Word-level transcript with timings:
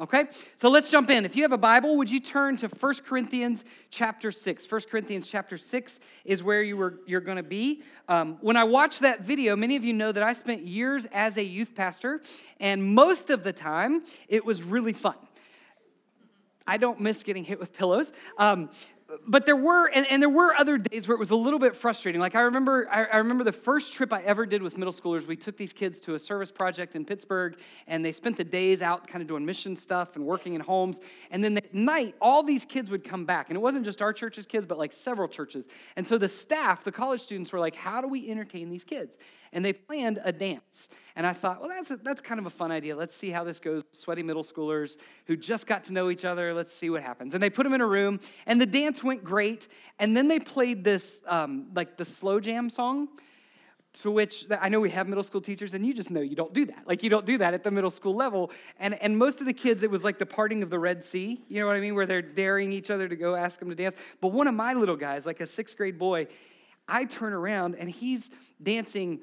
Okay? 0.00 0.24
So 0.56 0.68
let's 0.68 0.90
jump 0.90 1.10
in. 1.10 1.24
If 1.24 1.36
you 1.36 1.42
have 1.42 1.52
a 1.52 1.58
Bible, 1.58 1.96
would 1.96 2.10
you 2.10 2.20
turn 2.20 2.56
to 2.58 2.68
1 2.68 2.94
Corinthians 3.06 3.64
chapter 3.90 4.30
6? 4.30 4.70
1 4.70 4.80
Corinthians 4.90 5.28
chapter 5.28 5.56
6 5.56 6.00
is 6.24 6.42
where 6.42 6.62
you 6.62 6.76
were, 6.76 7.00
you're 7.06 7.20
going 7.20 7.36
to 7.36 7.42
be. 7.42 7.82
Um, 8.08 8.38
when 8.40 8.56
I 8.56 8.64
watched 8.64 9.00
that 9.00 9.22
video, 9.22 9.56
many 9.56 9.76
of 9.76 9.84
you 9.84 9.92
know 9.92 10.12
that 10.12 10.22
I 10.22 10.32
spent 10.32 10.66
years 10.66 11.06
as 11.12 11.36
a 11.36 11.44
youth 11.44 11.74
pastor, 11.74 12.20
and 12.60 12.82
most 12.82 13.30
of 13.30 13.44
the 13.44 13.52
time 13.52 14.02
it 14.28 14.44
was 14.44 14.62
really 14.62 14.92
fun. 14.92 15.16
I 16.66 16.78
don't 16.78 17.00
miss 17.00 17.22
getting 17.22 17.44
hit 17.44 17.60
with 17.60 17.72
pillows. 17.72 18.12
Um, 18.38 18.70
but 19.26 19.46
there 19.46 19.56
were 19.56 19.86
and, 19.88 20.06
and, 20.10 20.22
there 20.22 20.28
were 20.28 20.54
other 20.54 20.78
days 20.78 21.06
where 21.08 21.14
it 21.14 21.18
was 21.18 21.30
a 21.30 21.36
little 21.36 21.58
bit 21.58 21.76
frustrating. 21.76 22.20
Like 22.20 22.34
i 22.34 22.40
remember 22.40 22.88
I, 22.90 23.04
I, 23.04 23.16
remember 23.18 23.44
the 23.44 23.52
first 23.52 23.92
trip 23.92 24.12
i 24.12 24.22
ever 24.22 24.46
did 24.46 24.62
with 24.62 24.78
middle 24.78 24.92
schoolers 24.92 25.26
we 25.26 25.36
took 25.36 25.56
these 25.56 25.72
kids 25.72 25.98
to 26.00 26.14
a 26.14 26.18
service 26.18 26.50
project 26.50 26.94
in 26.94 27.04
pittsburgh 27.04 27.56
and 27.86 28.04
they 28.04 28.12
spent 28.12 28.36
the 28.36 28.44
days 28.44 28.82
out 28.82 29.06
kind 29.06 29.22
of 29.22 29.28
doing 29.28 29.44
mission 29.44 29.76
stuff 29.76 30.16
and 30.16 30.24
working 30.24 30.54
in 30.54 30.60
homes. 30.60 31.00
And 31.30 31.42
then 31.42 31.56
at 31.56 31.74
night 31.74 32.14
all 32.20 32.42
these 32.42 32.64
kids 32.64 32.90
would 32.90 33.04
come 33.04 33.24
back. 33.24 33.48
And 33.50 33.56
it 33.56 33.60
wasn't 33.60 33.84
just 33.84 34.02
our 34.02 34.12
church's 34.12 34.46
kids 34.46 34.66
but 34.66 34.78
like 34.78 34.92
several 34.92 35.28
churches. 35.28 35.66
And 35.96 36.06
so 36.06 36.18
the 36.18 36.28
staff 36.28 36.84
the 36.84 36.92
college 36.92 37.20
students 37.20 37.52
were 37.52 37.60
like 37.60 37.76
how 37.76 38.00
do 38.00 38.08
we 38.08 38.30
entertain 38.30 38.70
these 38.70 38.84
kids 38.84 39.16
and 39.54 39.64
they 39.64 39.72
planned 39.72 40.20
a 40.24 40.32
dance. 40.32 40.88
And 41.16 41.26
I 41.26 41.32
thought, 41.32 41.60
well, 41.60 41.70
that's, 41.70 41.90
a, 41.90 41.96
that's 41.96 42.20
kind 42.20 42.38
of 42.38 42.46
a 42.46 42.50
fun 42.50 42.70
idea. 42.70 42.94
Let's 42.96 43.14
see 43.14 43.30
how 43.30 43.44
this 43.44 43.60
goes. 43.60 43.84
Sweaty 43.92 44.22
middle 44.22 44.44
schoolers 44.44 44.98
who 45.26 45.36
just 45.36 45.66
got 45.66 45.84
to 45.84 45.92
know 45.92 46.10
each 46.10 46.24
other. 46.24 46.52
Let's 46.52 46.72
see 46.72 46.90
what 46.90 47.02
happens. 47.02 47.32
And 47.32 47.42
they 47.42 47.50
put 47.50 47.62
them 47.62 47.72
in 47.72 47.80
a 47.80 47.86
room, 47.86 48.20
and 48.46 48.60
the 48.60 48.66
dance 48.66 49.02
went 49.02 49.24
great. 49.24 49.68
And 49.98 50.16
then 50.16 50.28
they 50.28 50.40
played 50.40 50.84
this, 50.84 51.20
um, 51.26 51.68
like 51.74 51.96
the 51.96 52.04
slow 52.04 52.40
jam 52.40 52.68
song 52.68 53.08
to 54.02 54.10
which 54.10 54.46
I 54.60 54.68
know 54.68 54.80
we 54.80 54.90
have 54.90 55.06
middle 55.06 55.22
school 55.22 55.40
teachers, 55.40 55.72
and 55.72 55.86
you 55.86 55.94
just 55.94 56.10
know 56.10 56.20
you 56.20 56.34
don't 56.34 56.52
do 56.52 56.66
that. 56.66 56.86
Like, 56.86 57.04
you 57.04 57.10
don't 57.10 57.24
do 57.24 57.38
that 57.38 57.54
at 57.54 57.62
the 57.62 57.70
middle 57.70 57.92
school 57.92 58.14
level. 58.14 58.50
And, 58.80 59.00
and 59.00 59.16
most 59.16 59.40
of 59.40 59.46
the 59.46 59.52
kids, 59.52 59.84
it 59.84 59.90
was 59.90 60.02
like 60.02 60.18
the 60.18 60.26
parting 60.26 60.64
of 60.64 60.70
the 60.70 60.80
Red 60.80 61.04
Sea, 61.04 61.40
you 61.48 61.60
know 61.60 61.66
what 61.68 61.76
I 61.76 61.80
mean? 61.80 61.94
Where 61.94 62.04
they're 62.04 62.20
daring 62.20 62.72
each 62.72 62.90
other 62.90 63.08
to 63.08 63.14
go 63.14 63.36
ask 63.36 63.60
them 63.60 63.68
to 63.68 63.74
dance. 63.76 63.94
But 64.20 64.28
one 64.28 64.48
of 64.48 64.54
my 64.54 64.72
little 64.72 64.96
guys, 64.96 65.26
like 65.26 65.40
a 65.40 65.46
sixth 65.46 65.76
grade 65.76 65.96
boy, 65.96 66.26
I 66.88 67.04
turn 67.04 67.32
around 67.32 67.76
and 67.76 67.88
he's 67.88 68.30
dancing 68.62 69.20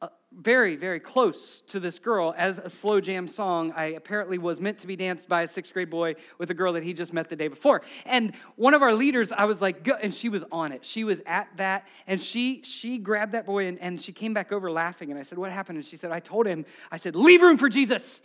Uh, 0.00 0.06
very, 0.30 0.76
very 0.76 1.00
close 1.00 1.60
to 1.62 1.80
this 1.80 1.98
girl 1.98 2.32
as 2.36 2.58
a 2.58 2.70
slow 2.70 3.00
jam 3.00 3.26
song. 3.26 3.72
I 3.74 3.86
apparently 3.86 4.38
was 4.38 4.60
meant 4.60 4.78
to 4.78 4.86
be 4.86 4.94
danced 4.94 5.28
by 5.28 5.42
a 5.42 5.48
sixth 5.48 5.74
grade 5.74 5.90
boy 5.90 6.14
with 6.38 6.52
a 6.52 6.54
girl 6.54 6.74
that 6.74 6.84
he 6.84 6.92
just 6.92 7.12
met 7.12 7.28
the 7.28 7.34
day 7.34 7.48
before. 7.48 7.82
And 8.06 8.32
one 8.54 8.74
of 8.74 8.82
our 8.82 8.94
leaders, 8.94 9.32
I 9.32 9.46
was 9.46 9.60
like, 9.60 9.88
and 10.00 10.14
she 10.14 10.28
was 10.28 10.44
on 10.52 10.70
it. 10.70 10.84
She 10.84 11.02
was 11.02 11.20
at 11.26 11.48
that, 11.56 11.88
and 12.06 12.22
she 12.22 12.62
she 12.62 12.98
grabbed 12.98 13.32
that 13.32 13.44
boy 13.44 13.66
and, 13.66 13.76
and 13.80 14.00
she 14.00 14.12
came 14.12 14.32
back 14.32 14.52
over 14.52 14.70
laughing. 14.70 15.10
And 15.10 15.18
I 15.18 15.24
said, 15.24 15.36
What 15.36 15.50
happened? 15.50 15.78
And 15.78 15.84
she 15.84 15.96
said, 15.96 16.12
I 16.12 16.20
told 16.20 16.46
him, 16.46 16.64
I 16.92 16.96
said, 16.96 17.16
leave 17.16 17.42
room 17.42 17.58
for 17.58 17.68
Jesus. 17.68 18.20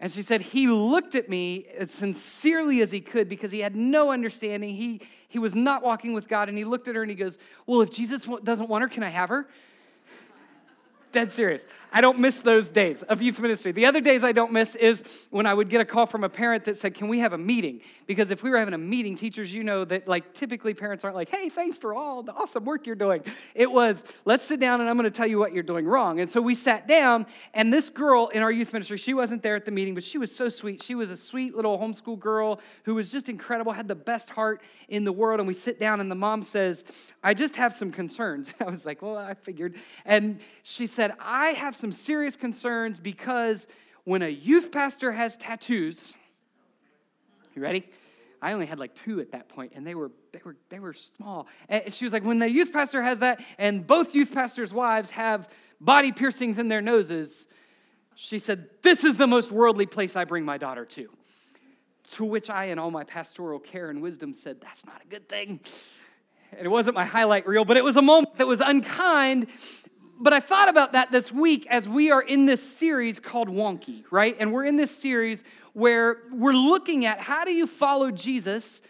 And 0.00 0.10
she 0.10 0.22
said, 0.22 0.40
he 0.40 0.66
looked 0.66 1.14
at 1.14 1.28
me 1.28 1.64
as 1.78 1.92
sincerely 1.92 2.80
as 2.80 2.90
he 2.90 3.00
could 3.00 3.28
because 3.28 3.52
he 3.52 3.60
had 3.60 3.76
no 3.76 4.10
understanding. 4.10 4.74
He, 4.74 5.00
he 5.28 5.38
was 5.38 5.54
not 5.54 5.84
walking 5.84 6.12
with 6.12 6.26
God. 6.26 6.48
And 6.48 6.58
he 6.58 6.64
looked 6.64 6.88
at 6.88 6.96
her 6.96 7.02
and 7.02 7.10
he 7.10 7.14
goes, 7.14 7.38
Well, 7.66 7.82
if 7.82 7.92
Jesus 7.92 8.28
doesn't 8.42 8.68
want 8.68 8.82
her, 8.82 8.88
can 8.88 9.04
I 9.04 9.10
have 9.10 9.28
her? 9.28 9.46
Dead 11.12 11.30
serious. 11.30 11.64
I 11.94 12.00
don't 12.00 12.18
miss 12.18 12.40
those 12.40 12.70
days 12.70 13.02
of 13.02 13.20
youth 13.20 13.38
ministry. 13.38 13.70
The 13.70 13.84
other 13.84 14.00
days 14.00 14.24
I 14.24 14.32
don't 14.32 14.50
miss 14.50 14.74
is 14.74 15.04
when 15.28 15.44
I 15.44 15.52
would 15.52 15.68
get 15.68 15.82
a 15.82 15.84
call 15.84 16.06
from 16.06 16.24
a 16.24 16.28
parent 16.28 16.64
that 16.64 16.78
said, 16.78 16.94
Can 16.94 17.08
we 17.08 17.18
have 17.18 17.34
a 17.34 17.38
meeting? 17.38 17.82
Because 18.06 18.30
if 18.30 18.42
we 18.42 18.48
were 18.48 18.58
having 18.58 18.72
a 18.72 18.78
meeting, 18.78 19.14
teachers, 19.14 19.52
you 19.52 19.62
know 19.62 19.84
that 19.84 20.08
like 20.08 20.32
typically 20.32 20.72
parents 20.72 21.04
aren't 21.04 21.16
like, 21.16 21.28
Hey, 21.28 21.50
thanks 21.50 21.76
for 21.76 21.94
all 21.94 22.22
the 22.22 22.32
awesome 22.32 22.64
work 22.64 22.86
you're 22.86 22.96
doing. 22.96 23.22
It 23.54 23.70
was, 23.70 24.02
Let's 24.24 24.44
sit 24.44 24.58
down 24.58 24.80
and 24.80 24.88
I'm 24.88 24.96
going 24.96 25.10
to 25.10 25.16
tell 25.16 25.26
you 25.26 25.38
what 25.38 25.52
you're 25.52 25.62
doing 25.62 25.84
wrong. 25.84 26.18
And 26.18 26.30
so 26.30 26.40
we 26.40 26.54
sat 26.54 26.88
down, 26.88 27.26
and 27.52 27.70
this 27.70 27.90
girl 27.90 28.28
in 28.28 28.42
our 28.42 28.50
youth 28.50 28.72
ministry, 28.72 28.96
she 28.96 29.12
wasn't 29.12 29.42
there 29.42 29.56
at 29.56 29.66
the 29.66 29.70
meeting, 29.70 29.94
but 29.94 30.02
she 30.02 30.16
was 30.16 30.34
so 30.34 30.48
sweet. 30.48 30.82
She 30.82 30.94
was 30.94 31.10
a 31.10 31.16
sweet 31.16 31.54
little 31.54 31.78
homeschool 31.78 32.18
girl 32.18 32.58
who 32.84 32.94
was 32.94 33.12
just 33.12 33.28
incredible, 33.28 33.72
had 33.72 33.88
the 33.88 33.94
best 33.94 34.30
heart 34.30 34.62
in 34.88 35.04
the 35.04 35.12
world. 35.12 35.40
And 35.40 35.46
we 35.46 35.54
sit 35.54 35.78
down, 35.78 36.00
and 36.00 36.10
the 36.10 36.14
mom 36.14 36.42
says, 36.42 36.84
I 37.22 37.34
just 37.34 37.56
have 37.56 37.74
some 37.74 37.92
concerns. 37.92 38.50
I 38.60 38.64
was 38.64 38.86
like, 38.86 39.02
Well, 39.02 39.18
I 39.18 39.34
figured. 39.34 39.76
And 40.06 40.40
she 40.62 40.86
said, 40.86 41.01
I 41.18 41.48
have 41.50 41.74
some 41.74 41.92
serious 41.92 42.36
concerns 42.36 42.98
because 42.98 43.66
when 44.04 44.22
a 44.22 44.28
youth 44.28 44.70
pastor 44.70 45.12
has 45.12 45.36
tattoos, 45.36 46.14
you 47.54 47.62
ready? 47.62 47.88
I 48.40 48.52
only 48.52 48.66
had 48.66 48.80
like 48.80 48.94
two 48.94 49.20
at 49.20 49.32
that 49.32 49.48
point, 49.48 49.72
and 49.76 49.86
they 49.86 49.94
were 49.94 50.10
they 50.32 50.40
were 50.44 50.56
they 50.68 50.80
were 50.80 50.94
small. 50.94 51.46
And 51.68 51.92
she 51.92 52.04
was 52.04 52.12
like, 52.12 52.24
when 52.24 52.38
the 52.40 52.50
youth 52.50 52.72
pastor 52.72 53.02
has 53.02 53.20
that, 53.20 53.40
and 53.58 53.86
both 53.86 54.14
youth 54.14 54.32
pastors' 54.32 54.72
wives 54.72 55.10
have 55.10 55.48
body 55.80 56.12
piercings 56.12 56.58
in 56.58 56.68
their 56.68 56.80
noses, 56.80 57.46
she 58.14 58.38
said, 58.38 58.68
This 58.82 59.04
is 59.04 59.16
the 59.16 59.26
most 59.26 59.52
worldly 59.52 59.86
place 59.86 60.16
I 60.16 60.24
bring 60.24 60.44
my 60.44 60.58
daughter 60.58 60.84
to. 60.84 61.08
To 62.12 62.24
which 62.24 62.50
I, 62.50 62.66
in 62.66 62.78
all 62.78 62.90
my 62.90 63.04
pastoral 63.04 63.58
care 63.58 63.90
and 63.90 64.02
wisdom, 64.02 64.34
said, 64.34 64.60
That's 64.60 64.84
not 64.84 65.00
a 65.04 65.08
good 65.08 65.28
thing. 65.28 65.60
And 66.52 66.66
it 66.66 66.68
wasn't 66.68 66.96
my 66.96 67.04
highlight 67.04 67.46
reel, 67.46 67.64
but 67.64 67.76
it 67.76 67.84
was 67.84 67.96
a 67.96 68.02
moment 68.02 68.36
that 68.36 68.46
was 68.46 68.60
unkind 68.60 69.46
but 70.22 70.32
I 70.32 70.38
thought 70.38 70.68
about 70.68 70.92
that 70.92 71.10
this 71.10 71.32
week 71.32 71.66
as 71.68 71.88
we 71.88 72.12
are 72.12 72.22
in 72.22 72.46
this 72.46 72.62
series 72.62 73.18
called 73.18 73.48
Wonky, 73.48 74.04
right? 74.12 74.36
And 74.38 74.52
we're 74.52 74.64
in 74.64 74.76
this 74.76 74.96
series 74.96 75.42
where 75.72 76.18
we're 76.30 76.52
looking 76.52 77.04
at 77.04 77.18
how 77.20 77.44
do 77.44 77.52
you 77.52 77.66
follow 77.66 78.12
Jesus 78.12 78.80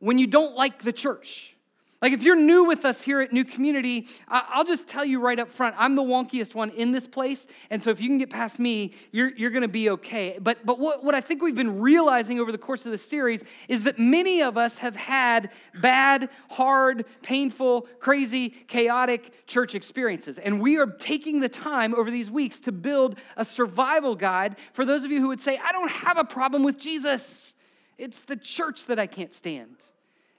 when 0.00 0.18
you 0.18 0.26
don't 0.26 0.54
like 0.54 0.82
the 0.82 0.92
church? 0.92 1.56
Like, 2.02 2.12
if 2.12 2.24
you're 2.24 2.34
new 2.34 2.64
with 2.64 2.84
us 2.84 3.00
here 3.00 3.20
at 3.20 3.32
New 3.32 3.44
Community, 3.44 4.08
I'll 4.26 4.64
just 4.64 4.88
tell 4.88 5.04
you 5.04 5.20
right 5.20 5.38
up 5.38 5.48
front, 5.48 5.76
I'm 5.78 5.94
the 5.94 6.02
wonkiest 6.02 6.52
one 6.52 6.70
in 6.70 6.90
this 6.90 7.06
place. 7.06 7.46
And 7.70 7.80
so, 7.80 7.90
if 7.90 8.00
you 8.00 8.08
can 8.08 8.18
get 8.18 8.28
past 8.28 8.58
me, 8.58 8.92
you're, 9.12 9.32
you're 9.36 9.50
going 9.52 9.62
to 9.62 9.68
be 9.68 9.88
okay. 9.90 10.36
But, 10.40 10.66
but 10.66 10.80
what, 10.80 11.04
what 11.04 11.14
I 11.14 11.20
think 11.20 11.42
we've 11.42 11.54
been 11.54 11.80
realizing 11.80 12.40
over 12.40 12.50
the 12.50 12.58
course 12.58 12.84
of 12.84 12.90
this 12.90 13.04
series 13.04 13.44
is 13.68 13.84
that 13.84 14.00
many 14.00 14.42
of 14.42 14.58
us 14.58 14.78
have 14.78 14.96
had 14.96 15.50
bad, 15.80 16.28
hard, 16.50 17.06
painful, 17.22 17.82
crazy, 18.00 18.48
chaotic 18.48 19.46
church 19.46 19.76
experiences. 19.76 20.38
And 20.38 20.60
we 20.60 20.78
are 20.78 20.86
taking 20.86 21.38
the 21.38 21.48
time 21.48 21.94
over 21.94 22.10
these 22.10 22.28
weeks 22.28 22.58
to 22.60 22.72
build 22.72 23.16
a 23.36 23.44
survival 23.44 24.16
guide 24.16 24.56
for 24.72 24.84
those 24.84 25.04
of 25.04 25.12
you 25.12 25.20
who 25.20 25.28
would 25.28 25.40
say, 25.40 25.56
I 25.62 25.70
don't 25.70 25.90
have 25.90 26.18
a 26.18 26.24
problem 26.24 26.64
with 26.64 26.80
Jesus, 26.80 27.54
it's 27.96 28.18
the 28.18 28.36
church 28.36 28.86
that 28.86 28.98
I 28.98 29.06
can't 29.06 29.32
stand. 29.32 29.76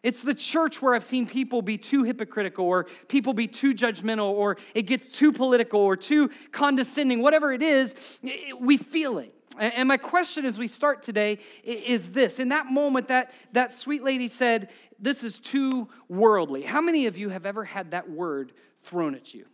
It's 0.03 0.21
the 0.21 0.33
church 0.35 0.81
where 0.81 0.93
I've 0.93 1.03
seen 1.03 1.25
people 1.25 1.61
be 1.61 1.77
too 1.77 2.03
hypocritical 2.03 2.65
or 2.65 2.87
people 3.07 3.33
be 3.33 3.47
too 3.47 3.73
judgmental 3.73 4.25
or 4.25 4.57
it 4.75 4.83
gets 4.83 5.07
too 5.07 5.31
political 5.31 5.79
or 5.79 5.95
too 5.95 6.29
condescending. 6.51 7.21
Whatever 7.21 7.53
it 7.53 7.63
is, 7.63 7.95
we 8.59 8.77
feel 8.77 9.17
it. 9.17 9.33
And 9.57 9.87
my 9.87 9.97
question 9.97 10.45
as 10.45 10.57
we 10.57 10.67
start 10.67 11.03
today 11.03 11.37
is 11.63 12.09
this. 12.09 12.39
In 12.39 12.49
that 12.49 12.65
moment, 12.65 13.07
that, 13.07 13.31
that 13.53 13.71
sweet 13.71 14.03
lady 14.03 14.27
said, 14.27 14.69
This 14.99 15.23
is 15.23 15.39
too 15.39 15.89
worldly. 16.09 16.63
How 16.63 16.81
many 16.81 17.05
of 17.05 17.17
you 17.17 17.29
have 17.29 17.45
ever 17.45 17.63
had 17.63 17.91
that 17.91 18.09
word 18.09 18.51
thrown 18.81 19.15
at 19.15 19.33
you? 19.33 19.45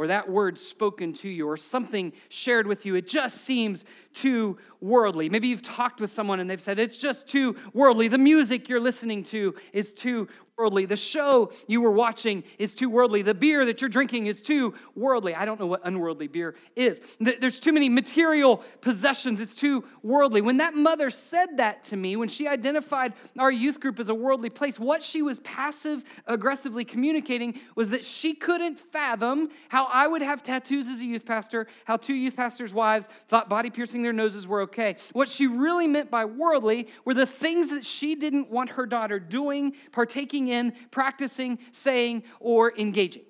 Or 0.00 0.06
that 0.06 0.30
word 0.30 0.56
spoken 0.56 1.12
to 1.12 1.28
you 1.28 1.46
or 1.46 1.58
something 1.58 2.14
shared 2.30 2.66
with 2.66 2.86
you, 2.86 2.94
it 2.94 3.06
just 3.06 3.42
seems 3.42 3.84
too 4.14 4.56
worldly. 4.80 5.28
Maybe 5.28 5.48
you've 5.48 5.62
talked 5.62 6.00
with 6.00 6.10
someone 6.10 6.40
and 6.40 6.48
they've 6.48 6.58
said, 6.58 6.78
it's 6.78 6.96
just 6.96 7.28
too 7.28 7.54
worldly. 7.74 8.08
The 8.08 8.16
music 8.16 8.70
you're 8.70 8.80
listening 8.80 9.22
to 9.24 9.54
is 9.74 9.92
too 9.92 10.26
worldly. 10.60 10.84
The 10.84 10.96
show 10.96 11.52
you 11.66 11.80
were 11.80 11.90
watching 11.90 12.44
is 12.58 12.74
too 12.74 12.90
worldly. 12.90 13.22
The 13.22 13.32
beer 13.32 13.64
that 13.64 13.80
you're 13.80 13.88
drinking 13.88 14.26
is 14.26 14.42
too 14.42 14.74
worldly. 14.94 15.34
I 15.34 15.46
don't 15.46 15.58
know 15.58 15.66
what 15.66 15.80
unworldly 15.84 16.28
beer 16.28 16.54
is. 16.76 17.00
There's 17.18 17.60
too 17.60 17.72
many 17.72 17.88
material 17.88 18.62
possessions. 18.82 19.40
It's 19.40 19.54
too 19.54 19.84
worldly. 20.02 20.42
When 20.42 20.58
that 20.58 20.74
mother 20.74 21.08
said 21.08 21.56
that 21.56 21.82
to 21.84 21.96
me, 21.96 22.14
when 22.16 22.28
she 22.28 22.46
identified 22.46 23.14
our 23.38 23.50
youth 23.50 23.80
group 23.80 23.98
as 23.98 24.10
a 24.10 24.14
worldly 24.14 24.50
place, 24.50 24.78
what 24.78 25.02
she 25.02 25.22
was 25.22 25.38
passive 25.38 26.04
aggressively 26.26 26.84
communicating 26.84 27.58
was 27.74 27.88
that 27.90 28.04
she 28.04 28.34
couldn't 28.34 28.78
fathom 28.78 29.48
how 29.70 29.86
I 29.86 30.06
would 30.06 30.20
have 30.20 30.42
tattoos 30.42 30.88
as 30.88 31.00
a 31.00 31.06
youth 31.06 31.24
pastor, 31.24 31.68
how 31.86 31.96
two 31.96 32.14
youth 32.14 32.36
pastors' 32.36 32.74
wives 32.74 33.08
thought 33.28 33.48
body 33.48 33.70
piercing 33.70 34.02
their 34.02 34.12
noses 34.12 34.46
were 34.46 34.60
okay. 34.62 34.96
What 35.14 35.30
she 35.30 35.46
really 35.46 35.86
meant 35.86 36.10
by 36.10 36.26
worldly 36.26 36.88
were 37.06 37.14
the 37.14 37.24
things 37.24 37.70
that 37.70 37.86
she 37.86 38.14
didn't 38.14 38.50
want 38.50 38.68
her 38.70 38.84
daughter 38.84 39.18
doing, 39.18 39.72
partaking 39.90 40.49
in, 40.50 40.72
practicing, 40.90 41.58
saying, 41.72 42.24
or 42.38 42.72
engaging. 42.76 43.22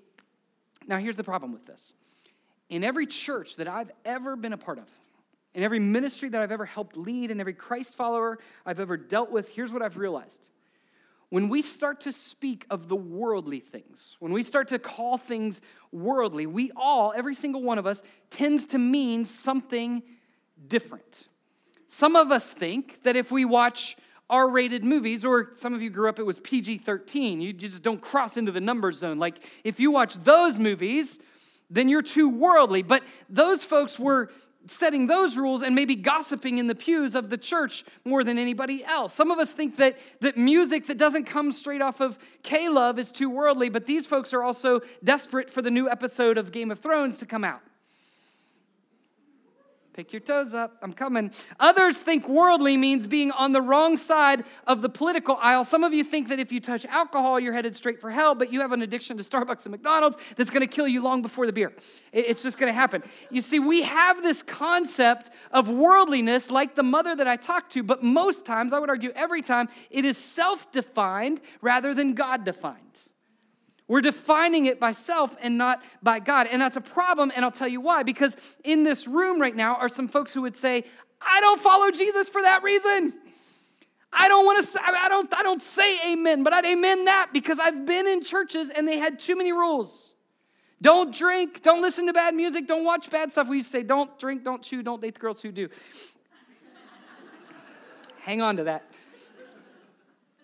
Now, 0.87 0.99
here's 0.99 1.17
the 1.17 1.25
problem 1.25 1.53
with 1.53 1.67
this. 1.67 1.93
In 2.69 2.85
every 2.85 3.07
church 3.07 3.57
that 3.57 3.69
I've 3.69 3.91
ever 4.05 4.37
been 4.37 4.53
a 4.53 4.59
part 4.59 4.79
of, 4.79 4.87
in 5.55 5.63
every 5.63 5.81
ministry 5.81 6.29
that 6.29 6.41
I've 6.41 6.53
ever 6.53 6.65
helped 6.65 6.97
lead, 6.97 7.31
in 7.31 7.41
every 7.41 7.55
Christ 7.55 7.97
follower 7.97 8.39
I've 8.65 8.81
ever 8.81 8.97
dealt 8.97 9.31
with, 9.31 9.51
here's 9.51 9.73
what 9.73 9.83
I've 9.83 9.97
realized. 9.97 10.49
When 11.29 11.49
we 11.49 11.63
start 11.63 12.01
to 12.03 12.13
speak 12.13 12.67
of 12.71 12.89
the 12.89 12.97
worldly 12.97 13.61
things, 13.61 14.17
when 14.19 14.33
we 14.33 14.43
start 14.43 14.69
to 14.69 14.79
call 14.81 15.17
things 15.17 15.61
worldly, 15.93 16.47
we 16.47 16.73
all, 16.75 17.13
every 17.17 17.35
single 17.37 17.63
one 17.63 17.79
of 17.79 17.87
us, 17.87 18.03
tends 18.31 18.67
to 18.67 18.79
mean 18.79 19.25
something 19.25 20.03
different. 20.67 21.29
Some 21.87 22.17
of 22.17 22.31
us 22.31 22.53
think 22.53 23.03
that 23.05 23.17
if 23.17 23.31
we 23.31 23.45
watch 23.45 23.97
R 24.31 24.49
rated 24.49 24.85
movies, 24.85 25.25
or 25.25 25.51
some 25.55 25.75
of 25.75 25.83
you 25.83 25.91
grew 25.91 26.09
up, 26.09 26.19
it 26.19 26.25
was 26.25 26.41
PG 26.41 26.79
13. 26.79 27.41
You 27.41 27.53
just 27.53 27.83
don't 27.83 28.01
cross 28.01 28.37
into 28.37 28.53
the 28.53 28.61
number 28.61 28.93
zone. 28.93 29.19
Like, 29.19 29.45
if 29.65 29.81
you 29.81 29.91
watch 29.91 30.15
those 30.25 30.59
movies, 30.59 31.19
then 31.69 31.89
you're 31.89 32.03
too 32.03 32.29
worldly. 32.29 32.83
But 32.83 33.03
those 33.29 33.65
folks 33.65 33.99
were 33.99 34.31
setting 34.67 35.07
those 35.07 35.37
rules 35.37 35.63
and 35.63 35.75
maybe 35.75 35.97
gossiping 35.97 36.59
in 36.59 36.67
the 36.67 36.75
pews 36.75 37.15
of 37.15 37.31
the 37.31 37.39
church 37.39 37.85
more 38.05 38.23
than 38.23 38.39
anybody 38.39 38.85
else. 38.85 39.13
Some 39.13 39.31
of 39.31 39.39
us 39.39 39.53
think 39.53 39.77
that, 39.77 39.99
that 40.21 40.37
music 40.37 40.87
that 40.87 40.99
doesn't 40.99 41.25
come 41.25 41.51
straight 41.51 41.83
off 41.83 42.01
of 42.01 42.19
K 42.43 42.69
Love 42.69 42.99
is 42.99 43.11
too 43.11 43.31
worldly, 43.31 43.69
but 43.69 43.87
these 43.87 44.07
folks 44.07 44.33
are 44.33 44.43
also 44.43 44.81
desperate 45.03 45.51
for 45.51 45.63
the 45.63 45.71
new 45.71 45.89
episode 45.89 46.39
of 46.39 46.53
Game 46.53 46.71
of 46.71 46.79
Thrones 46.79 47.19
to 47.19 47.27
come 47.27 47.45
out. 47.45 47.63
Pick 49.93 50.13
your 50.13 50.21
toes 50.21 50.55
up, 50.55 50.77
I'm 50.83 50.93
coming. 50.93 51.33
Others 51.59 52.03
think 52.03 52.29
worldly 52.29 52.77
means 52.77 53.09
being 53.09 53.33
on 53.33 53.51
the 53.51 53.61
wrong 53.61 53.97
side 53.97 54.45
of 54.67 54.83
the 54.83 54.89
political 54.89 55.37
aisle. 55.41 55.65
Some 55.65 55.83
of 55.83 55.93
you 55.93 56.05
think 56.05 56.29
that 56.29 56.39
if 56.39 56.53
you 56.53 56.61
touch 56.61 56.87
alcohol, 56.87 57.41
you're 57.41 57.53
headed 57.53 57.75
straight 57.75 58.01
for 58.01 58.09
hell, 58.09 58.37
but 58.37 58.53
you 58.53 58.61
have 58.61 58.71
an 58.71 58.83
addiction 58.83 59.17
to 59.17 59.25
Starbucks 59.25 59.65
and 59.65 59.73
McDonald's 59.73 60.17
that's 60.37 60.51
gonna 60.51 60.69
kill 60.69 60.87
you 60.87 61.03
long 61.03 61.23
before 61.23 61.45
the 61.45 61.53
beer. 61.53 61.73
It's 62.13 62.43
just 62.43 62.57
gonna 62.57 62.73
happen. 62.73 63.03
You 63.31 63.41
see, 63.41 63.59
we 63.59 63.83
have 63.83 64.23
this 64.23 64.43
concept 64.43 65.31
of 65.51 65.69
worldliness 65.69 66.51
like 66.51 66.77
the 66.77 66.85
mother 66.85 67.17
that 67.17 67.27
I 67.27 67.35
talked 67.35 67.73
to, 67.73 67.83
but 67.83 68.03
most 68.03 68.47
times, 68.47 68.73
I 68.73 68.79
would 68.79 68.91
argue 68.91 69.11
every 69.17 69.43
time, 69.43 69.69
it 69.91 70.05
is 70.05 70.17
self 70.17 70.71
defined 70.71 71.41
rather 71.61 71.95
than 71.95 72.15
God 72.15 72.45
defined. 72.45 73.10
We're 73.91 74.03
defining 74.03 74.67
it 74.67 74.79
by 74.79 74.93
self 74.93 75.37
and 75.43 75.59
not 75.59 75.83
by 76.01 76.21
God. 76.21 76.47
And 76.47 76.63
that's 76.63 76.77
a 76.77 76.81
problem, 76.81 77.33
and 77.35 77.45
I'll 77.45 77.51
tell 77.51 77.67
you 77.67 77.81
why. 77.81 78.05
Because 78.05 78.37
in 78.63 78.85
this 78.85 79.09
room 79.09 79.41
right 79.41 79.57
now 79.57 79.75
are 79.75 79.89
some 79.89 80.07
folks 80.07 80.33
who 80.33 80.43
would 80.43 80.57
say, 80.57 80.85
I 81.21 81.41
don't 81.41 81.61
follow 81.61 81.91
Jesus 81.91 82.29
for 82.29 82.41
that 82.41 82.63
reason. 82.63 83.13
I 84.13 84.29
don't 84.29 84.47
want 84.47 84.65
to 84.65 84.73
say, 84.73 84.79
I 84.81 85.09
don't, 85.09 85.37
I 85.37 85.43
don't 85.43 85.61
say 85.61 86.13
amen, 86.13 86.45
but 86.45 86.53
I'd 86.53 86.67
amen 86.67 87.07
that 87.07 87.31
because 87.33 87.59
I've 87.59 87.85
been 87.85 88.07
in 88.07 88.23
churches 88.23 88.71
and 88.71 88.87
they 88.87 88.99
had 88.99 89.19
too 89.19 89.35
many 89.35 89.51
rules. 89.51 90.13
Don't 90.81 91.13
drink, 91.13 91.65
don't 91.65 91.83
listen 91.83 92.07
to 92.07 92.13
bad 92.13 92.37
music, 92.37 92.69
don't 92.69 92.85
watch 92.85 93.11
bad 93.11 93.33
stuff. 93.33 93.49
We 93.49 93.57
used 93.57 93.73
to 93.73 93.79
say, 93.79 93.83
don't 93.83 94.17
drink, 94.21 94.45
don't 94.45 94.63
chew, 94.63 94.85
don't 94.85 95.03
date 95.03 95.15
the 95.15 95.21
girls 95.21 95.43
who 95.43 95.51
do. 95.51 95.69
Hang 98.21 98.41
on 98.41 98.57
to 98.59 98.65
that. 98.65 98.85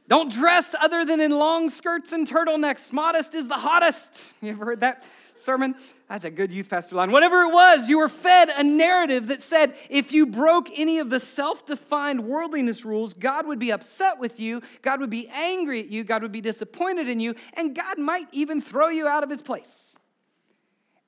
Don't 0.09 0.31
dress 0.31 0.75
other 0.81 1.05
than 1.05 1.21
in 1.21 1.33
long 1.33 1.69
skirts 1.69 2.13
and 2.13 2.29
turtlenecks. 2.29 2.93
Modest 2.93 3.35
is 3.35 3.49
the 3.49 3.55
hottest. 3.55 4.25
You 4.41 4.51
ever 4.51 4.65
heard 4.65 4.81
that 4.81 5.03
sermon? 5.35 5.75
That's 6.09 6.25
a 6.25 6.31
good 6.31 6.53
youth 6.53 6.69
pastor 6.69 6.95
line. 6.95 7.11
Whatever 7.11 7.43
it 7.43 7.53
was, 7.53 7.89
you 7.89 7.99
were 7.99 8.09
fed 8.09 8.49
a 8.51 8.63
narrative 8.63 9.27
that 9.27 9.43
said 9.43 9.75
if 9.91 10.13
you 10.13 10.27
broke 10.27 10.69
any 10.79 11.01
of 11.01 11.11
the 11.11 11.19
self 11.19 11.67
defined 11.67 12.25
worldliness 12.25 12.85
rules, 12.85 13.15
God 13.15 13.47
would 13.49 13.59
be 13.59 13.73
upset 13.73 14.21
with 14.21 14.39
you, 14.39 14.63
God 14.83 15.01
would 15.01 15.11
be 15.11 15.29
angry 15.29 15.81
at 15.81 15.89
you, 15.89 16.05
God 16.05 16.23
would 16.23 16.33
be 16.33 16.41
disappointed 16.41 17.09
in 17.09 17.19
you, 17.19 17.35
and 17.55 17.75
God 17.75 17.99
might 17.99 18.29
even 18.31 18.61
throw 18.61 18.89
you 18.89 19.09
out 19.09 19.25
of 19.25 19.31
his 19.31 19.43
place. 19.43 19.97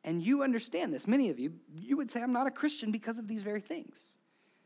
And 0.03 0.23
you 0.23 0.43
understand 0.43 0.93
this. 0.93 1.07
Many 1.07 1.31
of 1.31 1.39
you, 1.39 1.53
you 1.77 1.97
would 1.97 2.11
say, 2.11 2.21
I'm 2.21 2.33
not 2.33 2.47
a 2.47 2.51
Christian 2.51 2.91
because 2.91 3.19
of 3.19 3.29
these 3.29 3.43
very 3.43 3.61
things. 3.61 4.15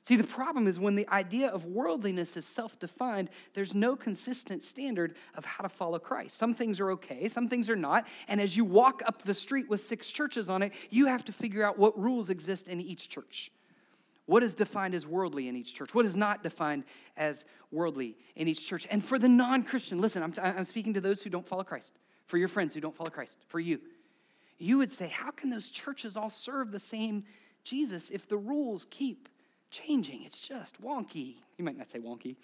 See, 0.05 0.17
the 0.17 0.25
problem 0.25 0.67
is 0.67 0.81
when 0.81 0.97
the 0.97 1.09
idea 1.09 1.47
of 1.47 1.65
worldliness 1.65 2.37
is 2.37 2.45
self 2.45 2.77
defined, 2.79 3.31
there's 3.55 3.73
no 3.73 3.95
consistent 3.95 4.65
standard 4.65 5.15
of 5.37 5.45
how 5.45 5.63
to 5.63 5.69
follow 5.69 6.01
Christ. 6.01 6.37
Some 6.37 6.55
things 6.55 6.81
are 6.81 6.91
okay, 6.93 7.29
some 7.29 7.49
things 7.49 7.71
are 7.71 7.77
not. 7.77 8.09
And 8.27 8.41
as 8.41 8.57
you 8.57 8.65
walk 8.65 9.03
up 9.07 9.23
the 9.23 9.35
street 9.35 9.69
with 9.69 9.81
six 9.81 10.11
churches 10.11 10.51
on 10.51 10.63
it, 10.63 10.73
you 10.91 11.07
have 11.07 11.25
to 11.27 11.33
figure 11.33 11.65
out 11.65 11.79
what 11.79 11.97
rules 11.99 12.31
exist 12.31 12.67
in 12.67 12.81
each 12.81 13.09
church. 13.09 13.53
What 14.27 14.43
is 14.43 14.55
defined 14.55 14.95
as 14.95 15.07
worldly 15.07 15.47
in 15.47 15.55
each 15.55 15.73
church? 15.73 15.95
What 15.95 16.05
is 16.05 16.17
not 16.17 16.43
defined 16.43 16.83
as 17.17 17.45
worldly 17.71 18.17
in 18.35 18.49
each 18.49 18.67
church? 18.67 18.89
And 18.91 19.05
for 19.05 19.21
the 19.21 19.29
non 19.29 19.63
Christian, 19.63 20.01
listen, 20.01 20.25
I'm, 20.25 20.35
I'm 20.43 20.65
speaking 20.65 20.95
to 20.95 21.01
those 21.01 21.23
who 21.23 21.31
don't 21.31 21.47
follow 21.47 21.65
Christ, 21.65 21.93
for 22.27 22.39
your 22.39 22.49
friends 22.49 22.75
who 22.75 22.81
don't 22.81 22.97
follow 22.97 23.11
Christ, 23.11 23.39
for 23.47 23.61
you. 23.61 23.81
You 24.59 24.79
would 24.79 24.91
say, 24.91 25.07
how 25.09 25.31
can 25.31 25.51
those 25.51 25.71
churches 25.71 26.17
all 26.17 26.31
serve 26.31 26.73
the 26.73 26.81
same 26.81 27.23
Jesus 27.63 28.11
if 28.11 28.29
the 28.29 28.37
rules 28.37 28.85
keep 28.91 29.29
changing. 29.73 30.23
It's 30.23 30.39
just 30.39 30.81
wonky. 30.81 31.37
You 31.59 31.65
might 31.65 31.77
not 31.77 31.91
say 31.91 31.99
wonky. 31.99 32.37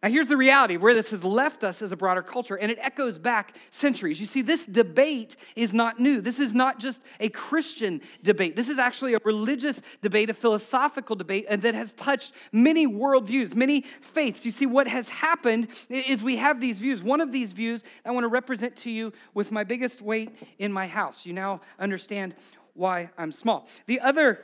Now, 0.00 0.10
here's 0.10 0.28
the 0.28 0.36
reality 0.36 0.76
where 0.76 0.94
this 0.94 1.10
has 1.10 1.24
left 1.24 1.64
us 1.64 1.82
as 1.82 1.90
a 1.90 1.96
broader 1.96 2.22
culture, 2.22 2.54
and 2.54 2.70
it 2.70 2.78
echoes 2.80 3.18
back 3.18 3.56
centuries. 3.70 4.20
You 4.20 4.26
see, 4.26 4.42
this 4.42 4.64
debate 4.64 5.34
is 5.56 5.74
not 5.74 5.98
new. 5.98 6.20
This 6.20 6.38
is 6.38 6.54
not 6.54 6.78
just 6.78 7.02
a 7.18 7.28
Christian 7.30 8.00
debate. 8.22 8.54
This 8.54 8.68
is 8.68 8.78
actually 8.78 9.14
a 9.14 9.18
religious 9.24 9.82
debate, 10.00 10.30
a 10.30 10.34
philosophical 10.34 11.16
debate, 11.16 11.46
and 11.48 11.62
that 11.62 11.74
has 11.74 11.94
touched 11.94 12.32
many 12.52 12.86
worldviews, 12.86 13.56
many 13.56 13.80
faiths. 14.00 14.44
You 14.44 14.52
see, 14.52 14.66
what 14.66 14.86
has 14.86 15.08
happened 15.08 15.66
is 15.88 16.22
we 16.22 16.36
have 16.36 16.60
these 16.60 16.78
views. 16.78 17.02
One 17.02 17.20
of 17.20 17.32
these 17.32 17.52
views 17.52 17.82
I 18.04 18.12
want 18.12 18.22
to 18.22 18.28
represent 18.28 18.76
to 18.76 18.90
you 18.92 19.12
with 19.34 19.50
my 19.50 19.64
biggest 19.64 20.00
weight 20.00 20.30
in 20.60 20.72
my 20.72 20.86
house. 20.86 21.26
You 21.26 21.32
now 21.32 21.60
understand 21.80 22.36
why 22.74 23.10
I'm 23.18 23.32
small. 23.32 23.68
The 23.86 23.98
other 23.98 24.38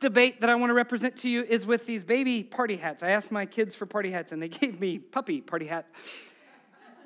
debate 0.00 0.40
that 0.40 0.50
I 0.50 0.54
want 0.54 0.70
to 0.70 0.74
represent 0.74 1.16
to 1.18 1.28
you 1.28 1.42
is 1.42 1.66
with 1.66 1.86
these 1.86 2.04
baby 2.04 2.42
party 2.42 2.76
hats. 2.76 3.02
I 3.02 3.10
asked 3.10 3.32
my 3.32 3.46
kids 3.46 3.74
for 3.74 3.86
party 3.86 4.10
hats 4.10 4.32
and 4.32 4.42
they 4.42 4.48
gave 4.60 4.80
me 4.80 4.98
puppy 4.98 5.40
party 5.40 5.66
hats. 5.66 5.88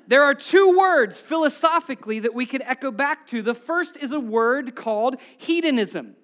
There 0.07 0.23
are 0.23 0.35
two 0.35 0.77
words 0.77 1.19
philosophically 1.19 2.19
that 2.19 2.33
we 2.33 2.45
could 2.45 2.61
echo 2.65 2.91
back 2.91 3.27
to. 3.27 3.41
The 3.41 3.55
first 3.55 3.95
is 3.97 4.11
a 4.11 4.19
word 4.19 4.75
called 4.75 5.17
hedonism. 5.37 6.15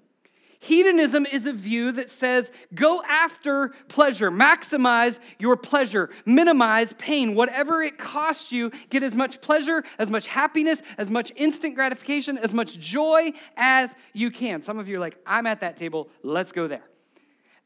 Hedonism 0.59 1.25
is 1.25 1.45
a 1.45 1.53
view 1.53 1.91
that 1.93 2.09
says 2.09 2.51
go 2.73 3.01
after 3.07 3.69
pleasure, 3.87 4.31
maximize 4.31 5.19
your 5.37 5.55
pleasure, 5.55 6.09
minimize 6.25 6.93
pain. 6.93 7.35
Whatever 7.35 7.81
it 7.83 7.97
costs 7.97 8.51
you, 8.51 8.71
get 8.89 9.03
as 9.03 9.15
much 9.15 9.39
pleasure, 9.39 9.83
as 9.99 10.09
much 10.09 10.27
happiness, 10.27 10.81
as 10.97 11.09
much 11.09 11.31
instant 11.35 11.75
gratification, 11.75 12.37
as 12.37 12.53
much 12.53 12.79
joy 12.79 13.31
as 13.55 13.91
you 14.13 14.31
can. 14.31 14.61
Some 14.61 14.79
of 14.79 14.87
you 14.87 14.97
are 14.97 14.99
like, 14.99 15.17
I'm 15.25 15.45
at 15.45 15.59
that 15.59 15.77
table, 15.77 16.09
let's 16.23 16.51
go 16.51 16.67
there. 16.67 16.83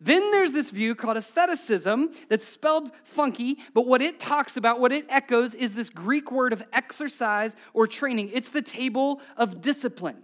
Then 0.04 0.32
there's 0.32 0.52
this 0.52 0.72
view 0.72 0.96
called 0.96 1.16
asceticism 1.16 2.12
that's 2.28 2.46
spelled 2.46 2.92
funky, 3.04 3.60
but 3.76 3.86
what 3.86 4.02
it 4.02 4.20
talks 4.20 4.58
about, 4.58 4.80
what 4.80 4.92
it 4.92 5.06
echoes, 5.10 5.54
is 5.54 5.76
this 5.76 5.92
Greek 5.92 6.32
word 6.32 6.54
of 6.54 6.64
exercise 6.74 7.56
or 7.74 7.86
training. 7.86 8.32
It's 8.34 8.50
the 8.50 8.64
table 8.64 9.22
of 9.38 9.62
discipline. 9.62 10.24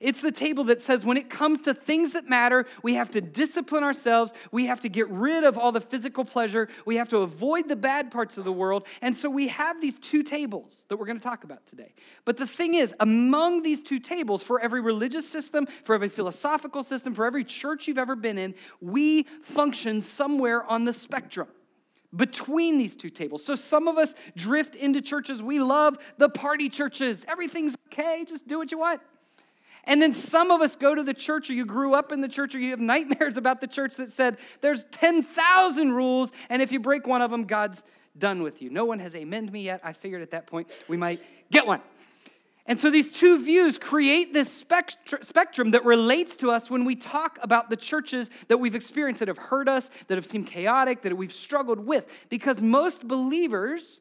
It's 0.00 0.20
the 0.20 0.32
table 0.32 0.64
that 0.64 0.80
says 0.80 1.04
when 1.04 1.16
it 1.16 1.30
comes 1.30 1.60
to 1.60 1.74
things 1.74 2.12
that 2.12 2.28
matter, 2.28 2.66
we 2.82 2.94
have 2.94 3.10
to 3.12 3.20
discipline 3.20 3.84
ourselves. 3.84 4.32
We 4.52 4.66
have 4.66 4.80
to 4.80 4.88
get 4.88 5.08
rid 5.08 5.44
of 5.44 5.56
all 5.58 5.72
the 5.72 5.80
physical 5.80 6.24
pleasure. 6.24 6.68
We 6.84 6.96
have 6.96 7.08
to 7.10 7.18
avoid 7.18 7.68
the 7.68 7.76
bad 7.76 8.10
parts 8.10 8.38
of 8.38 8.44
the 8.44 8.52
world. 8.52 8.86
And 9.02 9.16
so 9.16 9.30
we 9.30 9.48
have 9.48 9.80
these 9.80 9.98
two 9.98 10.22
tables 10.22 10.84
that 10.88 10.96
we're 10.96 11.06
going 11.06 11.18
to 11.18 11.24
talk 11.24 11.44
about 11.44 11.66
today. 11.66 11.94
But 12.24 12.36
the 12.36 12.46
thing 12.46 12.74
is, 12.74 12.94
among 13.00 13.62
these 13.62 13.82
two 13.82 13.98
tables, 13.98 14.42
for 14.42 14.60
every 14.60 14.80
religious 14.80 15.28
system, 15.28 15.66
for 15.84 15.94
every 15.94 16.08
philosophical 16.08 16.82
system, 16.82 17.14
for 17.14 17.26
every 17.26 17.44
church 17.44 17.88
you've 17.88 17.98
ever 17.98 18.16
been 18.16 18.38
in, 18.38 18.54
we 18.80 19.24
function 19.42 20.00
somewhere 20.00 20.64
on 20.64 20.84
the 20.84 20.92
spectrum 20.92 21.48
between 22.14 22.78
these 22.78 22.96
two 22.96 23.10
tables. 23.10 23.44
So 23.44 23.54
some 23.54 23.88
of 23.88 23.98
us 23.98 24.14
drift 24.36 24.74
into 24.74 25.00
churches. 25.00 25.42
We 25.42 25.60
love 25.60 25.98
the 26.18 26.28
party 26.28 26.68
churches. 26.68 27.24
Everything's 27.28 27.74
okay, 27.92 28.24
just 28.26 28.46
do 28.46 28.58
what 28.58 28.70
you 28.70 28.78
want. 28.78 29.00
And 29.86 30.02
then 30.02 30.12
some 30.12 30.50
of 30.50 30.60
us 30.60 30.74
go 30.76 30.94
to 30.94 31.02
the 31.02 31.14
church, 31.14 31.48
or 31.48 31.52
you 31.52 31.64
grew 31.64 31.94
up 31.94 32.10
in 32.12 32.20
the 32.20 32.28
church, 32.28 32.54
or 32.54 32.58
you 32.58 32.70
have 32.70 32.80
nightmares 32.94 33.36
about 33.36 33.60
the 33.60 33.66
church 33.66 33.96
that 33.96 34.10
said 34.10 34.38
there's 34.60 34.84
10,000 34.90 35.92
rules, 35.92 36.32
and 36.48 36.60
if 36.60 36.72
you 36.72 36.80
break 36.80 37.06
one 37.06 37.22
of 37.22 37.30
them, 37.30 37.44
God's 37.44 37.82
done 38.18 38.42
with 38.42 38.62
you. 38.62 38.70
No 38.70 38.84
one 38.84 38.98
has 38.98 39.14
amended 39.14 39.52
me 39.52 39.62
yet. 39.62 39.80
I 39.84 39.92
figured 39.92 40.22
at 40.22 40.30
that 40.30 40.46
point 40.46 40.70
we 40.88 40.96
might 40.96 41.22
get 41.50 41.66
one. 41.66 41.80
And 42.68 42.80
so 42.80 42.90
these 42.90 43.12
two 43.12 43.40
views 43.44 43.78
create 43.78 44.32
this 44.32 44.64
spectrum 45.20 45.70
that 45.70 45.84
relates 45.84 46.34
to 46.36 46.50
us 46.50 46.68
when 46.68 46.84
we 46.84 46.96
talk 46.96 47.38
about 47.40 47.70
the 47.70 47.76
churches 47.76 48.28
that 48.48 48.58
we've 48.58 48.74
experienced 48.74 49.20
that 49.20 49.28
have 49.28 49.38
hurt 49.38 49.68
us, 49.68 49.88
that 50.08 50.16
have 50.16 50.26
seemed 50.26 50.48
chaotic, 50.48 51.02
that 51.02 51.16
we've 51.16 51.32
struggled 51.32 51.86
with. 51.86 52.06
Because 52.28 52.60
most 52.60 53.06
believers 53.06 54.00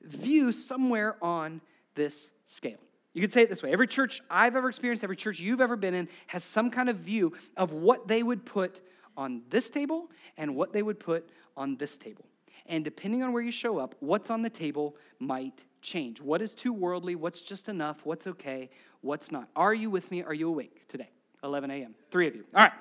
view 0.00 0.52
somewhere 0.52 1.16
on 1.20 1.60
this 1.96 2.30
scale. 2.46 2.78
You 3.14 3.20
could 3.20 3.32
say 3.32 3.42
it 3.42 3.48
this 3.48 3.62
way 3.62 3.72
every 3.72 3.86
church 3.86 4.20
I've 4.30 4.56
ever 4.56 4.68
experienced, 4.68 5.02
every 5.02 5.16
church 5.16 5.40
you've 5.40 5.60
ever 5.60 5.76
been 5.76 5.94
in, 5.94 6.08
has 6.28 6.44
some 6.44 6.70
kind 6.70 6.88
of 6.88 6.96
view 6.96 7.32
of 7.56 7.72
what 7.72 8.08
they 8.08 8.22
would 8.22 8.44
put 8.44 8.80
on 9.16 9.42
this 9.50 9.70
table 9.70 10.10
and 10.36 10.54
what 10.54 10.72
they 10.72 10.82
would 10.82 11.00
put 11.00 11.28
on 11.56 11.76
this 11.76 11.96
table. 11.96 12.26
And 12.66 12.84
depending 12.84 13.22
on 13.22 13.32
where 13.32 13.42
you 13.42 13.50
show 13.50 13.78
up, 13.78 13.94
what's 14.00 14.30
on 14.30 14.42
the 14.42 14.50
table 14.50 14.96
might 15.18 15.64
change. 15.80 16.20
What 16.20 16.42
is 16.42 16.54
too 16.54 16.72
worldly? 16.72 17.14
What's 17.14 17.40
just 17.40 17.68
enough? 17.68 18.00
What's 18.04 18.26
okay? 18.26 18.70
What's 19.00 19.32
not? 19.32 19.48
Are 19.56 19.74
you 19.74 19.90
with 19.90 20.10
me? 20.10 20.22
Are 20.22 20.34
you 20.34 20.48
awake 20.48 20.86
today? 20.88 21.08
11 21.42 21.70
a.m. 21.70 21.94
Three 22.10 22.28
of 22.28 22.34
you. 22.34 22.44
All 22.54 22.64
right. 22.64 22.72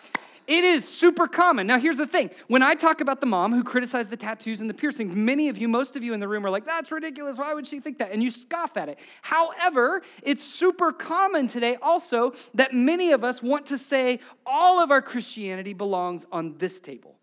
It 0.48 0.64
is 0.64 0.88
super 0.88 1.28
common. 1.28 1.68
Now, 1.68 1.78
here's 1.78 1.98
the 1.98 2.08
thing. 2.08 2.30
When 2.48 2.64
I 2.64 2.74
talk 2.74 3.02
about 3.02 3.20
the 3.20 3.28
mom 3.28 3.54
who 3.54 3.66
criticized 3.66 4.10
the 4.10 4.16
tattoos 4.16 4.62
and 4.62 4.70
the 4.70 4.74
piercings, 4.74 5.14
many 5.14 5.50
of 5.50 5.58
you, 5.58 5.68
most 5.68 5.98
of 5.98 6.04
you 6.04 6.14
in 6.14 6.22
the 6.22 6.28
room 6.28 6.46
are 6.46 6.50
like, 6.50 6.66
that's 6.66 6.90
ridiculous. 6.90 7.38
Why 7.38 7.54
would 7.54 7.68
she 7.68 7.82
think 7.82 7.98
that? 7.98 8.14
And 8.14 8.24
you 8.24 8.32
scoff 8.32 8.78
at 8.78 8.88
it. 8.88 8.98
However, 9.22 10.02
it's 10.24 10.46
super 10.46 10.94
common 10.94 11.48
today 11.50 11.78
also 11.82 12.34
that 12.54 12.74
many 12.74 13.12
of 13.12 13.26
us 13.26 13.44
want 13.44 13.66
to 13.68 13.78
say 13.78 14.22
all 14.46 14.80
of 14.80 14.90
our 14.90 15.02
Christianity 15.02 15.74
belongs 15.74 16.26
on 16.32 16.58
this 16.60 16.80
table. 16.80 17.18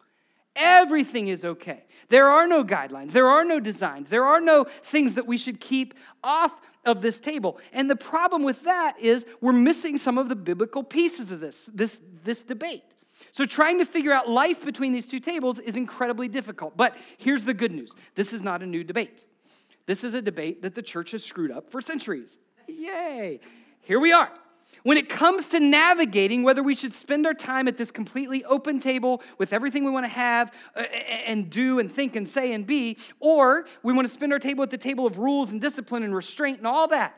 Everything 0.54 1.28
is 1.28 1.44
okay. 1.44 1.84
There 2.10 2.28
are 2.28 2.46
no 2.46 2.62
guidelines, 2.62 3.12
there 3.12 3.26
are 3.26 3.44
no 3.44 3.58
designs, 3.58 4.08
there 4.08 4.24
are 4.24 4.40
no 4.40 4.64
things 4.64 5.14
that 5.14 5.26
we 5.26 5.36
should 5.36 5.58
keep 5.60 5.94
off 6.22 6.60
of 6.86 7.02
this 7.02 7.20
table. 7.20 7.58
And 7.72 7.90
the 7.90 7.96
problem 7.96 8.42
with 8.42 8.62
that 8.62 8.98
is 9.00 9.26
we're 9.40 9.52
missing 9.52 9.96
some 9.96 10.18
of 10.18 10.28
the 10.28 10.36
biblical 10.36 10.82
pieces 10.82 11.30
of 11.30 11.40
this, 11.40 11.70
this, 11.74 12.00
this 12.24 12.44
debate. 12.44 12.84
So, 13.30 13.46
trying 13.46 13.78
to 13.78 13.84
figure 13.84 14.12
out 14.12 14.28
life 14.28 14.64
between 14.64 14.92
these 14.92 15.06
two 15.06 15.20
tables 15.20 15.60
is 15.60 15.76
incredibly 15.76 16.26
difficult. 16.26 16.76
But 16.76 16.96
here's 17.16 17.44
the 17.44 17.54
good 17.54 17.70
news 17.70 17.94
this 18.16 18.32
is 18.32 18.42
not 18.42 18.62
a 18.62 18.66
new 18.66 18.82
debate. 18.82 19.24
This 19.86 20.02
is 20.02 20.14
a 20.14 20.22
debate 20.22 20.62
that 20.62 20.74
the 20.74 20.82
church 20.82 21.12
has 21.12 21.22
screwed 21.22 21.50
up 21.50 21.70
for 21.70 21.80
centuries. 21.80 22.38
Yay! 22.66 23.40
Here 23.82 24.00
we 24.00 24.12
are. 24.12 24.32
When 24.82 24.98
it 24.98 25.08
comes 25.08 25.48
to 25.48 25.60
navigating 25.60 26.42
whether 26.42 26.62
we 26.62 26.74
should 26.74 26.92
spend 26.92 27.26
our 27.26 27.34
time 27.34 27.68
at 27.68 27.76
this 27.76 27.90
completely 27.90 28.44
open 28.44 28.80
table 28.80 29.22
with 29.38 29.52
everything 29.52 29.84
we 29.84 29.90
want 29.90 30.04
to 30.04 30.12
have 30.12 30.52
uh, 30.76 30.80
and 30.80 31.48
do 31.48 31.78
and 31.78 31.92
think 31.92 32.16
and 32.16 32.26
say 32.26 32.52
and 32.52 32.66
be, 32.66 32.98
or 33.20 33.66
we 33.82 33.92
want 33.92 34.06
to 34.06 34.12
spend 34.12 34.32
our 34.32 34.38
table 34.38 34.62
at 34.62 34.70
the 34.70 34.78
table 34.78 35.06
of 35.06 35.18
rules 35.18 35.52
and 35.52 35.60
discipline 35.60 36.02
and 36.02 36.14
restraint 36.14 36.58
and 36.58 36.66
all 36.66 36.88
that, 36.88 37.14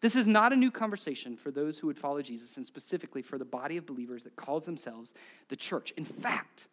this 0.00 0.16
is 0.16 0.26
not 0.26 0.52
a 0.52 0.56
new 0.56 0.70
conversation 0.70 1.36
for 1.36 1.50
those 1.50 1.78
who 1.78 1.86
would 1.86 1.98
follow 1.98 2.22
Jesus 2.22 2.56
and 2.56 2.66
specifically 2.66 3.22
for 3.22 3.36
the 3.36 3.44
body 3.44 3.76
of 3.76 3.84
believers 3.86 4.24
that 4.24 4.34
calls 4.34 4.64
themselves 4.64 5.12
the 5.48 5.56
church. 5.56 5.92
In 5.96 6.04
fact, 6.04 6.66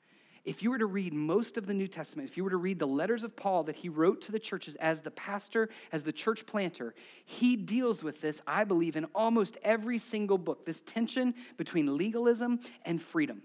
if 0.47 0.63
you 0.63 0.71
were 0.71 0.77
to 0.77 0.85
read 0.85 1.13
most 1.13 1.57
of 1.57 1.67
the 1.67 1.73
New 1.73 1.89
Testament, 1.89 2.29
if 2.29 2.37
you 2.37 2.43
were 2.45 2.49
to 2.49 2.57
read 2.57 2.79
the 2.79 2.87
letters 2.87 3.25
of 3.25 3.35
Paul 3.35 3.63
that 3.63 3.75
he 3.75 3.89
wrote 3.89 4.21
to 4.21 4.31
the 4.31 4.39
churches 4.39 4.77
as 4.77 5.01
the 5.01 5.11
pastor, 5.11 5.67
as 5.91 6.03
the 6.03 6.13
church 6.13 6.45
planter, 6.45 6.95
he 7.25 7.57
deals 7.57 8.01
with 8.01 8.21
this, 8.21 8.41
I 8.47 8.63
believe, 8.63 8.95
in 8.95 9.05
almost 9.13 9.57
every 9.61 9.97
single 9.97 10.37
book 10.37 10.65
this 10.65 10.79
tension 10.79 11.35
between 11.57 11.97
legalism 11.97 12.61
and 12.85 13.01
freedom. 13.01 13.41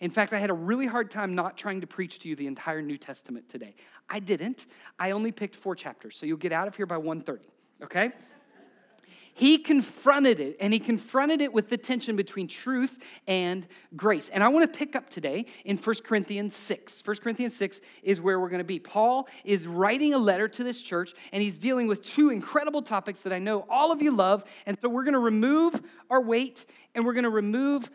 In 0.00 0.10
fact, 0.10 0.32
I 0.32 0.38
had 0.38 0.50
a 0.50 0.54
really 0.54 0.86
hard 0.86 1.10
time 1.10 1.34
not 1.34 1.56
trying 1.56 1.80
to 1.80 1.88
preach 1.88 2.20
to 2.20 2.28
you 2.28 2.36
the 2.36 2.46
entire 2.46 2.80
New 2.80 2.98
Testament 2.98 3.48
today. 3.48 3.74
I 4.08 4.20
didn't. 4.20 4.66
I 4.96 5.10
only 5.10 5.32
picked 5.32 5.56
four 5.56 5.74
chapters, 5.74 6.16
so 6.16 6.24
you'll 6.24 6.36
get 6.36 6.52
out 6.52 6.68
of 6.68 6.76
here 6.76 6.86
by 6.86 6.98
1:30, 6.98 7.40
okay? 7.82 8.12
He 9.36 9.58
confronted 9.58 10.38
it, 10.38 10.56
and 10.60 10.72
he 10.72 10.78
confronted 10.78 11.40
it 11.40 11.52
with 11.52 11.68
the 11.68 11.76
tension 11.76 12.14
between 12.14 12.46
truth 12.46 12.98
and 13.26 13.66
grace. 13.96 14.28
And 14.28 14.44
I 14.44 14.48
want 14.48 14.72
to 14.72 14.78
pick 14.78 14.94
up 14.94 15.10
today 15.10 15.46
in 15.64 15.76
1 15.76 15.96
Corinthians 16.04 16.54
6. 16.54 17.02
1 17.04 17.16
Corinthians 17.16 17.56
6 17.56 17.80
is 18.04 18.20
where 18.20 18.38
we're 18.38 18.48
going 18.48 18.58
to 18.58 18.64
be. 18.64 18.78
Paul 18.78 19.28
is 19.44 19.66
writing 19.66 20.14
a 20.14 20.18
letter 20.18 20.46
to 20.46 20.62
this 20.62 20.80
church, 20.80 21.14
and 21.32 21.42
he's 21.42 21.58
dealing 21.58 21.88
with 21.88 22.02
two 22.02 22.30
incredible 22.30 22.80
topics 22.80 23.22
that 23.22 23.32
I 23.32 23.40
know 23.40 23.66
all 23.68 23.90
of 23.90 24.00
you 24.00 24.12
love. 24.12 24.44
And 24.66 24.78
so 24.80 24.88
we're 24.88 25.02
going 25.02 25.14
to 25.14 25.18
remove 25.18 25.80
our 26.10 26.20
weight, 26.20 26.64
and 26.94 27.04
we're 27.04 27.14
going 27.14 27.24
to 27.24 27.30
remove 27.30 27.90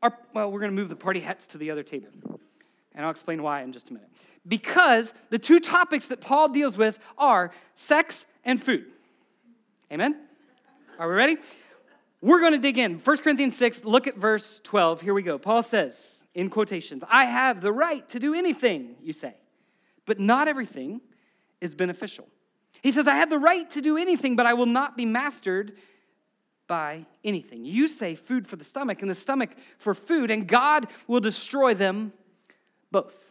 our, 0.00 0.16
well, 0.32 0.52
we're 0.52 0.60
going 0.60 0.70
to 0.70 0.80
move 0.80 0.90
the 0.90 0.96
party 0.96 1.18
hats 1.18 1.48
to 1.48 1.58
the 1.58 1.72
other 1.72 1.82
table. 1.82 2.08
And 2.94 3.04
I'll 3.04 3.10
explain 3.10 3.42
why 3.42 3.62
in 3.62 3.72
just 3.72 3.90
a 3.90 3.94
minute. 3.94 4.10
Because 4.46 5.12
the 5.30 5.40
two 5.40 5.58
topics 5.58 6.06
that 6.06 6.20
Paul 6.20 6.50
deals 6.50 6.76
with 6.76 7.00
are 7.18 7.50
sex 7.74 8.26
and 8.44 8.62
food. 8.62 8.86
Amen? 9.90 10.27
Are 10.98 11.08
we 11.08 11.14
ready? 11.14 11.36
We're 12.20 12.40
going 12.40 12.52
to 12.52 12.58
dig 12.58 12.76
in. 12.76 12.98
1 12.98 13.16
Corinthians 13.18 13.56
6, 13.56 13.84
look 13.84 14.08
at 14.08 14.16
verse 14.16 14.60
12. 14.64 15.00
Here 15.00 15.14
we 15.14 15.22
go. 15.22 15.38
Paul 15.38 15.62
says, 15.62 16.24
in 16.34 16.50
quotations, 16.50 17.04
I 17.08 17.26
have 17.26 17.60
the 17.60 17.72
right 17.72 18.08
to 18.08 18.18
do 18.18 18.34
anything, 18.34 18.96
you 19.00 19.12
say, 19.12 19.34
but 20.06 20.18
not 20.18 20.48
everything 20.48 21.00
is 21.60 21.76
beneficial. 21.76 22.26
He 22.82 22.90
says, 22.90 23.06
I 23.06 23.14
have 23.14 23.30
the 23.30 23.38
right 23.38 23.70
to 23.70 23.80
do 23.80 23.96
anything, 23.96 24.34
but 24.34 24.46
I 24.46 24.54
will 24.54 24.66
not 24.66 24.96
be 24.96 25.06
mastered 25.06 25.78
by 26.66 27.06
anything. 27.22 27.64
You 27.64 27.86
say 27.86 28.16
food 28.16 28.48
for 28.48 28.56
the 28.56 28.64
stomach 28.64 29.00
and 29.00 29.08
the 29.08 29.14
stomach 29.14 29.50
for 29.78 29.94
food, 29.94 30.32
and 30.32 30.48
God 30.48 30.88
will 31.06 31.20
destroy 31.20 31.74
them 31.74 32.12
both. 32.90 33.27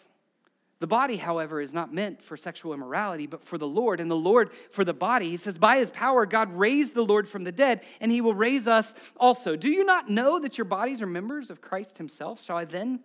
The 0.80 0.88
body, 0.88 1.18
however, 1.18 1.60
is 1.60 1.74
not 1.74 1.94
meant 1.94 2.22
for 2.22 2.38
sexual 2.38 2.74
immorality, 2.74 3.26
but 3.26 3.44
for 3.44 3.58
the 3.58 3.68
Lord, 3.68 4.00
and 4.00 4.12
the 4.12 4.16
Lord 4.16 4.52
for 4.72 4.86
the 4.86 4.94
body. 4.94 5.32
He 5.32 5.38
says, 5.38 5.58
By 5.58 5.78
his 5.78 5.90
power, 5.90 6.26
God 6.28 6.56
raised 6.56 6.94
the 6.94 7.06
Lord 7.06 7.28
from 7.28 7.44
the 7.44 7.52
dead, 7.52 7.82
and 8.00 8.12
he 8.12 8.22
will 8.22 8.36
raise 8.36 8.68
us 8.68 8.94
also. 9.18 9.56
Do 9.56 9.72
you 9.72 9.84
not 9.84 10.10
know 10.10 10.40
that 10.40 10.58
your 10.58 10.66
bodies 10.66 11.02
are 11.02 11.08
members 11.08 11.50
of 11.50 11.62
Christ 11.62 11.98
himself? 11.98 12.44
Shall 12.44 12.58
I 12.58 12.66
then 12.66 13.00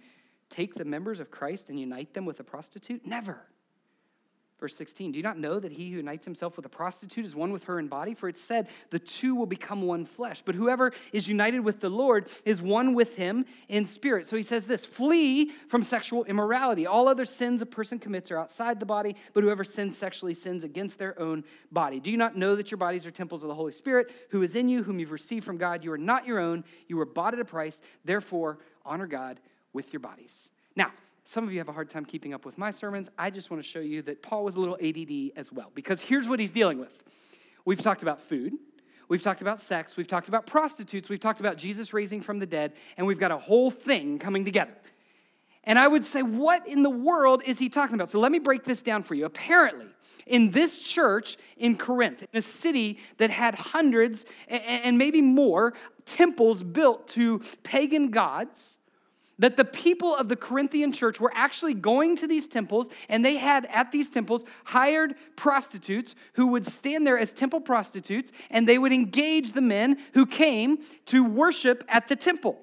take 0.50 0.74
the 0.74 0.84
members 0.84 1.18
of 1.18 1.30
Christ 1.30 1.70
and 1.70 1.80
unite 1.80 2.12
them 2.12 2.26
with 2.26 2.40
a 2.40 2.44
prostitute? 2.44 3.06
Never. 3.06 3.40
Verse 4.62 4.76
16, 4.76 5.10
do 5.10 5.18
you 5.18 5.24
not 5.24 5.40
know 5.40 5.58
that 5.58 5.72
he 5.72 5.90
who 5.90 5.96
unites 5.96 6.24
himself 6.24 6.54
with 6.54 6.64
a 6.64 6.68
prostitute 6.68 7.24
is 7.24 7.34
one 7.34 7.50
with 7.50 7.64
her 7.64 7.80
in 7.80 7.88
body? 7.88 8.14
For 8.14 8.28
it 8.28 8.36
said, 8.36 8.68
the 8.90 9.00
two 9.00 9.34
will 9.34 9.46
become 9.46 9.82
one 9.82 10.04
flesh. 10.04 10.40
But 10.46 10.54
whoever 10.54 10.92
is 11.12 11.26
united 11.26 11.64
with 11.64 11.80
the 11.80 11.88
Lord 11.88 12.30
is 12.44 12.62
one 12.62 12.94
with 12.94 13.16
him 13.16 13.44
in 13.68 13.86
spirit. 13.86 14.28
So 14.28 14.36
he 14.36 14.44
says 14.44 14.66
this 14.66 14.84
flee 14.84 15.50
from 15.66 15.82
sexual 15.82 16.22
immorality. 16.26 16.86
All 16.86 17.08
other 17.08 17.24
sins 17.24 17.60
a 17.60 17.66
person 17.66 17.98
commits 17.98 18.30
are 18.30 18.38
outside 18.38 18.78
the 18.78 18.86
body, 18.86 19.16
but 19.34 19.42
whoever 19.42 19.64
sins 19.64 19.98
sexually 19.98 20.32
sins 20.32 20.62
against 20.62 20.96
their 20.96 21.18
own 21.20 21.42
body. 21.72 21.98
Do 21.98 22.12
you 22.12 22.16
not 22.16 22.36
know 22.36 22.54
that 22.54 22.70
your 22.70 22.78
bodies 22.78 23.04
are 23.04 23.10
temples 23.10 23.42
of 23.42 23.48
the 23.48 23.56
Holy 23.56 23.72
Spirit 23.72 24.12
who 24.30 24.42
is 24.42 24.54
in 24.54 24.68
you, 24.68 24.84
whom 24.84 25.00
you've 25.00 25.10
received 25.10 25.44
from 25.44 25.58
God? 25.58 25.82
You 25.82 25.90
are 25.90 25.98
not 25.98 26.24
your 26.24 26.38
own, 26.38 26.62
you 26.86 26.98
were 26.98 27.04
bought 27.04 27.34
at 27.34 27.40
a 27.40 27.44
price. 27.44 27.80
Therefore, 28.04 28.60
honor 28.84 29.08
God 29.08 29.40
with 29.72 29.92
your 29.92 29.98
bodies. 29.98 30.48
Now, 30.76 30.92
some 31.24 31.44
of 31.44 31.52
you 31.52 31.58
have 31.58 31.68
a 31.68 31.72
hard 31.72 31.88
time 31.88 32.04
keeping 32.04 32.34
up 32.34 32.44
with 32.44 32.58
my 32.58 32.70
sermons. 32.70 33.08
I 33.16 33.30
just 33.30 33.50
want 33.50 33.62
to 33.62 33.68
show 33.68 33.80
you 33.80 34.02
that 34.02 34.22
Paul 34.22 34.44
was 34.44 34.56
a 34.56 34.60
little 34.60 34.76
ADD 34.82 35.38
as 35.38 35.52
well, 35.52 35.70
because 35.74 36.00
here's 36.00 36.28
what 36.28 36.40
he's 36.40 36.50
dealing 36.50 36.78
with. 36.78 36.92
We've 37.64 37.80
talked 37.80 38.02
about 38.02 38.20
food, 38.20 38.54
we've 39.08 39.22
talked 39.22 39.40
about 39.40 39.60
sex, 39.60 39.96
we've 39.96 40.08
talked 40.08 40.28
about 40.28 40.46
prostitutes, 40.46 41.08
we've 41.08 41.20
talked 41.20 41.40
about 41.40 41.56
Jesus 41.56 41.92
raising 41.92 42.20
from 42.20 42.38
the 42.38 42.46
dead, 42.46 42.72
and 42.96 43.06
we've 43.06 43.20
got 43.20 43.30
a 43.30 43.38
whole 43.38 43.70
thing 43.70 44.18
coming 44.18 44.44
together. 44.44 44.74
And 45.64 45.78
I 45.78 45.86
would 45.86 46.04
say, 46.04 46.22
what 46.22 46.66
in 46.66 46.82
the 46.82 46.90
world 46.90 47.42
is 47.46 47.58
he 47.58 47.68
talking 47.68 47.94
about? 47.94 48.08
So 48.08 48.18
let 48.18 48.32
me 48.32 48.40
break 48.40 48.64
this 48.64 48.82
down 48.82 49.04
for 49.04 49.14
you. 49.14 49.24
Apparently, 49.24 49.86
in 50.26 50.50
this 50.50 50.78
church 50.80 51.36
in 51.56 51.76
Corinth, 51.76 52.22
in 52.22 52.38
a 52.38 52.42
city 52.42 52.98
that 53.18 53.30
had 53.30 53.54
hundreds 53.54 54.24
and 54.48 54.98
maybe 54.98 55.22
more 55.22 55.74
temples 56.04 56.64
built 56.64 57.06
to 57.08 57.42
pagan 57.62 58.10
gods, 58.10 58.76
that 59.42 59.56
the 59.56 59.64
people 59.64 60.14
of 60.14 60.28
the 60.28 60.36
Corinthian 60.36 60.92
church 60.92 61.18
were 61.18 61.32
actually 61.34 61.74
going 61.74 62.14
to 62.16 62.28
these 62.28 62.46
temples, 62.46 62.88
and 63.08 63.24
they 63.24 63.34
had 63.34 63.66
at 63.66 63.90
these 63.90 64.08
temples 64.08 64.44
hired 64.62 65.16
prostitutes 65.34 66.14
who 66.34 66.46
would 66.46 66.64
stand 66.64 67.04
there 67.04 67.18
as 67.18 67.32
temple 67.32 67.60
prostitutes, 67.60 68.30
and 68.50 68.68
they 68.68 68.78
would 68.78 68.92
engage 68.92 69.50
the 69.50 69.60
men 69.60 69.98
who 70.14 70.26
came 70.26 70.78
to 71.06 71.24
worship 71.24 71.82
at 71.88 72.06
the 72.06 72.14
temple. 72.14 72.60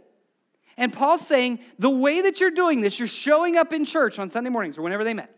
And 0.77 0.93
Paul's 0.93 1.27
saying, 1.27 1.59
the 1.79 1.89
way 1.89 2.21
that 2.21 2.39
you're 2.39 2.49
doing 2.49 2.79
this, 2.79 2.97
you're 2.97 3.09
showing 3.09 3.57
up 3.57 3.73
in 3.73 3.83
church 3.83 4.17
on 4.17 4.29
Sunday 4.29 4.49
mornings 4.49 4.77
or 4.77 4.81
whenever 4.81 5.03
they 5.03 5.13
met. 5.13 5.35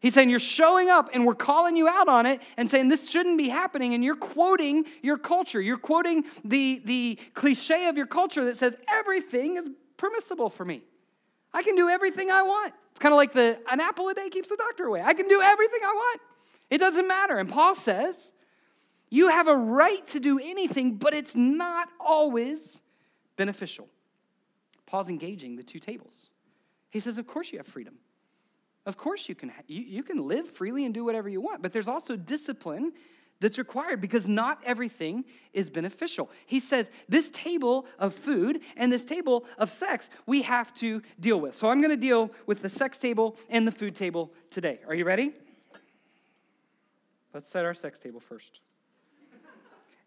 He's 0.00 0.12
saying 0.12 0.28
you're 0.28 0.38
showing 0.38 0.90
up 0.90 1.08
and 1.14 1.24
we're 1.24 1.34
calling 1.34 1.74
you 1.74 1.88
out 1.88 2.06
on 2.06 2.26
it 2.26 2.42
and 2.58 2.68
saying 2.68 2.88
this 2.88 3.08
shouldn't 3.08 3.38
be 3.38 3.48
happening. 3.48 3.94
And 3.94 4.04
you're 4.04 4.14
quoting 4.14 4.84
your 5.02 5.16
culture. 5.16 5.58
You're 5.58 5.78
quoting 5.78 6.24
the, 6.44 6.82
the 6.84 7.18
cliche 7.32 7.88
of 7.88 7.96
your 7.96 8.04
culture 8.04 8.44
that 8.44 8.58
says 8.58 8.76
everything 8.88 9.56
is 9.56 9.70
permissible 9.96 10.50
for 10.50 10.64
me. 10.64 10.82
I 11.52 11.62
can 11.62 11.76
do 11.76 11.88
everything 11.88 12.30
I 12.30 12.42
want. 12.42 12.74
It's 12.90 13.00
kind 13.00 13.12
of 13.12 13.16
like 13.16 13.32
the 13.32 13.58
an 13.70 13.80
apple 13.80 14.08
a 14.08 14.14
day 14.14 14.28
keeps 14.28 14.48
the 14.48 14.56
doctor 14.56 14.84
away. 14.84 15.02
I 15.02 15.14
can 15.14 15.28
do 15.28 15.40
everything 15.40 15.80
I 15.84 15.92
want. 15.92 16.20
It 16.70 16.78
doesn't 16.78 17.06
matter. 17.06 17.38
And 17.38 17.48
Paul 17.48 17.74
says, 17.74 18.32
you 19.08 19.28
have 19.28 19.48
a 19.48 19.56
right 19.56 20.06
to 20.08 20.20
do 20.20 20.38
anything, 20.38 20.96
but 20.96 21.14
it's 21.14 21.34
not 21.34 21.88
always 22.00 22.80
beneficial. 23.36 23.88
Paul's 24.86 25.08
engaging 25.08 25.56
the 25.56 25.62
two 25.62 25.78
tables. 25.78 26.30
He 26.90 27.00
says, 27.00 27.18
Of 27.18 27.26
course 27.26 27.52
you 27.52 27.58
have 27.58 27.66
freedom. 27.66 27.94
Of 28.84 28.96
course 28.96 29.28
you 29.28 29.34
can, 29.34 29.52
you, 29.66 29.82
you 29.82 30.02
can 30.02 30.26
live 30.28 30.48
freely 30.48 30.84
and 30.84 30.94
do 30.94 31.04
whatever 31.04 31.28
you 31.28 31.40
want, 31.40 31.60
but 31.60 31.72
there's 31.72 31.88
also 31.88 32.16
discipline 32.16 32.92
that's 33.40 33.58
required 33.58 34.00
because 34.00 34.26
not 34.26 34.60
everything 34.64 35.24
is 35.52 35.68
beneficial. 35.68 36.30
He 36.46 36.60
says 36.60 36.90
this 37.08 37.30
table 37.30 37.86
of 37.98 38.14
food 38.14 38.60
and 38.76 38.90
this 38.90 39.04
table 39.04 39.44
of 39.58 39.70
sex 39.70 40.08
we 40.26 40.42
have 40.42 40.72
to 40.74 41.02
deal 41.20 41.38
with. 41.38 41.54
So 41.54 41.68
I'm 41.68 41.80
going 41.80 41.90
to 41.90 41.96
deal 41.96 42.30
with 42.46 42.62
the 42.62 42.68
sex 42.68 42.98
table 42.98 43.36
and 43.50 43.66
the 43.66 43.72
food 43.72 43.94
table 43.94 44.32
today. 44.50 44.80
Are 44.88 44.94
you 44.94 45.04
ready? 45.04 45.32
Let's 47.34 47.48
set 47.48 47.64
our 47.64 47.74
sex 47.74 47.98
table 47.98 48.20
first. 48.20 48.60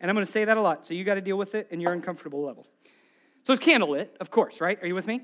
And 0.02 0.10
I'm 0.10 0.16
going 0.16 0.26
to 0.26 0.32
say 0.32 0.46
that 0.46 0.58
a 0.58 0.62
lot, 0.62 0.86
so 0.86 0.94
you 0.94 1.04
got 1.04 1.16
to 1.16 1.22
deal 1.22 1.38
with 1.38 1.56
it 1.56 1.68
in 1.72 1.82
your 1.82 1.92
uncomfortable 1.92 2.42
level. 2.42 2.66
So 3.44 3.54
it's 3.54 3.64
candlelit, 3.64 4.08
of 4.20 4.32
course, 4.32 4.62
right? 4.62 4.82
Are 4.82 4.88
you 4.88 4.96
with 4.96 5.08
me? 5.08 5.22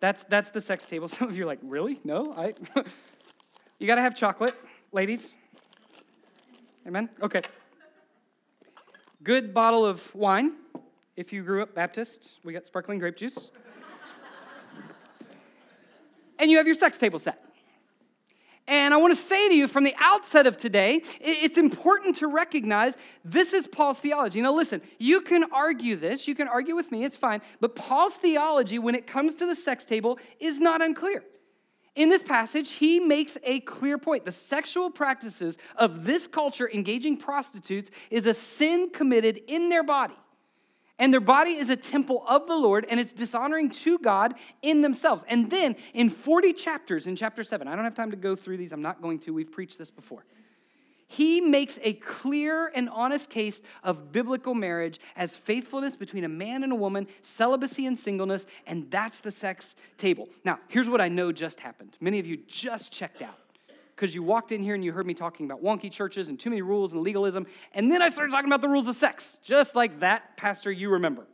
That's 0.00 0.24
that's 0.24 0.50
the 0.50 0.60
sex 0.60 0.86
table. 0.86 1.08
Some 1.08 1.28
of 1.28 1.36
you 1.36 1.44
are 1.44 1.46
like, 1.46 1.60
really? 1.62 2.00
No, 2.04 2.32
I. 2.36 2.54
you 3.78 3.86
got 3.86 3.94
to 3.96 4.02
have 4.02 4.14
chocolate, 4.14 4.54
ladies. 4.92 5.34
Amen? 6.86 7.10
Okay. 7.22 7.42
Good 9.22 9.52
bottle 9.52 9.84
of 9.84 10.14
wine. 10.14 10.52
If 11.16 11.32
you 11.32 11.42
grew 11.42 11.62
up 11.62 11.74
Baptist, 11.74 12.32
we 12.42 12.52
got 12.52 12.66
sparkling 12.66 12.98
grape 12.98 13.16
juice. 13.16 13.50
and 16.38 16.50
you 16.50 16.56
have 16.56 16.66
your 16.66 16.74
sex 16.74 16.98
table 16.98 17.18
set. 17.18 17.44
And 18.66 18.94
I 18.94 18.98
want 18.98 19.14
to 19.14 19.20
say 19.20 19.48
to 19.48 19.54
you 19.54 19.66
from 19.66 19.84
the 19.84 19.94
outset 19.98 20.46
of 20.46 20.56
today, 20.56 21.02
it's 21.20 21.58
important 21.58 22.16
to 22.18 22.28
recognize 22.28 22.96
this 23.24 23.52
is 23.52 23.66
Paul's 23.66 23.98
theology. 23.98 24.40
Now, 24.40 24.54
listen, 24.54 24.80
you 24.98 25.20
can 25.22 25.44
argue 25.52 25.96
this, 25.96 26.28
you 26.28 26.34
can 26.36 26.46
argue 26.46 26.76
with 26.76 26.92
me, 26.92 27.04
it's 27.04 27.16
fine, 27.16 27.42
but 27.60 27.74
Paul's 27.74 28.14
theology 28.14 28.78
when 28.78 28.94
it 28.94 29.06
comes 29.06 29.34
to 29.34 29.46
the 29.46 29.56
sex 29.56 29.84
table 29.84 30.18
is 30.38 30.60
not 30.60 30.80
unclear. 30.80 31.24
In 31.96 32.08
this 32.08 32.22
passage, 32.22 32.72
he 32.72 33.00
makes 33.00 33.36
a 33.42 33.60
clear 33.60 33.98
point. 33.98 34.24
The 34.24 34.32
sexual 34.32 34.90
practices 34.90 35.58
of 35.76 36.04
this 36.04 36.26
culture 36.26 36.70
engaging 36.72 37.16
prostitutes 37.16 37.90
is 38.10 38.26
a 38.26 38.34
sin 38.34 38.90
committed 38.90 39.40
in 39.48 39.68
their 39.68 39.82
body. 39.82 40.14
And 41.00 41.12
their 41.12 41.20
body 41.20 41.52
is 41.52 41.70
a 41.70 41.76
temple 41.76 42.22
of 42.28 42.46
the 42.46 42.56
Lord, 42.56 42.86
and 42.88 43.00
it's 43.00 43.12
dishonoring 43.12 43.70
to 43.70 43.98
God 43.98 44.34
in 44.60 44.82
themselves. 44.82 45.24
And 45.28 45.50
then 45.50 45.76
in 45.94 46.10
40 46.10 46.52
chapters, 46.52 47.06
in 47.06 47.16
chapter 47.16 47.42
7, 47.42 47.66
I 47.66 47.74
don't 47.74 47.84
have 47.84 47.94
time 47.94 48.10
to 48.10 48.18
go 48.18 48.36
through 48.36 48.58
these, 48.58 48.70
I'm 48.70 48.82
not 48.82 49.00
going 49.00 49.18
to, 49.20 49.32
we've 49.32 49.50
preached 49.50 49.78
this 49.78 49.90
before. 49.90 50.26
He 51.12 51.40
makes 51.40 51.76
a 51.82 51.94
clear 51.94 52.70
and 52.72 52.88
honest 52.88 53.30
case 53.30 53.62
of 53.82 54.12
biblical 54.12 54.54
marriage 54.54 55.00
as 55.16 55.36
faithfulness 55.36 55.96
between 55.96 56.22
a 56.22 56.28
man 56.28 56.62
and 56.62 56.70
a 56.70 56.76
woman, 56.76 57.08
celibacy 57.20 57.84
and 57.84 57.98
singleness, 57.98 58.46
and 58.64 58.88
that's 58.92 59.20
the 59.20 59.32
sex 59.32 59.74
table. 59.96 60.28
Now, 60.44 60.60
here's 60.68 60.88
what 60.88 61.00
I 61.00 61.08
know 61.08 61.32
just 61.32 61.58
happened. 61.58 61.96
Many 62.00 62.20
of 62.20 62.26
you 62.26 62.36
just 62.46 62.92
checked 62.92 63.22
out 63.22 63.36
because 63.96 64.14
you 64.14 64.22
walked 64.22 64.52
in 64.52 64.62
here 64.62 64.76
and 64.76 64.84
you 64.84 64.92
heard 64.92 65.04
me 65.04 65.14
talking 65.14 65.46
about 65.46 65.60
wonky 65.60 65.90
churches 65.90 66.28
and 66.28 66.38
too 66.38 66.48
many 66.48 66.62
rules 66.62 66.92
and 66.92 67.02
legalism, 67.02 67.44
and 67.74 67.90
then 67.90 68.02
I 68.02 68.08
started 68.08 68.30
talking 68.30 68.48
about 68.48 68.60
the 68.60 68.68
rules 68.68 68.86
of 68.86 68.94
sex, 68.94 69.40
just 69.42 69.74
like 69.74 69.98
that 69.98 70.36
pastor 70.36 70.70
you 70.70 70.90
remember. 70.90 71.26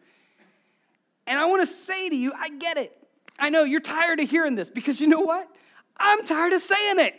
And 1.26 1.38
I 1.38 1.44
want 1.44 1.68
to 1.68 1.74
say 1.76 2.08
to 2.08 2.16
you, 2.16 2.32
I 2.34 2.48
get 2.48 2.78
it. 2.78 2.96
I 3.38 3.50
know 3.50 3.64
you're 3.64 3.80
tired 3.80 4.20
of 4.20 4.30
hearing 4.30 4.54
this 4.54 4.70
because 4.70 5.02
you 5.02 5.06
know 5.06 5.20
what? 5.20 5.46
I'm 5.98 6.24
tired 6.26 6.54
of 6.54 6.62
saying 6.62 6.98
it. 7.00 7.14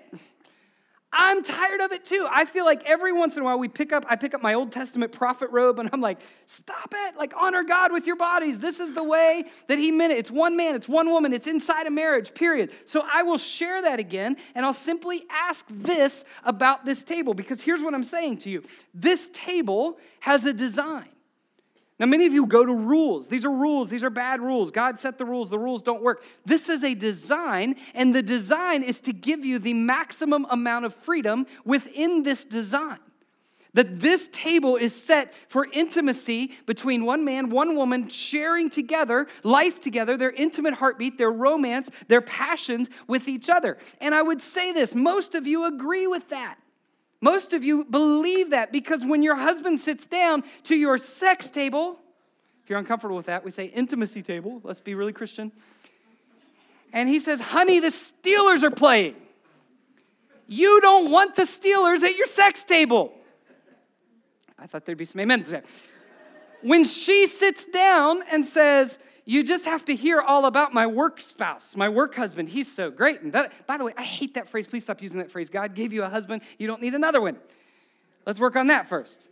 I'm 1.13 1.41
tired 1.41 1.79
of 1.79 1.93
it 1.93 2.03
too. 2.03 2.27
I 2.29 2.43
feel 2.43 2.65
like 2.65 2.83
every 2.85 3.13
once 3.13 3.37
in 3.37 3.41
a 3.41 3.45
while 3.45 3.57
we 3.57 3.69
pick 3.69 3.93
up, 3.93 4.05
I 4.09 4.17
pick 4.17 4.33
up 4.33 4.41
my 4.41 4.53
Old 4.53 4.73
Testament 4.73 5.13
prophet 5.13 5.49
robe 5.51 5.79
and 5.79 5.89
I'm 5.93 6.01
like, 6.01 6.19
stop 6.45 6.93
it. 6.93 7.15
Like, 7.17 7.33
honor 7.37 7.63
God 7.63 7.93
with 7.93 8.05
your 8.05 8.17
bodies. 8.17 8.59
This 8.59 8.81
is 8.81 8.93
the 8.93 9.03
way 9.03 9.45
that 9.67 9.79
He 9.79 9.89
meant 9.89 10.11
it. 10.11 10.19
It's 10.19 10.31
one 10.31 10.57
man, 10.57 10.75
it's 10.75 10.87
one 10.87 11.09
woman, 11.09 11.31
it's 11.31 11.47
inside 11.47 11.87
a 11.87 11.91
marriage, 11.91 12.33
period. 12.33 12.71
So 12.85 13.05
I 13.09 13.23
will 13.23 13.37
share 13.37 13.81
that 13.81 13.99
again 13.99 14.35
and 14.53 14.65
I'll 14.65 14.73
simply 14.73 15.25
ask 15.29 15.65
this 15.69 16.25
about 16.43 16.85
this 16.85 17.03
table 17.03 17.33
because 17.33 17.61
here's 17.61 17.81
what 17.81 17.93
I'm 17.93 18.03
saying 18.03 18.39
to 18.39 18.49
you 18.49 18.63
this 18.93 19.29
table 19.33 19.97
has 20.19 20.45
a 20.45 20.53
design. 20.53 21.07
Now, 21.99 22.05
many 22.05 22.27
of 22.27 22.33
you 22.33 22.45
go 22.45 22.63
to 22.63 22.73
rules. 22.73 23.27
These 23.27 23.43
are 23.43 23.51
rules. 23.51 23.89
These 23.89 24.03
are 24.03 24.11
bad 24.11 24.39
rules. 24.39 24.69
God 24.69 24.99
set 24.99 25.17
the 25.17 25.25
rules. 25.25 25.49
The 25.49 25.57
rules 25.57 25.81
don't 25.81 26.03
work. 26.03 26.23
This 26.45 26.69
is 26.69 26.83
a 26.83 26.93
design, 26.93 27.75
and 27.95 28.13
the 28.13 28.21
design 28.21 28.83
is 28.83 28.99
to 29.01 29.13
give 29.13 29.43
you 29.43 29.57
the 29.57 29.73
maximum 29.73 30.45
amount 30.51 30.85
of 30.85 30.93
freedom 30.93 31.47
within 31.65 32.21
this 32.21 32.45
design. 32.45 32.99
That 33.73 33.99
this 33.99 34.29
table 34.31 34.75
is 34.75 34.95
set 34.95 35.33
for 35.49 35.67
intimacy 35.71 36.51
between 36.67 37.03
one 37.03 37.25
man, 37.25 37.49
one 37.49 37.75
woman, 37.75 38.09
sharing 38.09 38.69
together, 38.69 39.27
life 39.43 39.81
together, 39.81 40.17
their 40.17 40.31
intimate 40.31 40.75
heartbeat, 40.75 41.17
their 41.17 41.31
romance, 41.31 41.89
their 42.07 42.21
passions 42.21 42.89
with 43.07 43.27
each 43.27 43.49
other. 43.49 43.77
And 43.99 44.13
I 44.13 44.21
would 44.21 44.41
say 44.41 44.71
this 44.71 44.93
most 44.93 45.33
of 45.33 45.47
you 45.47 45.65
agree 45.65 46.05
with 46.05 46.29
that. 46.29 46.57
Most 47.19 47.53
of 47.53 47.63
you 47.63 47.85
believe 47.85 48.51
that 48.51 48.71
because 48.71 49.05
when 49.05 49.23
your 49.23 49.35
husband 49.35 49.79
sits 49.79 50.05
down 50.05 50.43
to 50.63 50.75
your 50.75 50.97
sex 50.97 51.49
table, 51.49 51.99
if 52.63 52.69
you're 52.69 52.79
uncomfortable 52.79 53.15
with 53.15 53.27
that, 53.27 53.43
we 53.43 53.51
say 53.51 53.65
intimacy 53.65 54.21
table. 54.21 54.61
Let's 54.63 54.81
be 54.81 54.93
really 54.93 55.13
Christian. 55.13 55.51
And 56.93 57.09
he 57.09 57.19
says, 57.19 57.39
Honey, 57.39 57.79
the 57.79 57.89
Steelers 57.89 58.63
are 58.63 58.71
playing. 58.71 59.15
You 60.47 60.79
don't 60.81 61.11
want 61.11 61.35
the 61.35 61.43
Steelers 61.43 62.03
at 62.03 62.15
your 62.15 62.27
sex 62.27 62.63
table. 62.63 63.13
I 64.59 64.67
thought 64.67 64.85
there'd 64.85 64.97
be 64.97 65.05
some 65.05 65.21
amen 65.21 65.45
there. 65.47 65.63
When 66.61 66.85
she 66.85 67.27
sits 67.27 67.65
down 67.65 68.21
and 68.31 68.43
says, 68.43 68.97
you 69.27 69.43
just 69.43 69.65
have 69.65 69.83
to 69.85 69.95
hear 69.95 70.21
all 70.21 70.45
about 70.45 70.73
my 70.73 70.87
work 70.87 71.19
spouse, 71.19 71.75
my 71.75 71.89
work 71.89 72.15
husband. 72.15 72.47
He's 72.47 72.71
so 72.71 72.89
great. 72.89 73.21
And 73.21 73.33
that, 73.33 73.51
by 73.67 73.77
the 73.77 73.83
way, 73.83 73.93
I 73.97 74.03
hate 74.03 74.35
that 74.35 74.49
phrase. 74.49 74.67
Please 74.67 74.83
stop 74.83 75.01
using 75.01 75.19
that 75.19 75.29
phrase. 75.29 75.49
God 75.49 75.75
gave 75.75 75.91
you 75.91 76.03
a 76.03 76.09
husband. 76.09 76.43
You 76.57 76.65
don't 76.65 76.81
need 76.81 76.95
another 76.95 77.19
one. 77.19 77.35
Let's 78.25 78.39
work 78.39 78.55
on 78.55 78.67
that 78.67 78.87
first. 78.87 79.27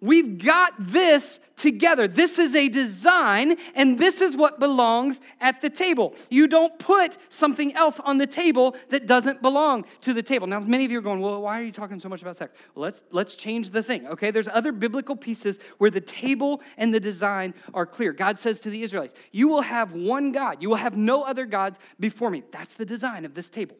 We've 0.00 0.38
got 0.38 0.72
this 0.78 1.40
together. 1.56 2.08
This 2.08 2.38
is 2.38 2.54
a 2.54 2.68
design, 2.68 3.56
and 3.74 3.98
this 3.98 4.20
is 4.20 4.34
what 4.34 4.58
belongs 4.58 5.20
at 5.40 5.60
the 5.60 5.68
table. 5.68 6.14
You 6.30 6.48
don't 6.48 6.78
put 6.78 7.18
something 7.28 7.74
else 7.74 8.00
on 8.00 8.16
the 8.16 8.26
table 8.26 8.76
that 8.88 9.06
doesn't 9.06 9.42
belong 9.42 9.84
to 10.00 10.14
the 10.14 10.22
table. 10.22 10.46
Now, 10.46 10.60
many 10.60 10.86
of 10.86 10.90
you 10.90 10.98
are 10.98 11.02
going, 11.02 11.20
well, 11.20 11.42
why 11.42 11.60
are 11.60 11.64
you 11.64 11.72
talking 11.72 12.00
so 12.00 12.08
much 12.08 12.22
about 12.22 12.36
sex? 12.36 12.56
Well, 12.74 12.84
let's, 12.84 13.04
let's 13.10 13.34
change 13.34 13.70
the 13.70 13.82
thing, 13.82 14.06
okay? 14.08 14.30
There's 14.30 14.48
other 14.48 14.72
biblical 14.72 15.16
pieces 15.16 15.58
where 15.76 15.90
the 15.90 16.00
table 16.00 16.62
and 16.78 16.94
the 16.94 17.00
design 17.00 17.52
are 17.74 17.84
clear. 17.84 18.12
God 18.12 18.38
says 18.38 18.60
to 18.60 18.70
the 18.70 18.82
Israelites, 18.82 19.14
You 19.32 19.48
will 19.48 19.62
have 19.62 19.92
one 19.92 20.32
God, 20.32 20.62
you 20.62 20.70
will 20.70 20.76
have 20.76 20.96
no 20.96 21.22
other 21.24 21.44
gods 21.44 21.78
before 21.98 22.30
me. 22.30 22.42
That's 22.50 22.74
the 22.74 22.86
design 22.86 23.26
of 23.26 23.34
this 23.34 23.50
table. 23.50 23.76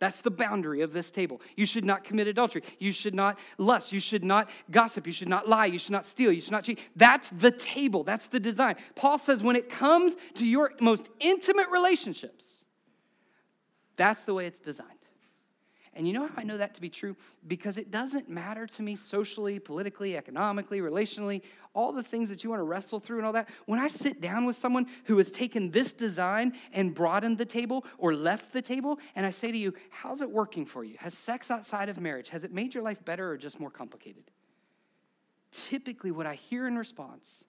That's 0.00 0.22
the 0.22 0.30
boundary 0.30 0.80
of 0.80 0.94
this 0.94 1.10
table. 1.10 1.42
You 1.56 1.66
should 1.66 1.84
not 1.84 2.04
commit 2.04 2.26
adultery. 2.26 2.62
You 2.78 2.90
should 2.90 3.14
not 3.14 3.38
lust. 3.58 3.92
You 3.92 4.00
should 4.00 4.24
not 4.24 4.48
gossip. 4.70 5.06
You 5.06 5.12
should 5.12 5.28
not 5.28 5.46
lie. 5.46 5.66
You 5.66 5.78
should 5.78 5.92
not 5.92 6.06
steal. 6.06 6.32
You 6.32 6.40
should 6.40 6.52
not 6.52 6.64
cheat. 6.64 6.80
That's 6.96 7.28
the 7.28 7.50
table. 7.50 8.02
That's 8.02 8.26
the 8.26 8.40
design. 8.40 8.76
Paul 8.96 9.18
says 9.18 9.42
when 9.42 9.56
it 9.56 9.68
comes 9.68 10.16
to 10.36 10.46
your 10.46 10.72
most 10.80 11.10
intimate 11.20 11.68
relationships, 11.68 12.64
that's 13.96 14.24
the 14.24 14.32
way 14.32 14.46
it's 14.46 14.58
designed. 14.58 14.99
And 15.94 16.06
you 16.06 16.12
know 16.12 16.28
how 16.28 16.34
I 16.36 16.44
know 16.44 16.56
that 16.56 16.74
to 16.74 16.80
be 16.80 16.88
true? 16.88 17.16
Because 17.48 17.76
it 17.76 17.90
doesn't 17.90 18.28
matter 18.28 18.66
to 18.66 18.82
me 18.82 18.94
socially, 18.94 19.58
politically, 19.58 20.16
economically, 20.16 20.80
relationally, 20.80 21.42
all 21.74 21.92
the 21.92 22.02
things 22.02 22.28
that 22.28 22.44
you 22.44 22.50
want 22.50 22.60
to 22.60 22.64
wrestle 22.64 23.00
through 23.00 23.18
and 23.18 23.26
all 23.26 23.32
that. 23.32 23.48
When 23.66 23.80
I 23.80 23.88
sit 23.88 24.20
down 24.20 24.46
with 24.46 24.54
someone 24.54 24.86
who 25.04 25.18
has 25.18 25.32
taken 25.32 25.70
this 25.72 25.92
design 25.92 26.52
and 26.72 26.94
broadened 26.94 27.38
the 27.38 27.44
table 27.44 27.84
or 27.98 28.14
left 28.14 28.52
the 28.52 28.62
table, 28.62 29.00
and 29.16 29.26
I 29.26 29.30
say 29.30 29.50
to 29.50 29.58
you, 29.58 29.74
How's 29.90 30.20
it 30.20 30.30
working 30.30 30.64
for 30.64 30.84
you? 30.84 30.94
Has 30.98 31.14
sex 31.14 31.50
outside 31.50 31.88
of 31.88 32.00
marriage, 32.00 32.28
has 32.28 32.44
it 32.44 32.52
made 32.52 32.72
your 32.72 32.84
life 32.84 33.04
better 33.04 33.28
or 33.28 33.36
just 33.36 33.58
more 33.58 33.70
complicated? 33.70 34.22
Typically, 35.50 36.12
what 36.12 36.26
I 36.26 36.34
hear 36.34 36.68
in 36.68 36.78
response, 36.78 37.44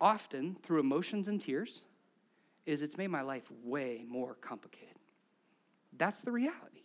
often 0.00 0.56
through 0.62 0.80
emotions 0.80 1.28
and 1.28 1.40
tears, 1.40 1.82
is 2.66 2.82
it's 2.82 2.98
made 2.98 3.08
my 3.08 3.22
life 3.22 3.44
way 3.62 4.04
more 4.08 4.34
complicated. 4.34 4.96
That's 5.96 6.20
the 6.20 6.32
reality 6.32 6.82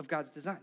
of 0.00 0.08
God's 0.08 0.30
design. 0.30 0.58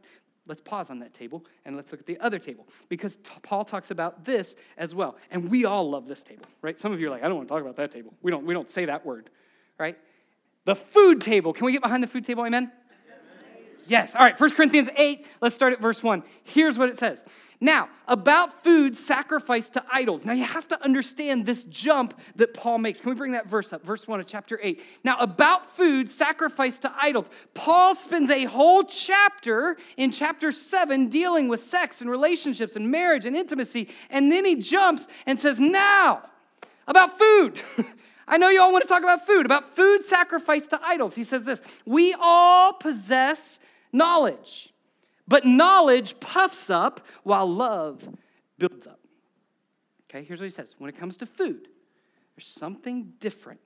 Let's 0.47 0.61
pause 0.61 0.89
on 0.89 0.99
that 0.99 1.13
table 1.13 1.45
and 1.65 1.75
let's 1.75 1.91
look 1.91 2.01
at 2.01 2.07
the 2.07 2.17
other 2.19 2.39
table 2.39 2.67
because 2.89 3.17
t- 3.17 3.31
Paul 3.43 3.63
talks 3.63 3.91
about 3.91 4.25
this 4.25 4.55
as 4.77 4.95
well. 4.95 5.17
And 5.29 5.49
we 5.49 5.65
all 5.65 5.89
love 5.89 6.07
this 6.07 6.23
table, 6.23 6.45
right? 6.61 6.77
Some 6.79 6.91
of 6.91 6.99
you 6.99 7.07
are 7.07 7.09
like, 7.09 7.23
I 7.23 7.27
don't 7.27 7.37
want 7.37 7.47
to 7.47 7.53
talk 7.53 7.61
about 7.61 7.75
that 7.77 7.91
table. 7.91 8.13
We 8.21 8.31
don't, 8.31 8.45
we 8.45 8.53
don't 8.53 8.67
say 8.67 8.85
that 8.85 9.05
word, 9.05 9.29
right? 9.77 9.97
The 10.65 10.75
food 10.75 11.21
table. 11.21 11.53
Can 11.53 11.65
we 11.65 11.73
get 11.73 11.81
behind 11.81 12.01
the 12.01 12.07
food 12.07 12.25
table? 12.25 12.45
Amen? 12.45 12.71
Yes. 13.87 14.13
All 14.13 14.21
right, 14.21 14.39
1 14.39 14.49
Corinthians 14.51 14.89
8, 14.95 15.29
let's 15.41 15.55
start 15.55 15.73
at 15.73 15.81
verse 15.81 16.03
1. 16.03 16.21
Here's 16.43 16.77
what 16.77 16.89
it 16.89 16.97
says. 16.97 17.23
Now, 17.59 17.89
about 18.07 18.63
food 18.63 18.95
sacrificed 18.95 19.73
to 19.73 19.83
idols. 19.91 20.25
Now, 20.25 20.33
you 20.33 20.43
have 20.43 20.67
to 20.67 20.83
understand 20.83 21.45
this 21.45 21.63
jump 21.65 22.19
that 22.35 22.53
Paul 22.53 22.77
makes. 22.77 23.01
Can 23.01 23.09
we 23.09 23.15
bring 23.15 23.31
that 23.31 23.49
verse 23.49 23.73
up? 23.73 23.83
Verse 23.83 24.07
1 24.07 24.19
of 24.19 24.27
chapter 24.27 24.59
8. 24.61 24.83
Now, 25.03 25.17
about 25.19 25.75
food 25.75 26.09
sacrificed 26.09 26.83
to 26.83 26.93
idols. 27.01 27.29
Paul 27.53 27.95
spends 27.95 28.29
a 28.29 28.43
whole 28.43 28.83
chapter 28.83 29.77
in 29.95 30.11
chapter 30.11 30.51
7 30.51 31.07
dealing 31.07 31.47
with 31.47 31.63
sex 31.63 32.01
and 32.01 32.09
relationships 32.09 32.75
and 32.75 32.91
marriage 32.91 33.25
and 33.25 33.35
intimacy. 33.35 33.89
And 34.09 34.31
then 34.31 34.45
he 34.45 34.55
jumps 34.55 35.07
and 35.25 35.39
says, 35.39 35.59
Now, 35.59 36.29
about 36.87 37.17
food. 37.17 37.59
I 38.27 38.37
know 38.37 38.49
you 38.49 38.61
all 38.61 38.73
want 38.73 38.83
to 38.83 38.89
talk 38.89 39.03
about 39.03 39.25
food, 39.25 39.45
about 39.45 39.75
food 39.75 40.03
sacrificed 40.03 40.71
to 40.71 40.79
idols. 40.83 41.15
He 41.15 41.23
says 41.23 41.43
this 41.43 41.61
We 41.85 42.13
all 42.19 42.73
possess 42.73 43.57
knowledge. 43.97 44.73
But 45.27 45.45
knowledge 45.45 46.19
puffs 46.19 46.69
up 46.69 47.05
while 47.23 47.51
love 47.51 48.07
builds 48.57 48.87
up. 48.87 48.99
Okay, 50.09 50.23
here's 50.23 50.39
what 50.39 50.45
he 50.45 50.51
says 50.51 50.75
when 50.77 50.89
it 50.89 50.97
comes 50.97 51.17
to 51.17 51.25
food, 51.25 51.67
there's 52.35 52.47
something 52.47 53.13
different 53.19 53.59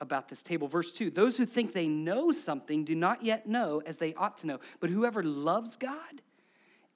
about 0.00 0.28
this 0.28 0.42
table. 0.42 0.68
Verse 0.68 0.92
2 0.92 1.10
Those 1.10 1.36
who 1.36 1.46
think 1.46 1.72
they 1.72 1.88
know 1.88 2.30
something 2.32 2.84
do 2.84 2.94
not 2.94 3.24
yet 3.24 3.46
know 3.46 3.82
as 3.86 3.98
they 3.98 4.14
ought 4.14 4.36
to 4.38 4.46
know, 4.46 4.60
but 4.80 4.90
whoever 4.90 5.22
loves 5.22 5.76
God 5.76 6.22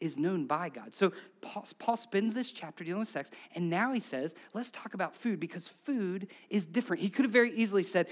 is 0.00 0.18
known 0.18 0.46
by 0.46 0.68
God. 0.68 0.94
So 0.94 1.12
Paul, 1.40 1.64
Paul, 1.78 1.96
spends 1.96 2.34
this 2.34 2.50
chapter 2.50 2.82
dealing 2.82 3.00
with 3.00 3.08
sex, 3.08 3.30
and 3.54 3.70
now 3.70 3.92
he 3.92 4.00
says, 4.00 4.34
let's 4.52 4.70
talk 4.72 4.94
about 4.94 5.14
food 5.14 5.38
because 5.38 5.68
food 5.68 6.26
is 6.50 6.66
different. 6.66 7.02
He 7.02 7.08
could 7.08 7.24
have 7.24 7.32
very 7.32 7.54
easily 7.54 7.84
said, 7.84 8.08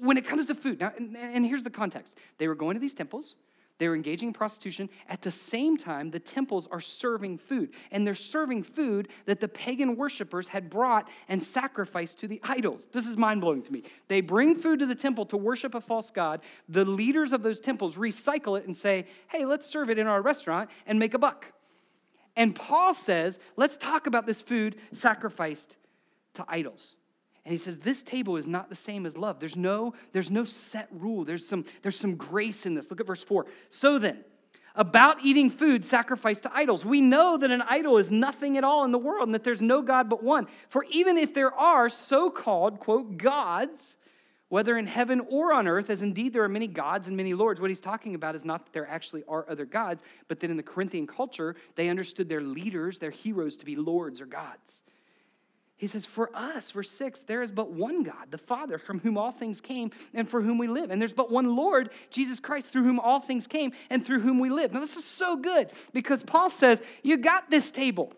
when 0.00 0.18
it 0.18 0.26
comes 0.26 0.46
to 0.46 0.54
food, 0.54 0.80
now, 0.80 0.92
and, 0.96 1.16
and 1.16 1.46
here's 1.46 1.64
the 1.64 1.70
context 1.70 2.16
they 2.36 2.46
were 2.46 2.54
going 2.54 2.74
to 2.74 2.80
these 2.80 2.94
temples, 2.94 3.34
they 3.78 3.88
were 3.88 3.94
engaging 3.94 4.28
in 4.28 4.32
prostitution. 4.32 4.90
At 5.08 5.22
the 5.22 5.30
same 5.30 5.76
time, 5.76 6.10
the 6.10 6.20
temples 6.20 6.68
are 6.70 6.80
serving 6.80 7.38
food. 7.38 7.70
And 7.90 8.06
they're 8.06 8.14
serving 8.14 8.64
food 8.64 9.08
that 9.26 9.40
the 9.40 9.48
pagan 9.48 9.96
worshippers 9.96 10.48
had 10.48 10.68
brought 10.68 11.08
and 11.28 11.42
sacrificed 11.42 12.18
to 12.18 12.28
the 12.28 12.40
idols. 12.42 12.88
This 12.92 13.06
is 13.06 13.16
mind 13.16 13.40
blowing 13.40 13.62
to 13.62 13.72
me. 13.72 13.84
They 14.08 14.20
bring 14.20 14.56
food 14.56 14.80
to 14.80 14.86
the 14.86 14.94
temple 14.94 15.26
to 15.26 15.36
worship 15.36 15.74
a 15.74 15.80
false 15.80 16.10
god. 16.10 16.40
The 16.68 16.84
leaders 16.84 17.32
of 17.32 17.42
those 17.42 17.60
temples 17.60 17.96
recycle 17.96 18.58
it 18.58 18.66
and 18.66 18.76
say, 18.76 19.06
hey, 19.28 19.44
let's 19.44 19.66
serve 19.66 19.90
it 19.90 19.98
in 19.98 20.06
our 20.06 20.22
restaurant 20.22 20.70
and 20.86 20.98
make 20.98 21.14
a 21.14 21.18
buck. 21.18 21.52
And 22.36 22.54
Paul 22.54 22.94
says, 22.94 23.38
let's 23.56 23.76
talk 23.76 24.06
about 24.06 24.26
this 24.26 24.40
food 24.40 24.76
sacrificed 24.92 25.76
to 26.34 26.44
idols. 26.48 26.94
And 27.48 27.54
he 27.54 27.58
says, 27.58 27.78
this 27.78 28.02
table 28.02 28.36
is 28.36 28.46
not 28.46 28.68
the 28.68 28.76
same 28.76 29.06
as 29.06 29.16
love. 29.16 29.40
There's 29.40 29.56
no, 29.56 29.94
there's 30.12 30.30
no 30.30 30.44
set 30.44 30.86
rule. 30.92 31.24
There's 31.24 31.46
some, 31.46 31.64
there's 31.80 31.96
some 31.96 32.16
grace 32.16 32.66
in 32.66 32.74
this. 32.74 32.90
Look 32.90 33.00
at 33.00 33.06
verse 33.06 33.24
4. 33.24 33.46
So 33.70 33.98
then, 33.98 34.22
about 34.74 35.24
eating 35.24 35.48
food 35.48 35.82
sacrificed 35.82 36.42
to 36.42 36.54
idols. 36.54 36.84
We 36.84 37.00
know 37.00 37.38
that 37.38 37.50
an 37.50 37.62
idol 37.62 37.96
is 37.96 38.10
nothing 38.10 38.58
at 38.58 38.64
all 38.64 38.84
in 38.84 38.92
the 38.92 38.98
world 38.98 39.28
and 39.28 39.34
that 39.34 39.44
there's 39.44 39.62
no 39.62 39.80
God 39.80 40.10
but 40.10 40.22
one. 40.22 40.46
For 40.68 40.84
even 40.90 41.16
if 41.16 41.32
there 41.32 41.50
are 41.54 41.88
so 41.88 42.28
called, 42.28 42.80
quote, 42.80 43.16
gods, 43.16 43.96
whether 44.50 44.76
in 44.76 44.86
heaven 44.86 45.22
or 45.30 45.54
on 45.54 45.66
earth, 45.66 45.88
as 45.88 46.02
indeed 46.02 46.34
there 46.34 46.44
are 46.44 46.50
many 46.50 46.66
gods 46.66 47.08
and 47.08 47.16
many 47.16 47.32
lords, 47.32 47.62
what 47.62 47.70
he's 47.70 47.80
talking 47.80 48.14
about 48.14 48.36
is 48.36 48.44
not 48.44 48.66
that 48.66 48.74
there 48.74 48.86
actually 48.86 49.24
are 49.26 49.48
other 49.48 49.64
gods, 49.64 50.02
but 50.28 50.38
that 50.40 50.50
in 50.50 50.58
the 50.58 50.62
Corinthian 50.62 51.06
culture, 51.06 51.56
they 51.76 51.88
understood 51.88 52.28
their 52.28 52.42
leaders, 52.42 52.98
their 52.98 53.10
heroes, 53.10 53.56
to 53.56 53.64
be 53.64 53.74
lords 53.74 54.20
or 54.20 54.26
gods. 54.26 54.82
He 55.78 55.86
says, 55.86 56.04
For 56.04 56.28
us, 56.34 56.72
verse 56.72 56.90
6, 56.90 57.22
there 57.22 57.40
is 57.40 57.52
but 57.52 57.70
one 57.70 58.02
God, 58.02 58.30
the 58.30 58.36
Father, 58.36 58.78
from 58.78 58.98
whom 58.98 59.16
all 59.16 59.30
things 59.30 59.60
came 59.60 59.92
and 60.12 60.28
for 60.28 60.42
whom 60.42 60.58
we 60.58 60.66
live. 60.66 60.90
And 60.90 61.00
there's 61.00 61.12
but 61.12 61.30
one 61.30 61.54
Lord, 61.54 61.90
Jesus 62.10 62.40
Christ, 62.40 62.72
through 62.72 62.82
whom 62.82 62.98
all 62.98 63.20
things 63.20 63.46
came 63.46 63.72
and 63.88 64.04
through 64.04 64.20
whom 64.20 64.40
we 64.40 64.50
live. 64.50 64.72
Now, 64.72 64.80
this 64.80 64.96
is 64.96 65.04
so 65.04 65.36
good 65.36 65.70
because 65.92 66.24
Paul 66.24 66.50
says, 66.50 66.82
You 67.04 67.16
got 67.16 67.50
this 67.50 67.70
table. 67.70 68.12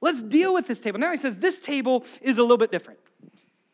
Let's 0.00 0.20
deal 0.20 0.52
with 0.52 0.66
this 0.66 0.80
table. 0.80 0.98
Now 0.98 1.12
he 1.12 1.16
says, 1.16 1.36
This 1.36 1.60
table 1.60 2.04
is 2.20 2.38
a 2.38 2.42
little 2.42 2.58
bit 2.58 2.72
different. 2.72 2.98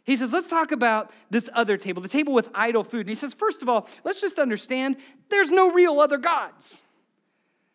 He 0.04 0.18
says, 0.18 0.30
Let's 0.30 0.48
talk 0.48 0.70
about 0.70 1.10
this 1.30 1.48
other 1.54 1.78
table, 1.78 2.02
the 2.02 2.08
table 2.08 2.34
with 2.34 2.50
idol 2.54 2.84
food. 2.84 3.00
And 3.00 3.08
he 3.08 3.14
says, 3.14 3.32
First 3.32 3.62
of 3.62 3.68
all, 3.70 3.88
let's 4.04 4.20
just 4.20 4.38
understand 4.38 4.96
there's 5.30 5.50
no 5.50 5.72
real 5.72 6.00
other 6.00 6.18
gods. 6.18 6.82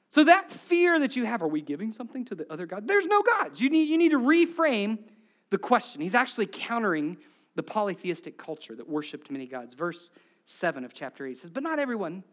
So 0.09 0.23
that 0.23 0.51
fear 0.51 0.99
that 0.99 1.15
you 1.15 1.25
have, 1.25 1.41
are 1.41 1.47
we 1.47 1.61
giving 1.61 1.91
something 1.91 2.25
to 2.25 2.35
the 2.35 2.51
other 2.51 2.67
God? 2.67 2.87
There's 2.87 3.07
no 3.07 3.23
gods. 3.23 3.59
You 3.59 3.71
need, 3.71 3.89
you 3.89 3.97
need 3.97 4.11
to 4.11 4.19
reframe 4.19 4.99
the 5.49 5.57
question. 5.57 6.01
He's 6.01 6.15
actually 6.15 6.47
countering 6.47 7.17
the 7.55 7.63
polytheistic 7.63 8.37
culture 8.37 8.75
that 8.75 8.87
worshiped 8.87 9.31
many 9.31 9.47
gods. 9.47 9.73
Verse 9.73 10.09
7 10.45 10.83
of 10.85 10.93
chapter 10.93 11.25
8 11.25 11.37
says, 11.37 11.49
But 11.49 11.63
not 11.63 11.79
everyone 11.79 12.23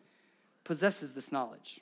possesses 0.65 1.13
this 1.13 1.33
knowledge. 1.33 1.81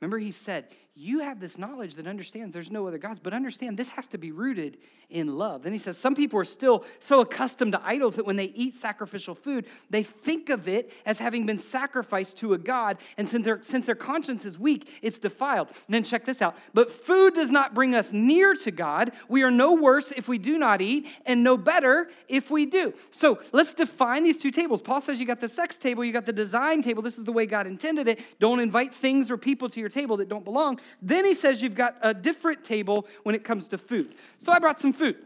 Remember, 0.00 0.18
he 0.18 0.30
said, 0.30 0.66
You 0.98 1.20
have 1.20 1.40
this 1.40 1.58
knowledge 1.58 1.96
that 1.96 2.06
understands 2.06 2.54
there's 2.54 2.70
no 2.70 2.86
other 2.88 2.96
gods, 2.96 3.20
but 3.22 3.34
understand 3.34 3.76
this 3.76 3.90
has 3.90 4.06
to 4.08 4.18
be 4.18 4.32
rooted 4.32 4.78
in 5.10 5.36
love. 5.36 5.62
Then 5.62 5.74
he 5.74 5.78
says, 5.78 5.98
Some 5.98 6.14
people 6.14 6.40
are 6.40 6.44
still 6.44 6.84
so 7.00 7.20
accustomed 7.20 7.72
to 7.72 7.86
idols 7.86 8.16
that 8.16 8.24
when 8.24 8.36
they 8.36 8.46
eat 8.46 8.74
sacrificial 8.74 9.34
food, 9.34 9.66
they 9.90 10.02
think 10.02 10.48
of 10.48 10.68
it 10.68 10.90
as 11.04 11.18
having 11.18 11.44
been 11.44 11.58
sacrificed 11.58 12.38
to 12.38 12.54
a 12.54 12.58
God. 12.58 12.96
And 13.18 13.28
since, 13.28 13.44
their 13.44 13.62
since 13.62 13.84
their 13.84 13.94
conscience 13.94 14.46
is 14.46 14.58
weak, 14.58 14.88
it's 15.02 15.18
defiled. 15.18 15.68
And 15.68 15.94
then 15.94 16.02
check 16.02 16.24
this 16.24 16.40
out. 16.40 16.56
But 16.72 16.90
food 16.90 17.34
does 17.34 17.50
not 17.50 17.74
bring 17.74 17.94
us 17.94 18.10
near 18.10 18.54
to 18.54 18.70
God. 18.70 19.12
We 19.28 19.42
are 19.42 19.50
no 19.50 19.74
worse 19.74 20.12
if 20.12 20.28
we 20.28 20.38
do 20.38 20.56
not 20.56 20.80
eat, 20.80 21.08
and 21.26 21.44
no 21.44 21.58
better 21.58 22.08
if 22.26 22.50
we 22.50 22.64
do. 22.64 22.94
So 23.10 23.38
let's 23.52 23.74
define 23.74 24.22
these 24.22 24.38
two 24.38 24.50
tables. 24.50 24.80
Paul 24.80 25.02
says 25.02 25.20
you 25.20 25.26
got 25.26 25.40
the 25.40 25.48
sex 25.50 25.76
table, 25.76 26.06
you 26.06 26.12
got 26.14 26.24
the 26.24 26.32
design 26.32 26.80
table. 26.82 27.02
This 27.02 27.18
is 27.18 27.24
the 27.24 27.32
way 27.32 27.44
God 27.44 27.66
intended 27.66 28.08
it. 28.08 28.18
Don't 28.40 28.60
invite 28.60 28.94
things 28.94 29.30
or 29.30 29.36
people 29.36 29.68
to 29.68 29.78
your 29.78 29.90
table 29.90 30.16
that 30.16 30.30
don't 30.30 30.44
belong. 30.44 30.80
Then 31.02 31.24
he 31.24 31.34
says 31.34 31.62
you've 31.62 31.74
got 31.74 31.96
a 32.02 32.12
different 32.14 32.64
table 32.64 33.06
when 33.22 33.34
it 33.34 33.44
comes 33.44 33.68
to 33.68 33.78
food. 33.78 34.14
So 34.38 34.52
I 34.52 34.58
brought 34.58 34.80
some 34.80 34.92
food. 34.92 35.16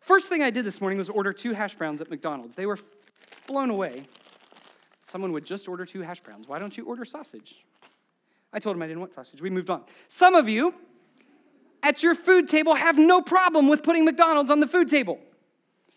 First 0.00 0.28
thing 0.28 0.42
I 0.42 0.50
did 0.50 0.64
this 0.64 0.80
morning 0.80 0.98
was 0.98 1.10
order 1.10 1.32
two 1.32 1.52
hash 1.52 1.74
browns 1.74 2.00
at 2.00 2.10
McDonald's. 2.10 2.54
They 2.54 2.66
were 2.66 2.78
blown 3.46 3.70
away. 3.70 4.04
Someone 5.02 5.32
would 5.32 5.44
just 5.44 5.68
order 5.68 5.84
two 5.84 6.02
hash 6.02 6.20
browns. 6.20 6.48
Why 6.48 6.58
don't 6.58 6.76
you 6.76 6.84
order 6.84 7.04
sausage? 7.04 7.64
I 8.52 8.58
told 8.58 8.76
him 8.76 8.82
I 8.82 8.86
didn't 8.86 9.00
want 9.00 9.14
sausage. 9.14 9.42
We 9.42 9.50
moved 9.50 9.70
on. 9.70 9.82
Some 10.08 10.34
of 10.34 10.48
you 10.48 10.74
at 11.82 12.02
your 12.02 12.14
food 12.14 12.48
table 12.48 12.74
have 12.74 12.98
no 12.98 13.20
problem 13.20 13.68
with 13.68 13.82
putting 13.82 14.04
McDonald's 14.04 14.50
on 14.50 14.60
the 14.60 14.66
food 14.66 14.88
table. 14.88 15.20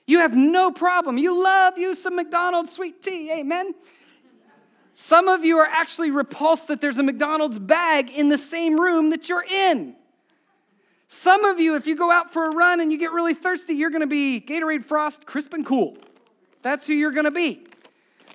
You 0.05 0.19
have 0.19 0.35
no 0.35 0.71
problem. 0.71 1.17
You 1.17 1.41
love 1.41 1.77
you 1.77 1.93
some 1.93 2.15
McDonald's 2.15 2.71
sweet 2.71 3.01
tea. 3.01 3.31
Amen. 3.31 3.73
Some 4.93 5.27
of 5.27 5.45
you 5.45 5.57
are 5.57 5.67
actually 5.67 6.11
repulsed 6.11 6.67
that 6.67 6.81
there's 6.81 6.97
a 6.97 7.03
McDonald's 7.03 7.59
bag 7.59 8.11
in 8.11 8.29
the 8.29 8.37
same 8.37 8.79
room 8.79 9.11
that 9.11 9.29
you're 9.29 9.45
in. 9.49 9.95
Some 11.07 11.43
of 11.45 11.59
you, 11.59 11.75
if 11.75 11.87
you 11.87 11.95
go 11.95 12.11
out 12.11 12.31
for 12.31 12.45
a 12.45 12.55
run 12.55 12.79
and 12.79 12.91
you 12.91 12.97
get 12.99 13.11
really 13.11 13.33
thirsty, 13.33 13.73
you're 13.73 13.89
to 14.01 14.07
be 14.07 14.39
Gatorade 14.39 14.85
Frost, 14.85 15.25
crisp 15.25 15.53
and 15.53 15.65
cool. 15.65 15.97
That's 16.61 16.85
who 16.85 16.93
you're 16.93 17.11
to 17.25 17.31
be. 17.31 17.65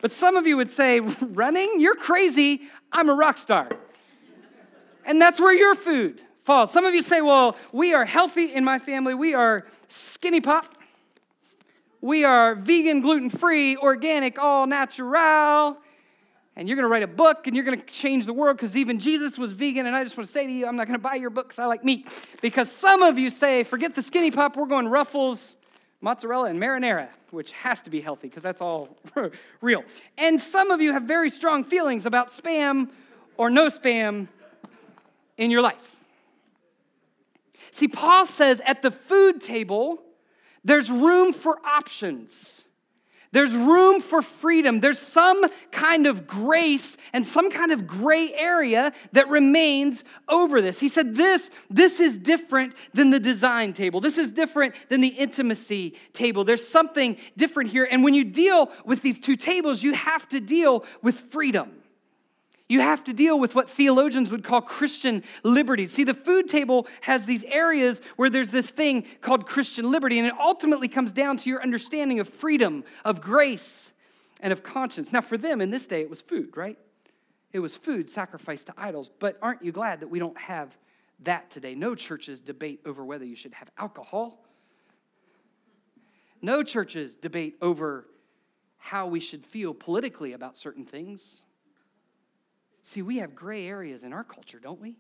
But 0.00 0.10
some 0.10 0.36
of 0.36 0.46
you 0.46 0.56
would 0.56 0.70
say, 0.70 1.00
running? 1.20 1.74
You're 1.78 1.94
crazy. 1.94 2.62
I'm 2.90 3.08
a 3.08 3.14
rock 3.14 3.38
star. 3.38 3.68
And 5.06 5.20
that's 5.20 5.38
where 5.38 5.54
your 5.54 5.74
food 5.74 6.20
falls. 6.44 6.72
Some 6.72 6.84
of 6.84 6.94
you 6.94 7.02
say, 7.02 7.20
well, 7.20 7.56
we 7.72 7.94
are 7.94 8.04
healthy 8.04 8.52
in 8.52 8.64
my 8.64 8.78
family. 8.78 9.14
We 9.14 9.34
are 9.34 9.66
skinny 9.88 10.40
pop. 10.40 10.74
We 12.00 12.24
are 12.24 12.54
vegan, 12.54 13.00
gluten 13.00 13.30
free, 13.30 13.76
organic, 13.76 14.38
all 14.38 14.66
natural 14.66 15.78
and 16.56 16.68
you're 16.68 16.76
going 16.76 16.84
to 16.84 16.88
write 16.88 17.02
a 17.02 17.08
book 17.08 17.46
and 17.46 17.56
you're 17.56 17.64
going 17.64 17.80
to 17.80 17.86
change 17.86 18.26
the 18.26 18.32
world 18.32 18.56
because 18.56 18.76
even 18.76 19.00
Jesus 19.00 19.36
was 19.36 19.52
vegan. 19.52 19.86
And 19.86 19.96
I 19.96 20.04
just 20.04 20.16
want 20.16 20.26
to 20.26 20.32
say 20.32 20.46
to 20.46 20.52
you, 20.52 20.66
I'm 20.66 20.76
not 20.76 20.86
going 20.86 20.98
to 20.98 21.02
buy 21.02 21.14
your 21.14 21.30
book 21.30 21.48
because 21.48 21.58
I 21.58 21.66
like 21.66 21.84
meat. 21.84 22.08
Because 22.40 22.70
some 22.70 23.02
of 23.02 23.18
you 23.18 23.30
say, 23.30 23.64
forget 23.64 23.94
the 23.94 24.02
skinny 24.02 24.30
pop, 24.30 24.56
we're 24.56 24.66
going 24.66 24.86
Ruffles, 24.86 25.56
mozzarella, 26.00 26.50
and 26.50 26.60
marinara, 26.60 27.08
which 27.30 27.50
has 27.52 27.82
to 27.82 27.90
be 27.90 28.00
healthy 28.00 28.28
because 28.28 28.42
that's 28.42 28.60
all 28.60 28.96
real. 29.60 29.82
And 30.16 30.40
some 30.40 30.70
of 30.70 30.80
you 30.80 30.92
have 30.92 31.04
very 31.04 31.30
strong 31.30 31.64
feelings 31.64 32.06
about 32.06 32.28
spam 32.28 32.90
or 33.36 33.50
no 33.50 33.66
spam 33.66 34.28
in 35.36 35.50
your 35.50 35.62
life. 35.62 35.96
See, 37.72 37.88
Paul 37.88 38.26
says 38.26 38.60
at 38.64 38.82
the 38.82 38.92
food 38.92 39.40
table, 39.40 40.00
there's 40.62 40.90
room 40.90 41.32
for 41.32 41.58
options. 41.64 42.63
There's 43.34 43.52
room 43.52 44.00
for 44.00 44.22
freedom. 44.22 44.78
There's 44.78 45.00
some 45.00 45.44
kind 45.72 46.06
of 46.06 46.24
grace 46.24 46.96
and 47.12 47.26
some 47.26 47.50
kind 47.50 47.72
of 47.72 47.84
gray 47.84 48.32
area 48.32 48.92
that 49.10 49.28
remains 49.28 50.04
over 50.28 50.62
this. 50.62 50.78
He 50.78 50.86
said, 50.86 51.16
This, 51.16 51.50
this 51.68 51.98
is 51.98 52.16
different 52.16 52.74
than 52.92 53.10
the 53.10 53.18
design 53.18 53.72
table. 53.72 54.00
This 54.00 54.18
is 54.18 54.30
different 54.30 54.76
than 54.88 55.00
the 55.00 55.08
intimacy 55.08 55.94
table. 56.12 56.44
There's 56.44 56.66
something 56.66 57.16
different 57.36 57.70
here. 57.70 57.88
And 57.90 58.04
when 58.04 58.14
you 58.14 58.22
deal 58.22 58.70
with 58.84 59.02
these 59.02 59.18
two 59.18 59.34
tables, 59.34 59.82
you 59.82 59.94
have 59.94 60.28
to 60.28 60.38
deal 60.38 60.84
with 61.02 61.32
freedom. 61.32 61.72
You 62.66 62.80
have 62.80 63.04
to 63.04 63.12
deal 63.12 63.38
with 63.38 63.54
what 63.54 63.68
theologians 63.68 64.30
would 64.30 64.42
call 64.42 64.62
Christian 64.62 65.22
liberty. 65.42 65.84
See, 65.84 66.04
the 66.04 66.14
food 66.14 66.48
table 66.48 66.86
has 67.02 67.26
these 67.26 67.44
areas 67.44 68.00
where 68.16 68.30
there's 68.30 68.50
this 68.50 68.70
thing 68.70 69.04
called 69.20 69.46
Christian 69.46 69.90
liberty, 69.90 70.18
and 70.18 70.26
it 70.26 70.34
ultimately 70.40 70.88
comes 70.88 71.12
down 71.12 71.36
to 71.38 71.50
your 71.50 71.62
understanding 71.62 72.20
of 72.20 72.28
freedom, 72.28 72.84
of 73.04 73.20
grace, 73.20 73.92
and 74.40 74.50
of 74.50 74.62
conscience. 74.62 75.12
Now, 75.12 75.20
for 75.20 75.36
them 75.36 75.60
in 75.60 75.70
this 75.70 75.86
day, 75.86 76.00
it 76.00 76.08
was 76.08 76.22
food, 76.22 76.56
right? 76.56 76.78
It 77.52 77.60
was 77.60 77.76
food 77.76 78.08
sacrificed 78.08 78.66
to 78.66 78.74
idols. 78.78 79.10
But 79.18 79.38
aren't 79.42 79.62
you 79.62 79.70
glad 79.70 80.00
that 80.00 80.08
we 80.08 80.18
don't 80.18 80.38
have 80.38 80.76
that 81.20 81.50
today? 81.50 81.74
No 81.74 81.94
churches 81.94 82.40
debate 82.40 82.80
over 82.86 83.04
whether 83.04 83.26
you 83.26 83.36
should 83.36 83.54
have 83.54 83.70
alcohol. 83.78 84.42
No 86.42 86.62
churches 86.62 87.14
debate 87.14 87.56
over 87.62 88.06
how 88.78 89.06
we 89.06 89.20
should 89.20 89.46
feel 89.46 89.72
politically 89.72 90.32
about 90.32 90.56
certain 90.56 90.84
things. 90.84 91.43
See, 92.86 93.00
we 93.00 93.16
have 93.16 93.34
gray 93.34 93.66
areas 93.66 94.02
in 94.02 94.12
our 94.12 94.22
culture, 94.22 94.58
don't 94.62 94.78
we? 94.78 94.96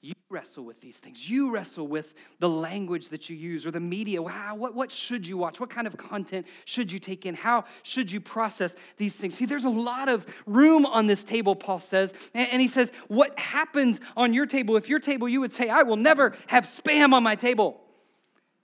You 0.00 0.14
wrestle 0.30 0.64
with 0.64 0.80
these 0.80 0.98
things. 0.98 1.28
You 1.28 1.50
wrestle 1.50 1.88
with 1.88 2.14
the 2.38 2.48
language 2.48 3.08
that 3.08 3.28
you 3.28 3.36
use 3.36 3.66
or 3.66 3.72
the 3.72 3.80
media. 3.80 4.22
Wow, 4.22 4.54
what, 4.54 4.72
what 4.72 4.92
should 4.92 5.26
you 5.26 5.36
watch? 5.36 5.58
What 5.58 5.68
kind 5.68 5.88
of 5.88 5.96
content 5.96 6.46
should 6.64 6.92
you 6.92 7.00
take 7.00 7.26
in? 7.26 7.34
How 7.34 7.64
should 7.82 8.12
you 8.12 8.20
process 8.20 8.76
these 8.98 9.16
things? 9.16 9.34
See, 9.34 9.46
there's 9.46 9.64
a 9.64 9.68
lot 9.68 10.08
of 10.08 10.26
room 10.46 10.86
on 10.86 11.08
this 11.08 11.24
table, 11.24 11.56
Paul 11.56 11.80
says. 11.80 12.14
And, 12.34 12.48
and 12.52 12.62
he 12.62 12.68
says, 12.68 12.92
What 13.08 13.36
happens 13.36 13.98
on 14.16 14.32
your 14.32 14.46
table? 14.46 14.76
If 14.76 14.88
your 14.88 15.00
table, 15.00 15.28
you 15.28 15.40
would 15.40 15.52
say, 15.52 15.68
I 15.68 15.82
will 15.82 15.96
never 15.96 16.36
have 16.46 16.64
spam 16.64 17.12
on 17.12 17.22
my 17.22 17.34
table 17.34 17.80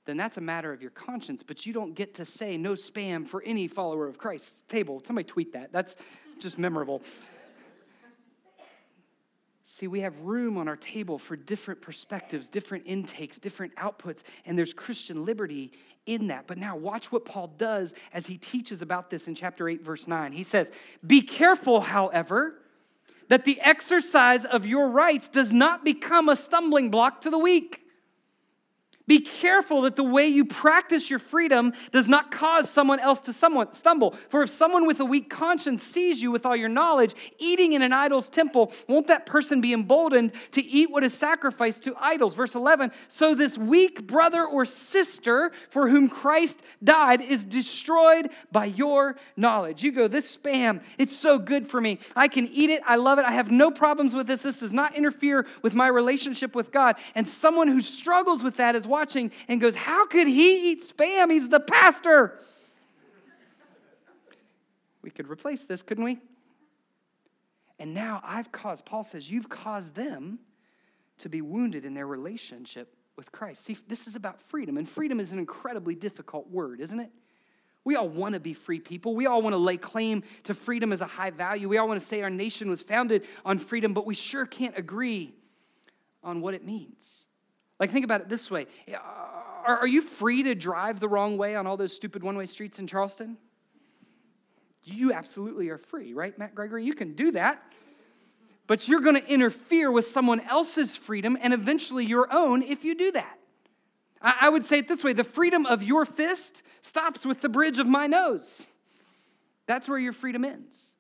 then 0.06 0.18
that's 0.18 0.36
a 0.36 0.40
matter 0.42 0.70
of 0.70 0.82
your 0.82 0.90
conscience, 0.90 1.42
but 1.42 1.64
you 1.64 1.72
don't 1.72 1.94
get 1.94 2.12
to 2.12 2.26
say 2.26 2.58
no 2.58 2.72
spam 2.72 3.26
for 3.26 3.42
any 3.46 3.66
follower 3.66 4.06
of 4.06 4.18
Christ's 4.18 4.62
table. 4.68 5.02
Somebody 5.02 5.24
tweet 5.24 5.54
that. 5.54 5.72
That's 5.72 5.96
just 6.38 6.58
memorable. 6.58 7.00
See, 9.74 9.88
we 9.88 10.02
have 10.02 10.16
room 10.20 10.56
on 10.56 10.68
our 10.68 10.76
table 10.76 11.18
for 11.18 11.34
different 11.34 11.82
perspectives, 11.82 12.48
different 12.48 12.84
intakes, 12.87 13.40
different 13.40 13.74
outputs, 13.74 14.22
and 14.46 14.56
there's 14.56 14.72
Christian 14.72 15.24
liberty 15.24 15.72
in 16.06 16.28
that. 16.28 16.46
But 16.46 16.58
now, 16.58 16.76
watch 16.76 17.10
what 17.10 17.24
Paul 17.24 17.48
does 17.58 17.92
as 18.12 18.28
he 18.28 18.38
teaches 18.38 18.82
about 18.82 19.10
this 19.10 19.26
in 19.26 19.34
chapter 19.34 19.68
8, 19.68 19.82
verse 19.82 20.06
9. 20.06 20.30
He 20.30 20.44
says, 20.44 20.70
Be 21.04 21.22
careful, 21.22 21.80
however, 21.80 22.54
that 23.26 23.44
the 23.44 23.60
exercise 23.62 24.44
of 24.44 24.64
your 24.64 24.88
rights 24.90 25.28
does 25.28 25.52
not 25.52 25.84
become 25.84 26.28
a 26.28 26.37
stumbling 26.37 26.88
block 26.88 27.22
to 27.22 27.30
the 27.30 27.38
weak. 27.38 27.84
Be 29.06 29.20
careful 29.20 29.82
that 29.82 29.96
the 29.96 30.02
way 30.02 30.26
you 30.28 30.46
practice 30.46 31.10
your 31.10 31.18
freedom 31.18 31.74
does 31.92 32.08
not 32.08 32.30
cause 32.30 32.70
someone 32.70 32.98
else 33.00 33.20
to 33.22 33.34
someone 33.34 33.70
stumble. 33.74 34.12
For 34.30 34.42
if 34.42 34.48
someone 34.48 34.86
with 34.86 34.98
a 34.98 35.04
weak 35.04 35.28
conscience 35.28 35.82
sees 35.82 36.22
you 36.22 36.30
with 36.30 36.46
all 36.46 36.56
your 36.56 36.70
knowledge 36.70 37.14
eating 37.38 37.74
in 37.74 37.82
an 37.82 37.92
idol's 37.92 38.30
temple, 38.30 38.72
won't 38.88 39.08
that 39.08 39.26
person 39.26 39.60
be 39.60 39.74
emboldened 39.74 40.32
to 40.52 40.64
eat 40.64 40.90
what 40.90 41.04
is 41.04 41.12
sacrificed 41.12 41.82
to 41.82 41.94
idols? 42.00 42.32
Verse 42.32 42.54
11 42.54 42.92
So 43.08 43.34
this 43.34 43.58
weak 43.58 44.06
brother 44.06 44.42
or 44.42 44.64
sister 44.64 45.52
for 45.68 45.90
whom 45.90 46.08
Christ 46.08 46.62
died 46.82 47.20
is 47.20 47.44
destroyed 47.44 48.30
by 48.50 48.64
your 48.64 49.16
knowledge. 49.36 49.82
You 49.82 49.92
go, 49.92 50.08
This 50.08 50.34
spam, 50.34 50.82
it's 50.96 51.14
so 51.14 51.38
good 51.38 51.68
for 51.68 51.78
me. 51.78 51.98
I 52.16 52.28
can 52.28 52.48
eat 52.48 52.70
it. 52.70 52.80
I 52.86 52.96
love 52.96 53.18
it. 53.18 53.26
I 53.26 53.32
have 53.32 53.50
no 53.50 53.70
problems 53.70 54.14
with 54.14 54.26
this. 54.26 54.40
This 54.40 54.60
does 54.60 54.72
not 54.72 54.96
interfere 54.96 55.46
with 55.60 55.74
my 55.74 55.88
relationship 55.88 56.54
with 56.54 56.72
God. 56.72 56.96
And 57.14 57.28
someone 57.28 57.68
who 57.68 57.82
struggles 57.82 58.42
with 58.42 58.56
that 58.56 58.74
is 58.74 58.86
watching 58.94 59.33
and 59.48 59.61
goes, 59.61 59.74
How 59.74 60.07
could 60.07 60.28
he 60.28 60.72
eat 60.72 60.88
spam? 60.88 61.30
He's 61.30 61.48
the 61.48 61.61
pastor. 61.61 62.38
We 65.02 65.11
could 65.11 65.28
replace 65.28 65.64
this, 65.64 65.83
couldn't 65.83 66.04
we? 66.04 66.18
And 67.78 67.92
now 67.92 68.22
I've 68.24 68.52
caused, 68.52 68.87
Paul 68.87 69.02
says, 69.02 69.30
you've 69.30 69.48
caused 69.48 69.94
them 69.94 70.38
to 71.18 71.28
be 71.28 71.42
wounded 71.42 71.85
in 71.85 71.92
their 71.92 72.07
relationship 72.07 72.94
with 73.16 73.30
Christ. 73.30 73.64
See, 73.64 73.76
this 73.88 74.07
is 74.07 74.16
about 74.16 74.40
freedom, 74.40 74.78
and 74.78 74.88
freedom 74.88 75.20
is 75.20 75.33
an 75.33 75.38
incredibly 75.38 75.94
difficult 75.94 76.48
word, 76.50 76.80
isn't 76.80 76.98
it? 76.98 77.11
We 77.85 77.96
all 77.96 78.09
want 78.09 78.33
to 78.33 78.40
be 78.40 78.54
free 78.54 78.80
people. 78.80 79.14
We 79.14 79.26
all 79.26 79.42
want 79.42 79.52
to 79.52 79.59
lay 79.59 79.76
claim 79.76 80.22
to 80.44 80.54
freedom 80.54 80.92
as 80.92 81.02
a 81.02 81.07
high 81.07 81.30
value. 81.30 81.68
We 81.68 81.76
all 81.76 81.87
want 81.87 82.00
to 82.00 82.07
say 82.07 82.22
our 82.22 82.30
nation 82.30 82.70
was 82.70 82.80
founded 82.80 83.26
on 83.44 83.59
freedom, 83.59 83.92
but 83.92 84.07
we 84.07 84.14
sure 84.14 84.46
can't 84.46 84.76
agree 84.78 85.35
on 86.22 86.40
what 86.40 86.54
it 86.54 86.64
means. 86.64 87.23
Like, 87.80 87.90
think 87.90 88.04
about 88.04 88.20
it 88.20 88.28
this 88.28 88.50
way 88.50 88.66
uh, 88.92 88.96
Are, 89.66 89.78
are 89.78 89.87
you 89.87 90.00
free 90.00 90.42
to 90.44 90.54
drive 90.54 91.00
the 91.00 91.08
wrong 91.08 91.37
way 91.37 91.56
on 91.56 91.66
all 91.66 91.76
those 91.76 91.92
stupid 91.92 92.22
one 92.22 92.37
way 92.37 92.46
streets 92.46 92.78
in 92.78 92.87
Charleston? 92.87 93.37
You 94.84 95.12
absolutely 95.12 95.70
are 95.70 95.78
free, 95.78 96.12
right, 96.12 96.38
Matt 96.38 96.54
Gregory? 96.54 96.84
You 96.84 96.94
can 96.94 97.14
do 97.14 97.32
that. 97.32 97.62
But 98.66 98.88
you're 98.88 99.00
going 99.00 99.16
to 99.16 99.26
interfere 99.26 99.90
with 99.90 100.06
someone 100.06 100.40
else's 100.40 100.96
freedom 100.96 101.37
and 101.40 101.52
eventually 101.52 102.04
your 102.04 102.32
own 102.32 102.62
if 102.62 102.84
you 102.84 102.94
do 102.94 103.12
that. 103.12 103.38
I, 104.22 104.37
I 104.42 104.48
would 104.48 104.64
say 104.64 104.78
it 104.78 104.88
this 104.88 105.04
way 105.04 105.12
the 105.12 105.24
freedom 105.24 105.66
of 105.66 105.82
your 105.82 106.04
fist 106.04 106.62
stops 106.80 107.26
with 107.26 107.40
the 107.40 107.48
bridge 107.48 107.78
of 107.78 107.87
my 107.87 108.06
nose. 108.06 108.66
That's 109.66 109.88
where 109.88 109.98
your 109.98 110.12
freedom 110.12 110.44
ends. 110.44 110.93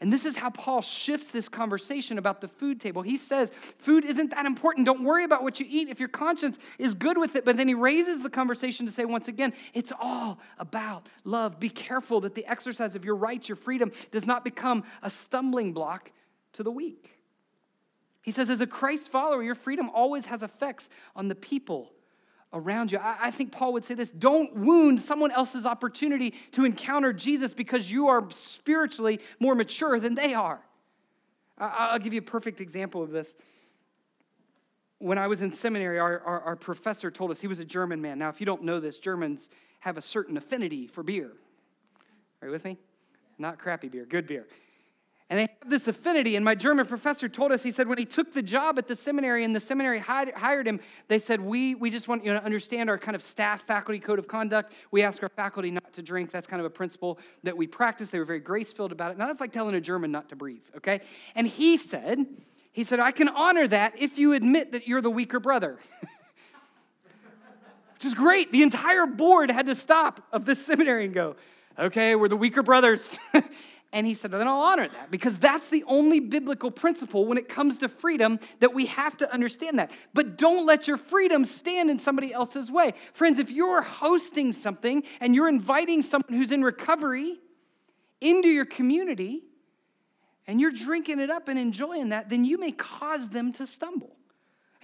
And 0.00 0.12
this 0.12 0.24
is 0.24 0.36
how 0.36 0.50
Paul 0.50 0.80
shifts 0.80 1.28
this 1.28 1.48
conversation 1.48 2.18
about 2.18 2.40
the 2.40 2.46
food 2.46 2.80
table. 2.80 3.02
He 3.02 3.16
says, 3.16 3.50
Food 3.78 4.04
isn't 4.04 4.30
that 4.30 4.46
important. 4.46 4.86
Don't 4.86 5.02
worry 5.02 5.24
about 5.24 5.42
what 5.42 5.58
you 5.58 5.66
eat 5.68 5.88
if 5.88 5.98
your 5.98 6.08
conscience 6.08 6.58
is 6.78 6.94
good 6.94 7.18
with 7.18 7.34
it. 7.34 7.44
But 7.44 7.56
then 7.56 7.66
he 7.66 7.74
raises 7.74 8.22
the 8.22 8.30
conversation 8.30 8.86
to 8.86 8.92
say, 8.92 9.04
once 9.04 9.26
again, 9.26 9.52
it's 9.74 9.92
all 10.00 10.38
about 10.58 11.08
love. 11.24 11.58
Be 11.58 11.68
careful 11.68 12.20
that 12.20 12.36
the 12.36 12.46
exercise 12.46 12.94
of 12.94 13.04
your 13.04 13.16
rights, 13.16 13.48
your 13.48 13.56
freedom, 13.56 13.90
does 14.12 14.26
not 14.26 14.44
become 14.44 14.84
a 15.02 15.10
stumbling 15.10 15.72
block 15.72 16.12
to 16.52 16.62
the 16.62 16.70
weak. 16.70 17.18
He 18.22 18.30
says, 18.30 18.50
as 18.50 18.60
a 18.60 18.66
Christ 18.66 19.10
follower, 19.10 19.42
your 19.42 19.56
freedom 19.56 19.90
always 19.92 20.26
has 20.26 20.44
effects 20.44 20.88
on 21.16 21.26
the 21.26 21.34
people 21.34 21.92
around 22.52 22.92
you. 22.92 22.98
I, 22.98 23.16
I, 23.24 23.30
think 23.30 23.52
Paul 23.52 23.74
would 23.74 23.84
say 23.84 23.94
this 23.94 24.10
don't 24.10 24.54
wound 24.56 25.00
someone 25.00 25.30
else's 25.30 25.66
opportunity 25.66 26.34
to 26.52 26.64
encounter 26.64 27.12
Jesus 27.12 27.52
because 27.52 27.90
you 27.90 28.08
are 28.08 28.24
spiritually 28.30 29.20
more 29.38 29.54
mature 29.54 30.00
than 30.00 30.14
they 30.14 30.34
are. 30.34 30.60
I, 31.58 31.92
will 31.92 31.98
give 31.98 32.12
you 32.12 32.20
a 32.20 32.22
perfect 32.22 32.60
example 32.60 33.02
of 33.02 33.10
this. 33.10 33.34
When 34.98 35.18
I 35.18 35.26
was 35.26 35.42
in 35.42 35.52
seminary, 35.52 35.98
our, 35.98 36.20
our, 36.20 36.40
our 36.40 36.56
professor 36.56 37.10
told 37.10 37.30
us 37.30 37.40
he 37.40 37.46
was 37.46 37.58
a 37.58 37.64
German 37.64 38.00
man. 38.00 38.18
Now, 38.18 38.30
if 38.30 38.40
you 38.40 38.46
don't 38.46 38.64
know 38.64 38.80
this, 38.80 38.98
Germans 38.98 39.48
have 39.80 39.96
a 39.96 40.02
certain 40.02 40.36
affinity 40.36 40.86
for 40.86 41.02
beer. 41.02 41.32
Are 42.42 42.48
you 42.48 42.52
with 42.52 42.64
me? 42.64 42.78
Not 43.38 43.58
crappy 43.58 43.88
beer, 43.88 44.04
good 44.04 44.26
beer. 44.26 44.46
And 45.30 45.38
they 45.38 45.42
have 45.42 45.70
this 45.70 45.88
affinity. 45.88 46.36
And 46.36 46.44
my 46.44 46.54
German 46.54 46.86
professor 46.86 47.28
told 47.28 47.52
us, 47.52 47.62
he 47.62 47.70
said, 47.70 47.86
when 47.86 47.98
he 47.98 48.06
took 48.06 48.32
the 48.32 48.40
job 48.40 48.78
at 48.78 48.88
the 48.88 48.96
seminary 48.96 49.44
and 49.44 49.54
the 49.54 49.60
seminary 49.60 49.98
hired 49.98 50.66
him, 50.66 50.80
they 51.08 51.18
said, 51.18 51.42
we, 51.42 51.74
we 51.74 51.90
just 51.90 52.08
want 52.08 52.24
you 52.24 52.32
to 52.32 52.42
understand 52.42 52.88
our 52.88 52.96
kind 52.96 53.14
of 53.14 53.20
staff 53.20 53.62
faculty 53.66 53.98
code 53.98 54.18
of 54.18 54.26
conduct. 54.26 54.72
We 54.90 55.02
ask 55.02 55.22
our 55.22 55.28
faculty 55.28 55.70
not 55.70 55.92
to 55.92 56.02
drink. 56.02 56.30
That's 56.30 56.46
kind 56.46 56.60
of 56.60 56.66
a 56.66 56.70
principle 56.70 57.18
that 57.42 57.54
we 57.54 57.66
practice. 57.66 58.08
They 58.08 58.18
were 58.18 58.24
very 58.24 58.40
grace 58.40 58.72
filled 58.72 58.90
about 58.90 59.12
it. 59.12 59.18
Now, 59.18 59.26
that's 59.26 59.40
like 59.40 59.52
telling 59.52 59.74
a 59.74 59.82
German 59.82 60.10
not 60.10 60.30
to 60.30 60.36
breathe, 60.36 60.64
okay? 60.78 61.02
And 61.34 61.46
he 61.46 61.76
said, 61.76 62.24
he 62.72 62.82
said, 62.82 62.98
I 62.98 63.10
can 63.10 63.28
honor 63.28 63.66
that 63.68 63.98
if 63.98 64.18
you 64.18 64.32
admit 64.32 64.72
that 64.72 64.88
you're 64.88 65.02
the 65.02 65.10
weaker 65.10 65.40
brother. 65.40 65.78
Which 67.94 68.04
is 68.04 68.14
great. 68.14 68.50
The 68.50 68.62
entire 68.62 69.04
board 69.04 69.50
had 69.50 69.66
to 69.66 69.74
stop 69.74 70.22
of 70.32 70.46
this 70.46 70.64
seminary 70.64 71.04
and 71.04 71.12
go, 71.12 71.36
okay, 71.78 72.14
we're 72.14 72.28
the 72.28 72.36
weaker 72.36 72.62
brothers. 72.62 73.18
And 73.90 74.06
he 74.06 74.12
said, 74.12 74.32
then 74.32 74.46
I'll 74.46 74.60
honor 74.60 74.86
that 74.86 75.10
because 75.10 75.38
that's 75.38 75.68
the 75.68 75.82
only 75.86 76.20
biblical 76.20 76.70
principle 76.70 77.24
when 77.24 77.38
it 77.38 77.48
comes 77.48 77.78
to 77.78 77.88
freedom 77.88 78.38
that 78.60 78.74
we 78.74 78.84
have 78.86 79.16
to 79.18 79.32
understand 79.32 79.78
that. 79.78 79.90
But 80.12 80.36
don't 80.36 80.66
let 80.66 80.86
your 80.86 80.98
freedom 80.98 81.46
stand 81.46 81.88
in 81.88 81.98
somebody 81.98 82.32
else's 82.32 82.70
way. 82.70 82.92
Friends, 83.14 83.38
if 83.38 83.50
you're 83.50 83.80
hosting 83.80 84.52
something 84.52 85.04
and 85.20 85.34
you're 85.34 85.48
inviting 85.48 86.02
someone 86.02 86.34
who's 86.34 86.52
in 86.52 86.62
recovery 86.62 87.38
into 88.20 88.48
your 88.48 88.66
community 88.66 89.42
and 90.46 90.60
you're 90.60 90.70
drinking 90.70 91.18
it 91.18 91.30
up 91.30 91.48
and 91.48 91.58
enjoying 91.58 92.10
that, 92.10 92.28
then 92.28 92.44
you 92.44 92.58
may 92.58 92.72
cause 92.72 93.30
them 93.30 93.52
to 93.54 93.66
stumble. 93.66 94.16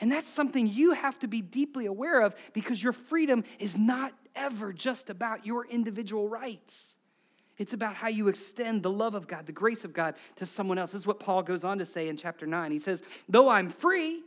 And 0.01 0.11
that's 0.11 0.29
something 0.29 0.67
you 0.67 0.93
have 0.93 1.19
to 1.19 1.29
be 1.29 1.43
deeply 1.43 1.85
aware 1.85 2.23
of 2.23 2.35
because 2.55 2.83
your 2.83 2.95
freedom 2.95 3.45
is 3.59 3.77
not 3.77 4.15
ever 4.35 4.73
just 4.73 5.11
about 5.11 5.45
your 5.45 5.67
individual 5.67 6.27
rights. 6.27 6.95
It's 7.57 7.73
about 7.73 7.95
how 7.95 8.09
you 8.09 8.29
extend 8.29 8.83
the 8.83 8.91
love 8.91 9.15
of 9.15 9.29
God, 9.29 9.47
the 9.47 9.53
grace 9.53 9.85
of 9.85 9.93
God 9.93 10.15
to 10.37 10.47
someone 10.47 10.79
else. 10.79 10.93
This 10.93 11.03
is 11.03 11.07
what 11.07 11.21
Paul 11.21 11.43
goes 11.43 11.63
on 11.63 11.79
to 11.79 11.85
say 11.85 12.09
in 12.09 12.17
chapter 12.17 12.47
9. 12.47 12.73
He 12.73 12.79
says, 12.79 13.03
Though 13.29 13.49
I'm 13.49 13.69
free, 13.69 14.23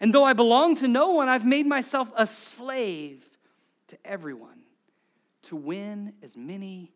and 0.00 0.14
though 0.14 0.24
I 0.24 0.32
belong 0.32 0.76
to 0.76 0.88
no 0.88 1.10
one, 1.10 1.28
I've 1.28 1.46
made 1.46 1.66
myself 1.66 2.10
a 2.16 2.26
slave 2.26 3.24
to 3.88 3.98
everyone 4.04 4.60
to 5.42 5.56
win 5.56 6.12
as 6.22 6.36
many 6.36 6.92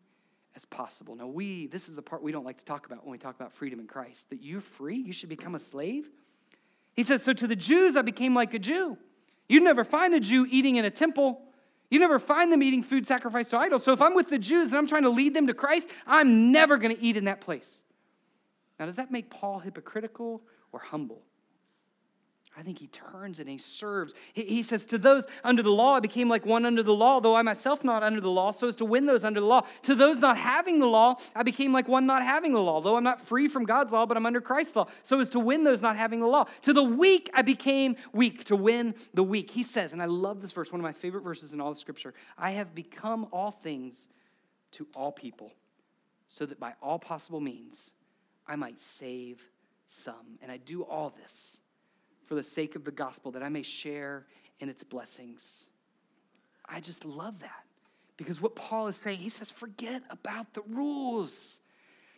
as 0.55 0.65
possible. 0.65 1.15
Now, 1.15 1.27
we, 1.27 1.67
this 1.67 1.89
is 1.89 1.95
the 1.95 2.01
part 2.01 2.23
we 2.23 2.31
don't 2.31 2.45
like 2.45 2.57
to 2.57 2.65
talk 2.65 2.85
about 2.85 3.03
when 3.03 3.11
we 3.11 3.17
talk 3.17 3.35
about 3.35 3.53
freedom 3.53 3.79
in 3.79 3.87
Christ 3.87 4.29
that 4.29 4.41
you're 4.41 4.61
free, 4.61 4.97
you 4.97 5.13
should 5.13 5.29
become 5.29 5.55
a 5.55 5.59
slave. 5.59 6.09
He 6.93 7.03
says, 7.03 7.23
So 7.23 7.33
to 7.33 7.47
the 7.47 7.55
Jews, 7.55 7.95
I 7.95 8.01
became 8.01 8.33
like 8.33 8.53
a 8.53 8.59
Jew. 8.59 8.97
You'd 9.47 9.63
never 9.63 9.83
find 9.83 10.13
a 10.13 10.19
Jew 10.19 10.47
eating 10.49 10.77
in 10.77 10.85
a 10.85 10.89
temple 10.89 11.41
you 11.89 11.99
never 11.99 12.19
find 12.19 12.51
them 12.51 12.61
eating 12.61 12.83
food 12.83 13.05
sacrificed 13.05 13.51
to 13.51 13.57
idols. 13.57 13.83
So 13.83 13.93
if 13.93 14.01
I'm 14.01 14.13
with 14.13 14.29
the 14.29 14.39
Jews 14.39 14.69
and 14.69 14.77
I'm 14.77 14.87
trying 14.87 15.03
to 15.03 15.09
lead 15.09 15.33
them 15.33 15.47
to 15.47 15.53
Christ, 15.53 15.89
I'm 16.05 16.51
never 16.51 16.77
going 16.77 16.95
to 16.95 17.01
eat 17.01 17.17
in 17.17 17.25
that 17.25 17.41
place. 17.41 17.79
Now, 18.79 18.85
does 18.85 18.97
that 18.97 19.11
make 19.11 19.29
Paul 19.29 19.59
hypocritical 19.59 20.41
or 20.71 20.79
humble? 20.79 21.23
I 22.57 22.63
think 22.63 22.79
he 22.79 22.87
turns 22.87 23.37
and 23.37 23.47
he 23.47 23.59
serves. 23.59 24.15
He, 24.33 24.43
he, 24.43 24.63
says, 24.63 24.87
To 24.87 24.97
those 24.97 25.27
under 25.43 25.61
the 25.61 25.71
law, 25.71 25.93
I 25.93 25.99
became 25.99 26.27
like 26.27 26.43
one 26.43 26.65
under 26.65 26.81
the 26.81 26.93
law, 26.93 27.19
though 27.19 27.35
I 27.35 27.43
myself 27.43 27.83
not 27.83 28.01
under 28.01 28.19
the 28.19 28.31
law, 28.31 28.49
so 28.49 28.67
as 28.67 28.75
to 28.77 28.85
win 28.85 29.05
those 29.05 29.23
under 29.23 29.39
the 29.39 29.45
law. 29.45 29.61
To 29.83 29.93
those 29.93 30.19
not 30.19 30.39
having 30.39 30.79
the 30.79 30.87
law, 30.87 31.17
I 31.35 31.43
became 31.43 31.71
like 31.71 31.87
one 31.87 32.07
not 32.07 32.23
having 32.23 32.53
the 32.53 32.59
law, 32.59 32.81
though 32.81 32.97
I'm 32.97 33.03
not 33.03 33.21
free 33.21 33.47
from 33.47 33.65
God's 33.65 33.93
law, 33.93 34.07
but 34.07 34.17
I'm 34.17 34.25
under 34.25 34.41
Christ's 34.41 34.75
law, 34.75 34.87
so 35.03 35.19
as 35.19 35.29
to 35.29 35.39
win 35.39 35.63
those 35.65 35.83
not 35.83 35.97
having 35.97 36.19
the 36.19 36.25
law. 36.25 36.45
To 36.63 36.73
the 36.73 36.83
weak, 36.83 37.29
I 37.35 37.43
became 37.43 37.95
weak, 38.11 38.45
to 38.45 38.55
win 38.55 38.95
the 39.13 39.23
weak. 39.23 39.51
He 39.51 39.61
says, 39.61 39.93
and 39.93 40.01
I 40.01 40.05
love 40.05 40.41
this 40.41 40.51
verse, 40.51 40.71
one 40.71 40.81
of 40.81 40.83
my 40.83 40.93
favorite 40.93 41.23
verses 41.23 41.53
in 41.53 41.61
all 41.61 41.71
of 41.71 41.77
Scripture 41.77 42.15
I 42.39 42.51
have 42.51 42.73
become 42.73 43.27
all 43.31 43.51
things 43.51 44.07
to 44.71 44.87
all 44.95 45.11
people, 45.11 45.53
so 46.27 46.47
that 46.47 46.59
by 46.59 46.73
all 46.81 46.97
possible 46.97 47.39
means 47.39 47.91
I 48.47 48.55
might 48.55 48.79
save 48.79 49.45
some. 49.87 50.39
And 50.41 50.51
I 50.51 50.57
do 50.57 50.81
all 50.81 51.13
this 51.23 51.57
for 52.27 52.35
the 52.35 52.43
sake 52.43 52.75
of 52.75 52.83
the 52.83 52.91
gospel, 52.91 53.31
that 53.31 53.43
I 53.43 53.49
may 53.49 53.63
share 53.63 54.25
in 54.59 54.69
its 54.69 54.83
blessings. 54.83 55.63
I 56.67 56.79
just 56.79 57.05
love 57.05 57.39
that 57.39 57.63
because 58.17 58.41
what 58.41 58.55
Paul 58.55 58.87
is 58.87 58.95
saying, 58.95 59.19
he 59.19 59.29
says, 59.29 59.49
forget 59.49 60.03
about 60.09 60.53
the 60.53 60.61
rules. 60.69 61.59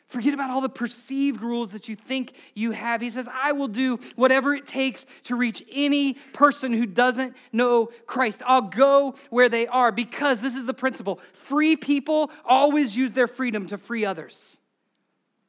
Forget 0.07 0.33
about 0.33 0.49
all 0.49 0.61
the 0.61 0.69
perceived 0.69 1.41
rules 1.41 1.71
that 1.73 1.87
you 1.87 1.95
think 1.95 2.33
you 2.55 2.71
have. 2.71 2.99
He 2.99 3.11
says, 3.11 3.29
I 3.31 3.51
will 3.51 3.67
do 3.67 3.99
whatever 4.15 4.55
it 4.55 4.65
takes 4.65 5.05
to 5.25 5.35
reach 5.35 5.63
any 5.71 6.13
person 6.33 6.73
who 6.73 6.87
doesn't 6.87 7.35
know 7.51 7.91
Christ. 8.07 8.41
I'll 8.43 8.63
go 8.63 9.13
where 9.29 9.49
they 9.49 9.67
are 9.67 9.91
because 9.91 10.41
this 10.41 10.55
is 10.55 10.65
the 10.65 10.73
principle 10.73 11.19
free 11.33 11.75
people 11.75 12.31
always 12.43 12.97
use 12.97 13.13
their 13.13 13.27
freedom 13.27 13.67
to 13.67 13.77
free 13.77 14.03
others. 14.03 14.57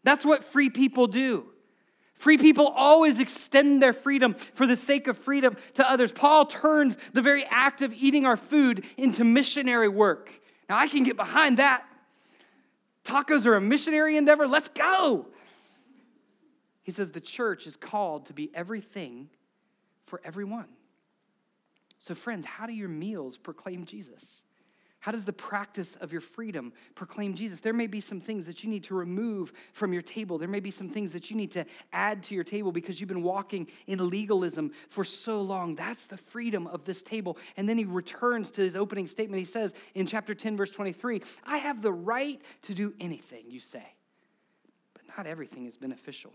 That's 0.04 0.26
what 0.26 0.44
free 0.44 0.68
people 0.68 1.06
do. 1.06 1.46
Free 2.20 2.36
people 2.36 2.66
always 2.66 3.18
extend 3.18 3.80
their 3.80 3.94
freedom 3.94 4.34
for 4.34 4.66
the 4.66 4.76
sake 4.76 5.06
of 5.06 5.16
freedom 5.16 5.56
to 5.72 5.90
others. 5.90 6.12
Paul 6.12 6.44
turns 6.44 6.98
the 7.14 7.22
very 7.22 7.46
act 7.46 7.80
of 7.80 7.94
eating 7.94 8.26
our 8.26 8.36
food 8.36 8.84
into 8.98 9.24
missionary 9.24 9.88
work. 9.88 10.30
Now, 10.68 10.76
I 10.76 10.86
can 10.86 11.02
get 11.02 11.16
behind 11.16 11.56
that. 11.56 11.82
Tacos 13.04 13.46
are 13.46 13.54
a 13.54 13.60
missionary 13.60 14.18
endeavor. 14.18 14.46
Let's 14.46 14.68
go. 14.68 15.28
He 16.82 16.92
says 16.92 17.10
the 17.10 17.22
church 17.22 17.66
is 17.66 17.74
called 17.74 18.26
to 18.26 18.34
be 18.34 18.50
everything 18.52 19.30
for 20.04 20.20
everyone. 20.22 20.68
So, 21.96 22.14
friends, 22.14 22.44
how 22.44 22.66
do 22.66 22.74
your 22.74 22.90
meals 22.90 23.38
proclaim 23.38 23.86
Jesus? 23.86 24.42
How 25.00 25.12
does 25.12 25.24
the 25.24 25.32
practice 25.32 25.96
of 25.96 26.12
your 26.12 26.20
freedom 26.20 26.74
proclaim 26.94 27.34
Jesus? 27.34 27.60
There 27.60 27.72
may 27.72 27.86
be 27.86 28.02
some 28.02 28.20
things 28.20 28.44
that 28.44 28.62
you 28.62 28.68
need 28.68 28.84
to 28.84 28.94
remove 28.94 29.50
from 29.72 29.94
your 29.94 30.02
table. 30.02 30.36
There 30.36 30.46
may 30.46 30.60
be 30.60 30.70
some 30.70 30.90
things 30.90 31.10
that 31.12 31.30
you 31.30 31.36
need 31.36 31.50
to 31.52 31.64
add 31.90 32.22
to 32.24 32.34
your 32.34 32.44
table 32.44 32.70
because 32.70 33.00
you've 33.00 33.08
been 33.08 33.22
walking 33.22 33.66
in 33.86 34.10
legalism 34.10 34.72
for 34.90 35.02
so 35.02 35.40
long. 35.40 35.74
That's 35.74 36.06
the 36.06 36.18
freedom 36.18 36.66
of 36.66 36.84
this 36.84 37.02
table. 37.02 37.38
And 37.56 37.66
then 37.66 37.78
he 37.78 37.86
returns 37.86 38.50
to 38.52 38.60
his 38.60 38.76
opening 38.76 39.06
statement. 39.06 39.38
He 39.38 39.46
says 39.46 39.72
in 39.94 40.04
chapter 40.04 40.34
10, 40.34 40.58
verse 40.58 40.70
23, 40.70 41.22
I 41.44 41.56
have 41.56 41.80
the 41.80 41.92
right 41.92 42.40
to 42.62 42.74
do 42.74 42.92
anything 43.00 43.44
you 43.48 43.60
say, 43.60 43.94
but 44.92 45.02
not 45.16 45.26
everything 45.26 45.64
is 45.64 45.78
beneficial. 45.78 46.32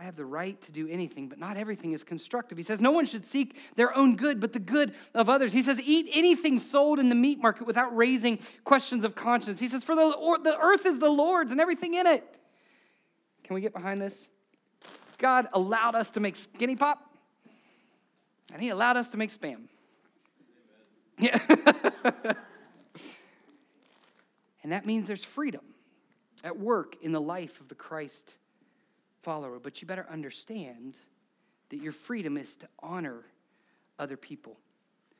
I 0.00 0.04
have 0.04 0.14
the 0.14 0.24
right 0.24 0.60
to 0.62 0.70
do 0.70 0.86
anything, 0.88 1.28
but 1.28 1.40
not 1.40 1.56
everything 1.56 1.92
is 1.92 2.04
constructive. 2.04 2.56
He 2.56 2.62
says, 2.62 2.80
No 2.80 2.92
one 2.92 3.04
should 3.04 3.24
seek 3.24 3.56
their 3.74 3.96
own 3.96 4.14
good, 4.14 4.38
but 4.38 4.52
the 4.52 4.60
good 4.60 4.94
of 5.12 5.28
others. 5.28 5.52
He 5.52 5.62
says, 5.62 5.80
Eat 5.80 6.08
anything 6.12 6.58
sold 6.58 7.00
in 7.00 7.08
the 7.08 7.16
meat 7.16 7.40
market 7.40 7.66
without 7.66 7.96
raising 7.96 8.38
questions 8.62 9.02
of 9.02 9.16
conscience. 9.16 9.58
He 9.58 9.68
says, 9.68 9.82
For 9.82 9.96
the, 9.96 10.38
the 10.44 10.56
earth 10.60 10.86
is 10.86 11.00
the 11.00 11.08
Lord's 11.08 11.50
and 11.50 11.60
everything 11.60 11.94
in 11.94 12.06
it. 12.06 12.24
Can 13.42 13.54
we 13.54 13.60
get 13.60 13.72
behind 13.72 14.00
this? 14.00 14.28
God 15.18 15.48
allowed 15.52 15.96
us 15.96 16.12
to 16.12 16.20
make 16.20 16.36
skinny 16.36 16.76
pop, 16.76 17.02
and 18.52 18.62
He 18.62 18.68
allowed 18.68 18.96
us 18.96 19.10
to 19.10 19.16
make 19.16 19.30
spam. 19.30 19.62
Yeah. 21.18 21.40
and 24.62 24.70
that 24.70 24.86
means 24.86 25.08
there's 25.08 25.24
freedom 25.24 25.62
at 26.44 26.56
work 26.56 26.94
in 27.02 27.10
the 27.10 27.20
life 27.20 27.60
of 27.60 27.66
the 27.66 27.74
Christ 27.74 28.34
follower, 29.28 29.58
but 29.58 29.82
you 29.82 29.86
better 29.86 30.06
understand 30.10 30.96
that 31.68 31.82
your 31.82 31.92
freedom 31.92 32.38
is 32.38 32.56
to 32.56 32.66
honor 32.78 33.26
other 33.98 34.16
people. 34.16 34.56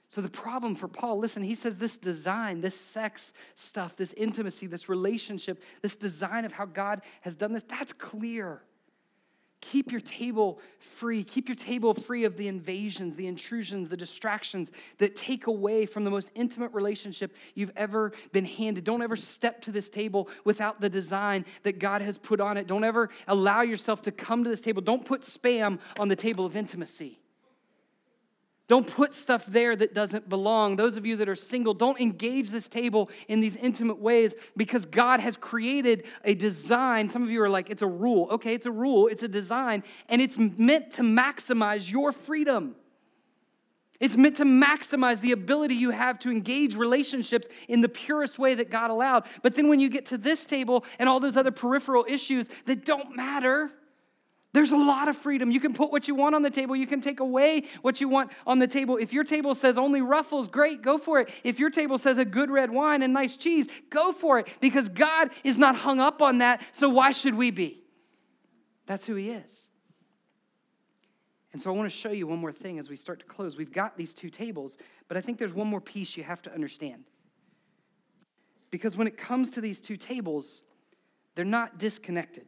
So, 0.09 0.23
the 0.23 0.31
problem 0.31 0.75
for 0.75 0.89
Paul, 0.89 1.19
listen, 1.19 1.43
he 1.43 1.55
says 1.55 1.77
this 1.77 1.99
design, 1.99 2.63
this 2.63 2.75
sex 2.75 3.35
stuff, 3.55 3.97
this 3.97 4.15
intimacy, 4.15 4.67
this 4.67 4.89
relationship, 4.89 5.63
this 5.83 5.95
design 5.95 6.47
of 6.47 6.55
how 6.55 6.65
God 6.65 7.03
has 7.21 7.37
done 7.37 7.53
this, 7.53 7.65
that's 7.65 7.93
clear. 7.93 8.63
Keep 9.61 9.91
your 9.91 10.01
table 10.01 10.61
free. 10.79 11.25
Keep 11.25 11.49
your 11.49 11.57
table 11.57 11.93
free 11.93 12.25
of 12.25 12.37
the 12.37 12.47
invasions, 12.47 13.17
the 13.17 13.27
intrusions, 13.27 13.89
the 13.89 13.97
distractions 13.97 14.71
that 14.99 15.17
take 15.17 15.49
away 15.49 15.85
from 15.85 16.05
the 16.05 16.11
most 16.11 16.31
intimate 16.37 16.73
relationship 16.73 17.35
you've 17.55 17.73
ever 17.75 18.13
been 18.33 18.45
handed. 18.45 18.85
Don't 18.85 19.03
ever 19.03 19.17
step 19.17 19.61
to 19.63 19.73
this 19.73 19.91
table 19.91 20.29
without 20.45 20.81
the 20.81 20.89
design 20.89 21.45
that 21.65 21.81
God 21.81 22.03
has 22.03 22.19
put 22.19 22.41
on 22.41 22.57
it. 22.57 22.69
Don't 22.69 22.85
ever 22.85 23.11
allow 23.27 23.63
yourself 23.63 24.03
to 24.03 24.13
come 24.13 24.45
to 24.45 24.51
this 24.51 24.61
table. 24.61 24.81
Don't 24.81 25.05
put 25.05 25.23
spam 25.23 25.81
on 25.99 26.07
the 26.07 26.17
table 26.17 26.47
of 26.47 26.57
intimacy. 26.57 27.19
Don't 28.69 28.87
put 28.87 29.15
stuff 29.15 29.47
there 29.47 29.75
that 29.75 29.95
doesn't 29.95 30.29
belong. 30.29 30.77
Those 30.77 30.99
of 30.99 31.07
you 31.07 31.17
that 31.17 31.29
are 31.29 31.35
single, 31.35 31.73
don't 31.73 31.99
engage 31.99 32.51
this 32.51 32.69
table 32.69 33.11
in 33.27 33.41
these 33.41 33.57
intimate 33.57 33.99
ways 33.99 34.35
because 34.59 34.85
God 34.85 35.21
has 35.21 35.39
created 35.39 36.05
a 36.23 36.35
design. 36.35 37.09
Some 37.09 37.23
of 37.23 37.31
you 37.31 37.43
are 37.43 37.49
like, 37.49 37.71
it's 37.71 37.81
a 37.81 37.87
rule. 37.87 38.29
Okay, 38.31 38.53
it's 38.53 38.67
a 38.67 38.71
rule, 38.71 39.07
it's 39.07 39.23
a 39.23 39.29
design, 39.29 39.85
and 40.11 40.21
it's 40.21 40.37
meant 40.37 40.91
to 40.93 41.03
maximize 41.03 41.91
your 41.91 42.13
freedom. 42.13 42.77
It's 44.01 44.17
meant 44.17 44.37
to 44.37 44.45
maximize 44.45 45.21
the 45.21 45.33
ability 45.33 45.75
you 45.75 45.91
have 45.91 46.19
to 46.21 46.31
engage 46.31 46.77
relationships 46.77 47.49
in 47.69 47.81
the 47.81 47.89
purest 47.89 48.39
way 48.39 48.55
that 48.55 48.71
God 48.71 48.91
allowed. 48.91 49.25
But 49.43 49.55
then 49.55 49.69
when 49.69 49.81
you 49.81 49.89
get 49.89 50.07
to 50.07 50.19
this 50.19 50.47
table 50.47 50.85
and 50.99 51.09
all 51.09 51.21
those 51.21 51.37
other 51.37 51.51
peripheral 51.51 52.05
issues 52.07 52.49
that 52.67 52.85
don't 52.85 53.17
matter, 53.17 53.73
there's 54.55 54.71
a 54.71 54.77
lot 54.77 55.09
of 55.09 55.17
freedom. 55.17 55.51
You 55.51 55.61
can 55.61 55.75
put 55.75 55.93
what 55.93 56.09
you 56.09 56.15
want 56.15 56.35
on 56.35 56.43
the 56.43 56.51
table. 56.51 56.75
You 56.75 56.87
can 56.87 57.01
take 57.03 57.21
away 57.21 57.65
what 57.83 58.01
you 58.01 58.09
want 58.09 58.31
on 58.47 58.59
the 58.59 58.67
table. 58.67 58.97
If 58.97 59.13
your 59.13 59.25
table 59.25 59.55
says 59.55 59.77
only 59.77 60.01
ruffles, 60.01 60.49
great, 60.49 60.81
go 60.81 60.97
for 60.97 61.21
it. 61.21 61.29
If 61.45 61.59
your 61.59 61.69
table 61.69 61.99
says 61.99 62.17
a 62.17 62.25
good 62.25 62.51
red 62.51 62.71
wine 62.71 63.03
and 63.03 63.13
nice 63.13 63.37
cheese, 63.37 63.69
go 63.91 64.13
for 64.13 64.39
it 64.39 64.49
because 64.61 64.89
God 64.89 65.31
is 65.45 65.59
not 65.59 65.77
hung 65.77 66.01
up 66.01 66.23
on 66.23 66.39
that. 66.39 66.63
So 66.73 66.89
why 66.89 67.11
should 67.11 67.35
we 67.35 67.51
be? 67.51 67.83
That's 68.87 69.05
who 69.05 69.17
He 69.17 69.31
is. 69.31 69.67
And 71.53 71.61
so 71.61 71.71
I 71.71 71.77
want 71.77 71.91
to 71.91 71.97
show 71.97 72.11
you 72.11 72.27
one 72.27 72.39
more 72.39 72.53
thing 72.53 72.79
as 72.79 72.89
we 72.89 72.97
start 72.97 73.21
to 73.21 73.27
close. 73.27 73.57
We've 73.57 73.73
got 73.73 73.99
these 73.99 74.15
two 74.15 74.31
tables, 74.31 74.79
but 75.09 75.17
I 75.17 75.21
think 75.21 75.39
there's 75.39 75.55
one 75.55 75.67
more 75.67 75.81
piece 75.81 76.17
you 76.17 76.25
have 76.25 76.41
to 76.43 76.55
understand. 76.55 77.05
Because 78.71 78.97
when 78.97 79.07
it 79.07 79.19
comes 79.19 79.51
to 79.51 79.61
these 79.61 79.81
two 79.81 79.97
tables, 79.97 80.63
they're 81.35 81.45
not 81.45 81.79
disconnected. 81.79 82.47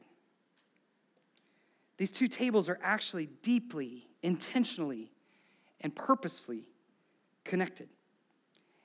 These 2.01 2.13
two 2.13 2.29
tables 2.29 2.71
are 2.71 2.79
actually 2.83 3.29
deeply, 3.43 4.09
intentionally, 4.23 5.13
and 5.83 5.95
purposefully 5.95 6.67
connected. 7.45 7.91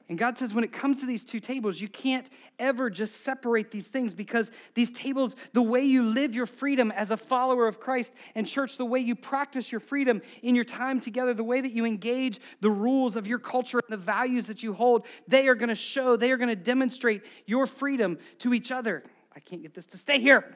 And 0.10 0.18
God 0.18 0.38
says, 0.38 0.54
when 0.54 0.66
it 0.66 0.74
comes 0.74 1.00
to 1.00 1.06
these 1.06 1.24
two 1.24 1.40
tables, 1.40 1.80
you 1.80 1.88
can't 1.88 2.28
ever 2.60 2.90
just 2.90 3.22
separate 3.22 3.72
these 3.72 3.88
things 3.88 4.14
because 4.14 4.52
these 4.74 4.92
tables, 4.92 5.38
the 5.54 5.62
way 5.62 5.82
you 5.82 6.04
live 6.04 6.36
your 6.36 6.46
freedom 6.46 6.92
as 6.92 7.10
a 7.10 7.16
follower 7.16 7.70
of 7.70 7.80
Christ 7.80 8.12
and 8.36 8.46
church, 8.46 8.78
the 8.78 8.84
way 8.84 9.00
you 9.00 9.16
practice 9.16 9.72
your 9.72 9.80
freedom 9.80 10.22
in 10.44 10.54
your 10.54 10.66
time 10.66 11.00
together, 11.00 11.34
the 11.34 11.42
way 11.42 11.62
that 11.62 11.72
you 11.72 11.86
engage 11.86 12.42
the 12.60 12.70
rules 12.70 13.16
of 13.16 13.28
your 13.28 13.40
culture 13.40 13.80
and 13.80 13.94
the 13.94 14.04
values 14.04 14.48
that 14.48 14.62
you 14.62 14.74
hold, 14.74 15.06
they 15.26 15.48
are 15.48 15.56
going 15.56 15.70
to 15.70 15.76
show, 15.76 16.18
they 16.18 16.34
are 16.34 16.38
going 16.38 16.50
to 16.50 16.56
demonstrate 16.58 17.22
your 17.46 17.66
freedom 17.66 18.18
to 18.40 18.54
each 18.54 18.74
other. 18.74 19.04
I 19.34 19.40
can't 19.40 19.62
get 19.62 19.74
this 19.74 19.86
to 19.86 19.98
stay 19.98 20.20
here. 20.20 20.54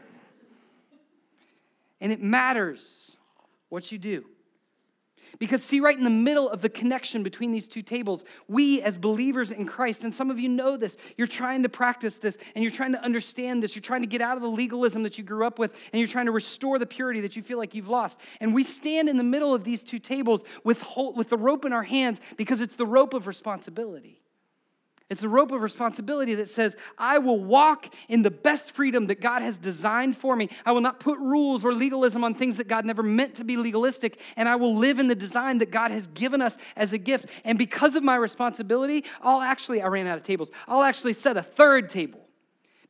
And 2.01 2.11
it 2.11 2.21
matters 2.21 3.15
what 3.69 3.91
you 3.91 3.97
do. 3.97 4.25
Because, 5.37 5.63
see, 5.63 5.79
right 5.79 5.95
in 5.97 6.03
the 6.03 6.09
middle 6.09 6.49
of 6.49 6.61
the 6.61 6.69
connection 6.69 7.21
between 7.21 7.51
these 7.51 7.67
two 7.67 7.81
tables, 7.81 8.23
we 8.47 8.81
as 8.81 8.97
believers 8.97 9.51
in 9.51 9.67
Christ, 9.67 10.03
and 10.03 10.13
some 10.13 10.31
of 10.31 10.39
you 10.39 10.49
know 10.49 10.75
this, 10.75 10.97
you're 11.17 11.27
trying 11.27 11.63
to 11.63 11.69
practice 11.69 12.15
this 12.15 12.37
and 12.55 12.63
you're 12.63 12.73
trying 12.73 12.93
to 12.93 13.03
understand 13.03 13.61
this. 13.61 13.75
You're 13.75 13.83
trying 13.83 14.01
to 14.01 14.07
get 14.07 14.21
out 14.21 14.37
of 14.37 14.41
the 14.41 14.49
legalism 14.49 15.03
that 15.03 15.17
you 15.17 15.23
grew 15.23 15.45
up 15.45 15.59
with 15.59 15.73
and 15.93 15.99
you're 15.99 16.07
trying 16.07 16.25
to 16.25 16.31
restore 16.31 16.79
the 16.79 16.87
purity 16.87 17.21
that 17.21 17.35
you 17.35 17.43
feel 17.43 17.57
like 17.57 17.75
you've 17.75 17.89
lost. 17.89 18.19
And 18.39 18.55
we 18.55 18.63
stand 18.63 19.07
in 19.07 19.17
the 19.17 19.23
middle 19.23 19.53
of 19.53 19.63
these 19.63 19.83
two 19.83 19.99
tables 19.99 20.43
with, 20.63 20.83
with 21.15 21.29
the 21.29 21.37
rope 21.37 21.63
in 21.65 21.73
our 21.73 21.83
hands 21.83 22.19
because 22.35 22.59
it's 22.59 22.75
the 22.75 22.87
rope 22.87 23.13
of 23.13 23.27
responsibility. 23.27 24.21
It's 25.09 25.21
the 25.21 25.29
rope 25.29 25.51
of 25.51 25.61
responsibility 25.61 26.35
that 26.35 26.49
says, 26.49 26.77
I 26.97 27.17
will 27.17 27.39
walk 27.39 27.91
in 28.07 28.21
the 28.21 28.29
best 28.29 28.71
freedom 28.71 29.07
that 29.07 29.19
God 29.19 29.41
has 29.41 29.57
designed 29.57 30.15
for 30.15 30.35
me. 30.35 30.49
I 30.67 30.71
will 30.71 30.81
not 30.81 30.99
put 30.99 31.17
rules 31.17 31.65
or 31.65 31.73
legalism 31.73 32.23
on 32.23 32.35
things 32.35 32.57
that 32.57 32.67
God 32.67 32.85
never 32.85 33.01
meant 33.01 33.33
to 33.35 33.43
be 33.43 33.57
legalistic, 33.57 34.21
and 34.35 34.47
I 34.47 34.55
will 34.55 34.75
live 34.75 34.99
in 34.99 35.07
the 35.07 35.15
design 35.15 35.57
that 35.59 35.71
God 35.71 35.89
has 35.89 36.05
given 36.07 36.43
us 36.43 36.57
as 36.75 36.93
a 36.93 36.99
gift. 36.99 37.25
And 37.43 37.57
because 37.57 37.95
of 37.95 38.03
my 38.03 38.17
responsibility, 38.17 39.03
I'll 39.21 39.41
actually, 39.41 39.81
I 39.81 39.87
ran 39.87 40.05
out 40.05 40.17
of 40.17 40.23
tables, 40.23 40.51
I'll 40.67 40.83
actually 40.83 41.13
set 41.13 41.37
a 41.37 41.43
third 41.43 41.89
table. 41.89 42.28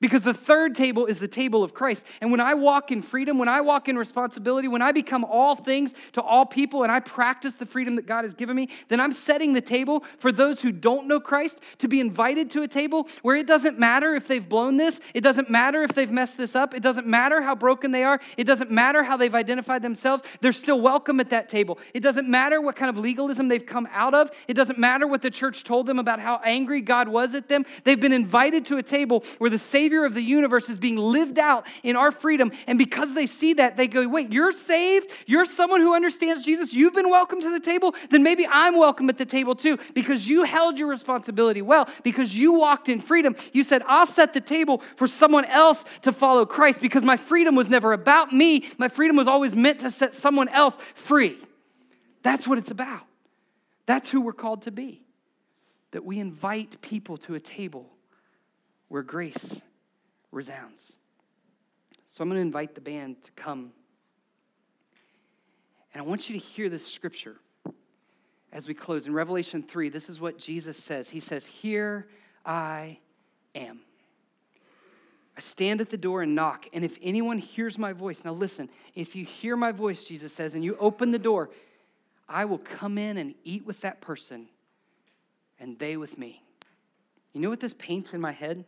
Because 0.01 0.23
the 0.23 0.33
third 0.33 0.75
table 0.75 1.05
is 1.05 1.19
the 1.19 1.27
table 1.27 1.61
of 1.61 1.73
Christ. 1.73 2.05
And 2.21 2.31
when 2.31 2.39
I 2.39 2.53
walk 2.53 2.89
in 2.89 3.01
freedom, 3.01 3.37
when 3.37 3.49
I 3.49 3.59
walk 3.59 3.89
in 3.89 3.97
responsibility, 3.97 4.69
when 4.69 4.81
I 4.81 4.93
become 4.93 5.25
all 5.25 5.55
things 5.55 5.93
to 6.13 6.21
all 6.21 6.45
people 6.45 6.83
and 6.83 6.91
I 6.91 7.01
practice 7.01 7.57
the 7.57 7.65
freedom 7.65 7.97
that 7.97 8.05
God 8.05 8.23
has 8.23 8.33
given 8.33 8.55
me, 8.55 8.69
then 8.87 9.01
I'm 9.01 9.11
setting 9.11 9.51
the 9.51 9.61
table 9.61 10.05
for 10.17 10.31
those 10.31 10.61
who 10.61 10.71
don't 10.71 11.07
know 11.07 11.19
Christ 11.19 11.59
to 11.79 11.89
be 11.89 11.99
invited 11.99 12.49
to 12.51 12.63
a 12.63 12.67
table 12.67 13.09
where 13.23 13.35
it 13.35 13.45
doesn't 13.45 13.77
matter 13.77 14.15
if 14.15 14.25
they've 14.25 14.47
blown 14.47 14.77
this, 14.77 15.01
it 15.13 15.21
doesn't 15.21 15.49
matter 15.49 15.83
if 15.83 15.93
they've 15.93 16.11
messed 16.11 16.37
this 16.37 16.55
up, 16.55 16.73
it 16.73 16.81
doesn't 16.81 17.05
matter 17.05 17.41
how 17.41 17.53
broken 17.53 17.91
they 17.91 18.03
are, 18.03 18.21
it 18.37 18.45
doesn't 18.45 18.71
matter 18.71 19.03
how 19.03 19.17
they've 19.17 19.35
identified 19.35 19.81
themselves, 19.81 20.23
they're 20.39 20.53
still 20.53 20.79
welcome 20.79 21.19
at 21.19 21.29
that 21.31 21.49
table. 21.49 21.77
It 21.93 21.99
doesn't 21.99 22.29
matter 22.29 22.61
what 22.61 22.77
kind 22.77 22.89
of 22.89 22.97
legalism 22.97 23.49
they've 23.49 23.65
come 23.65 23.87
out 23.91 24.13
of, 24.13 24.31
it 24.47 24.53
doesn't 24.53 24.79
matter 24.79 25.07
what 25.07 25.21
the 25.21 25.31
church 25.31 25.65
told 25.65 25.87
them 25.87 25.99
about 25.99 26.21
how 26.21 26.39
angry 26.45 26.79
God 26.79 27.09
was 27.09 27.35
at 27.35 27.49
them. 27.49 27.65
They've 27.83 27.99
been 27.99 28.13
invited 28.13 28.65
to 28.67 28.77
a 28.77 28.83
table 28.83 29.25
where 29.39 29.49
the 29.49 29.59
Savior 29.59 29.88
Savior 29.89 30.05
of 30.05 30.13
the 30.13 30.21
universe 30.21 30.69
is 30.69 30.77
being 30.77 30.97
lived 30.97 31.39
out 31.39 31.65
in 31.81 31.95
our 31.95 32.11
freedom. 32.11 32.51
And 32.67 32.77
because 32.77 33.15
they 33.15 33.25
see 33.25 33.53
that, 33.53 33.75
they 33.75 33.87
go, 33.87 34.07
wait, 34.07 34.31
you're 34.31 34.51
saved? 34.51 35.09
You're 35.25 35.45
someone 35.45 35.81
who 35.81 35.95
understands 35.95 36.45
Jesus? 36.45 36.75
You've 36.75 36.93
been 36.93 37.09
welcome 37.09 37.41
to 37.41 37.49
the 37.49 37.59
table? 37.59 37.95
Then 38.11 38.21
maybe 38.21 38.45
I'm 38.47 38.77
welcome 38.77 39.09
at 39.09 39.17
the 39.17 39.25
table 39.25 39.55
too 39.55 39.79
because 39.95 40.27
you 40.27 40.43
held 40.43 40.77
your 40.77 40.87
responsibility 40.87 41.63
well, 41.63 41.89
because 42.03 42.35
you 42.35 42.53
walked 42.53 42.87
in 42.87 43.01
freedom. 43.01 43.35
You 43.51 43.63
said, 43.63 43.81
I'll 43.87 44.05
set 44.05 44.35
the 44.35 44.41
table 44.41 44.83
for 44.95 45.07
someone 45.07 45.45
else 45.45 45.83
to 46.03 46.11
follow 46.11 46.45
Christ 46.45 46.81
because 46.81 47.01
my 47.01 47.17
freedom 47.17 47.55
was 47.55 47.67
never 47.67 47.91
about 47.91 48.31
me. 48.31 48.67
My 48.77 48.89
freedom 48.89 49.15
was 49.15 49.25
always 49.25 49.55
meant 49.55 49.79
to 49.79 49.89
set 49.89 50.13
someone 50.13 50.49
else 50.49 50.77
free. 50.93 51.39
That's 52.21 52.47
what 52.47 52.59
it's 52.59 52.69
about. 52.69 53.07
That's 53.87 54.11
who 54.11 54.21
we're 54.21 54.33
called 54.33 54.61
to 54.63 54.71
be. 54.71 55.01
That 55.93 56.05
we 56.05 56.19
invite 56.19 56.79
people 56.81 57.17
to 57.17 57.33
a 57.33 57.39
table 57.39 57.89
where 58.87 59.01
grace 59.01 59.61
resounds. 60.31 60.93
So 62.07 62.23
I'm 62.23 62.29
going 62.29 62.37
to 62.37 62.41
invite 62.41 62.75
the 62.75 62.81
band 62.81 63.21
to 63.23 63.31
come. 63.31 63.71
And 65.93 66.01
I 66.01 66.05
want 66.05 66.29
you 66.29 66.39
to 66.39 66.45
hear 66.45 66.69
this 66.69 66.85
scripture 66.85 67.35
as 68.51 68.67
we 68.67 68.73
close. 68.73 69.07
In 69.07 69.13
Revelation 69.13 69.63
3, 69.63 69.89
this 69.89 70.09
is 70.09 70.19
what 70.19 70.37
Jesus 70.37 70.77
says 70.77 71.09
He 71.09 71.19
says, 71.19 71.45
Here 71.45 72.07
I 72.45 72.99
am. 73.55 73.81
I 75.39 75.41
stand 75.41 75.79
at 75.79 75.89
the 75.89 75.97
door 75.97 76.21
and 76.21 76.35
knock, 76.35 76.67
and 76.73 76.83
if 76.83 76.97
anyone 77.01 77.37
hears 77.37 77.77
my 77.77 77.93
voice, 77.93 78.25
now 78.25 78.33
listen, 78.33 78.69
if 78.93 79.15
you 79.15 79.23
hear 79.23 79.55
my 79.55 79.71
voice, 79.71 80.03
Jesus 80.03 80.33
says, 80.33 80.53
and 80.53 80.65
you 80.65 80.75
open 80.81 81.11
the 81.11 81.17
door, 81.17 81.49
I 82.27 82.43
will 82.43 82.57
come 82.57 82.97
in 82.97 83.17
and 83.17 83.33
eat 83.45 83.65
with 83.65 83.79
that 83.79 84.01
person, 84.01 84.49
and 85.57 85.79
they 85.79 85.95
with 85.95 86.17
me. 86.17 86.43
You 87.31 87.39
know 87.39 87.49
what 87.49 87.61
this 87.61 87.73
paints 87.73 88.13
in 88.13 88.19
my 88.19 88.33
head? 88.33 88.65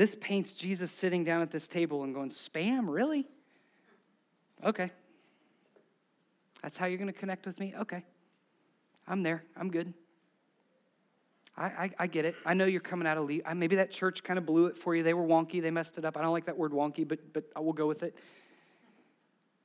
This 0.00 0.16
paints 0.18 0.54
Jesus 0.54 0.90
sitting 0.90 1.24
down 1.24 1.42
at 1.42 1.50
this 1.50 1.68
table 1.68 2.04
and 2.04 2.14
going, 2.14 2.30
Spam, 2.30 2.86
really? 2.88 3.28
Okay. 4.64 4.90
That's 6.62 6.78
how 6.78 6.86
you're 6.86 6.96
going 6.96 7.12
to 7.12 7.18
connect 7.18 7.44
with 7.44 7.60
me? 7.60 7.74
Okay. 7.78 8.02
I'm 9.06 9.22
there. 9.22 9.44
I'm 9.58 9.70
good. 9.70 9.92
I, 11.54 11.64
I, 11.64 11.90
I, 11.98 12.06
get 12.06 12.24
it. 12.24 12.34
I 12.46 12.54
know 12.54 12.64
you're 12.64 12.80
coming 12.80 13.06
out 13.06 13.18
of 13.18 13.26
leave. 13.26 13.42
Maybe 13.54 13.76
that 13.76 13.90
church 13.90 14.22
kind 14.22 14.38
of 14.38 14.46
blew 14.46 14.68
it 14.68 14.78
for 14.78 14.96
you. 14.96 15.02
They 15.02 15.12
were 15.12 15.22
wonky. 15.26 15.60
They 15.60 15.70
messed 15.70 15.98
it 15.98 16.06
up. 16.06 16.16
I 16.16 16.22
don't 16.22 16.32
like 16.32 16.46
that 16.46 16.56
word 16.56 16.72
wonky, 16.72 17.06
but, 17.06 17.34
but 17.34 17.44
I 17.54 17.60
will 17.60 17.74
go 17.74 17.86
with 17.86 18.02
it. 18.02 18.16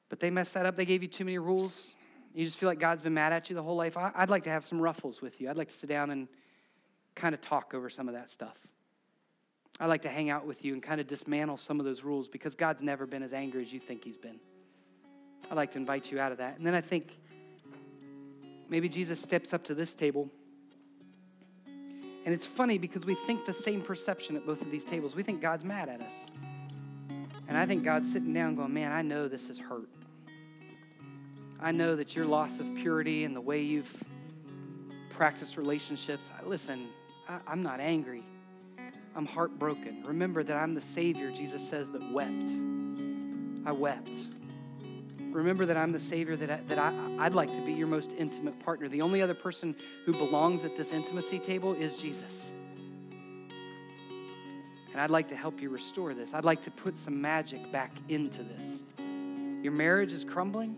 But 0.09 0.19
they 0.19 0.31
messed 0.31 0.55
that 0.55 0.65
up. 0.65 0.75
They 0.75 0.83
gave 0.83 1.01
you 1.01 1.07
too 1.07 1.23
many 1.23 1.38
rules. 1.38 1.93
You 2.33 2.43
just 2.43 2.57
feel 2.57 2.67
like 2.67 2.81
God's 2.81 3.01
been 3.01 3.13
mad 3.13 3.31
at 3.31 3.49
you 3.49 3.55
the 3.55 3.63
whole 3.63 3.77
life. 3.77 3.95
I, 3.95 4.11
I'd 4.13 4.29
like 4.29 4.43
to 4.43 4.49
have 4.49 4.65
some 4.65 4.81
ruffles 4.81 5.21
with 5.21 5.39
you. 5.39 5.49
I'd 5.49 5.55
like 5.55 5.69
to 5.69 5.75
sit 5.75 5.88
down 5.88 6.11
and 6.11 6.27
kind 7.15 7.33
of 7.33 7.39
talk 7.39 7.73
over 7.73 7.89
some 7.89 8.09
of 8.09 8.15
that 8.15 8.29
stuff. 8.29 8.57
I'd 9.80 9.88
like 9.88 10.03
to 10.03 10.09
hang 10.09 10.30
out 10.30 10.45
with 10.45 10.63
you 10.63 10.73
and 10.73 10.82
kind 10.82 11.01
of 11.01 11.07
dismantle 11.07 11.57
some 11.57 11.80
of 11.80 11.86
those 11.86 12.03
rules 12.03 12.28
because 12.28 12.55
God's 12.55 12.82
never 12.82 13.05
been 13.05 13.23
as 13.23 13.34
angry 13.34 13.61
as 13.61 13.73
you 13.73 13.80
think 13.80 14.03
He's 14.03 14.17
been. 14.17 14.39
I'd 15.51 15.55
like 15.55 15.71
to 15.73 15.78
invite 15.78 16.11
you 16.11 16.19
out 16.19 16.32
of 16.32 16.38
that. 16.38 16.57
And 16.57 16.65
then 16.65 16.73
I 16.73 16.82
think 16.82 17.19
maybe 18.69 18.89
Jesus 18.89 19.19
steps 19.19 19.53
up 19.53 19.63
to 19.65 19.76
this 19.76 19.93
table. 19.93 20.30
And 21.67 22.34
it's 22.34 22.45
funny 22.45 22.78
because 22.78 23.05
we 23.05 23.15
think 23.28 23.45
the 23.45 23.53
same 23.53 23.82
perception 23.82 24.36
at 24.36 24.45
both 24.45 24.61
of 24.61 24.71
these 24.71 24.84
tables. 24.84 25.13
We 25.13 25.23
think 25.23 25.41
God's 25.41 25.63
mad 25.63 25.89
at 25.89 26.01
us. 26.01 26.13
And 27.47 27.55
I 27.55 27.65
think 27.65 27.84
God's 27.84 28.11
sitting 28.11 28.34
down 28.34 28.55
going, 28.55 28.73
Man, 28.73 28.91
I 28.91 29.01
know 29.01 29.28
this 29.28 29.49
is 29.49 29.59
hurt. 29.59 29.89
I 31.61 31.71
know 31.71 31.95
that 31.95 32.15
your 32.15 32.26
loss 32.26 32.59
of 32.59 32.76
purity 32.76 33.23
and 33.23 33.36
the 33.36 33.41
way 33.41 33.61
you've 33.61 34.03
practiced 35.11 35.57
relationships, 35.57 36.32
listen, 36.45 36.88
I, 37.30 37.39
I'm 37.47 37.61
not 37.61 37.80
angry. 37.80 38.23
I'm 39.16 39.26
heartbroken. 39.26 40.03
Remember 40.05 40.43
that 40.43 40.57
I'm 40.57 40.76
the 40.76 40.82
Savior, 40.82 41.32
Jesus 41.32 41.68
says, 41.68 41.89
that 41.91 42.11
wept. 42.11 42.47
I 43.66 43.72
wept. 43.72 44.16
Remember 45.32 45.66
that 45.66 45.78
I'm 45.78 45.91
the 45.91 45.99
Savior, 45.99 46.36
that, 46.36 46.49
I, 46.49 46.59
that 46.68 46.78
I, 46.78 46.93
I'd 47.20 47.34
like 47.34 47.53
to 47.53 47.61
be 47.66 47.74
your 47.74 47.88
most 47.88 48.13
intimate 48.18 48.59
partner. 48.59 48.88
The 48.88 49.01
only 49.01 49.22
other 49.22 49.34
person 49.34 49.76
who 50.05 50.13
belongs 50.13 50.63
at 50.63 50.78
this 50.78 50.91
intimacy 50.91 51.39
table 51.39 51.74
is 51.74 51.95
Jesus. 51.97 52.51
And 54.91 55.01
I'd 55.01 55.09
like 55.09 55.28
to 55.30 55.36
help 55.36 55.61
you 55.61 55.70
restore 55.70 56.13
this. 56.13 56.34
I'd 56.34 56.45
like 56.45 56.61
to 56.63 56.72
put 56.72 56.95
some 56.95 57.22
magic 57.22 57.72
back 57.72 57.91
into 58.07 58.43
this. 58.43 58.84
Your 59.61 59.74
marriage 59.74 60.13
is 60.13 60.24
crumbling. 60.24 60.78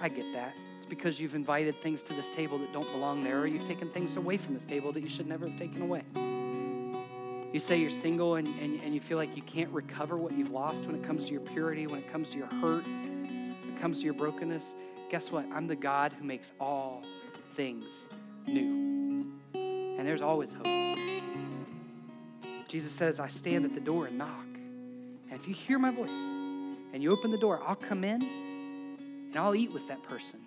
I 0.00 0.08
get 0.08 0.32
that. 0.32 0.54
It's 0.76 0.86
because 0.86 1.20
you've 1.20 1.34
invited 1.34 1.74
things 1.82 2.02
to 2.04 2.14
this 2.14 2.30
table 2.30 2.58
that 2.58 2.72
don't 2.72 2.90
belong 2.92 3.22
there, 3.22 3.40
or 3.40 3.46
you've 3.46 3.64
taken 3.64 3.90
things 3.90 4.16
away 4.16 4.36
from 4.36 4.54
this 4.54 4.64
table 4.64 4.92
that 4.92 5.02
you 5.02 5.08
should 5.08 5.26
never 5.26 5.48
have 5.48 5.58
taken 5.58 5.82
away. 5.82 6.02
You 7.54 7.60
say 7.60 7.78
you're 7.78 7.88
single 7.88 8.34
and, 8.34 8.48
and, 8.58 8.80
and 8.80 8.92
you 8.92 9.00
feel 9.00 9.16
like 9.16 9.36
you 9.36 9.42
can't 9.42 9.70
recover 9.70 10.16
what 10.16 10.32
you've 10.32 10.50
lost 10.50 10.86
when 10.86 10.96
it 10.96 11.04
comes 11.04 11.24
to 11.26 11.30
your 11.30 11.40
purity, 11.40 11.86
when 11.86 12.00
it 12.00 12.10
comes 12.10 12.30
to 12.30 12.36
your 12.36 12.48
hurt, 12.48 12.84
when 12.84 13.72
it 13.72 13.80
comes 13.80 14.00
to 14.00 14.04
your 14.04 14.14
brokenness. 14.14 14.74
Guess 15.08 15.30
what? 15.30 15.46
I'm 15.52 15.68
the 15.68 15.76
God 15.76 16.12
who 16.18 16.24
makes 16.24 16.50
all 16.58 17.04
things 17.54 18.06
new. 18.48 19.30
And 19.54 20.00
there's 20.00 20.20
always 20.20 20.52
hope. 20.52 20.66
Jesus 22.66 22.92
says, 22.92 23.20
I 23.20 23.28
stand 23.28 23.64
at 23.64 23.72
the 23.72 23.80
door 23.80 24.06
and 24.06 24.18
knock. 24.18 24.46
And 25.30 25.38
if 25.38 25.46
you 25.46 25.54
hear 25.54 25.78
my 25.78 25.92
voice 25.92 26.10
and 26.10 27.04
you 27.04 27.12
open 27.12 27.30
the 27.30 27.38
door, 27.38 27.62
I'll 27.64 27.76
come 27.76 28.02
in 28.02 28.20
and 28.20 29.36
I'll 29.36 29.54
eat 29.54 29.72
with 29.72 29.86
that 29.86 30.02
person 30.02 30.40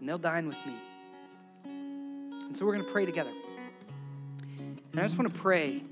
and 0.00 0.08
they'll 0.08 0.18
dine 0.18 0.48
with 0.48 0.58
me. 0.66 0.74
And 1.62 2.56
so 2.56 2.66
we're 2.66 2.74
going 2.74 2.86
to 2.86 2.90
pray 2.90 3.06
together. 3.06 3.30
And 4.90 4.98
I 4.98 5.04
just 5.04 5.16
want 5.16 5.32
to 5.32 5.40
pray 5.40 5.84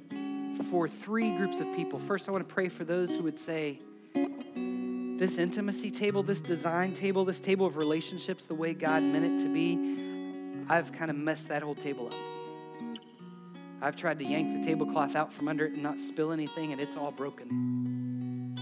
for 0.64 0.88
three 0.88 1.36
groups 1.36 1.60
of 1.60 1.74
people. 1.74 1.98
First, 1.98 2.28
I 2.28 2.32
want 2.32 2.46
to 2.46 2.52
pray 2.52 2.68
for 2.68 2.84
those 2.84 3.14
who 3.14 3.22
would 3.22 3.38
say, 3.38 3.80
this 4.14 5.36
intimacy 5.36 5.90
table, 5.90 6.22
this 6.22 6.40
design 6.40 6.92
table, 6.92 7.24
this 7.24 7.40
table 7.40 7.66
of 7.66 7.76
relationships, 7.76 8.44
the 8.44 8.54
way 8.54 8.72
God 8.72 9.02
meant 9.02 9.24
it 9.24 9.42
to 9.42 9.52
be, 9.52 10.66
I've 10.68 10.92
kind 10.92 11.10
of 11.10 11.16
messed 11.16 11.48
that 11.48 11.62
whole 11.62 11.74
table 11.74 12.08
up. 12.08 12.14
I've 13.80 13.96
tried 13.96 14.18
to 14.18 14.24
yank 14.24 14.60
the 14.60 14.66
tablecloth 14.68 15.16
out 15.16 15.32
from 15.32 15.48
under 15.48 15.64
it 15.66 15.72
and 15.72 15.82
not 15.82 15.98
spill 15.98 16.32
anything, 16.32 16.72
and 16.72 16.80
it's 16.80 16.96
all 16.96 17.10
broken. 17.10 18.56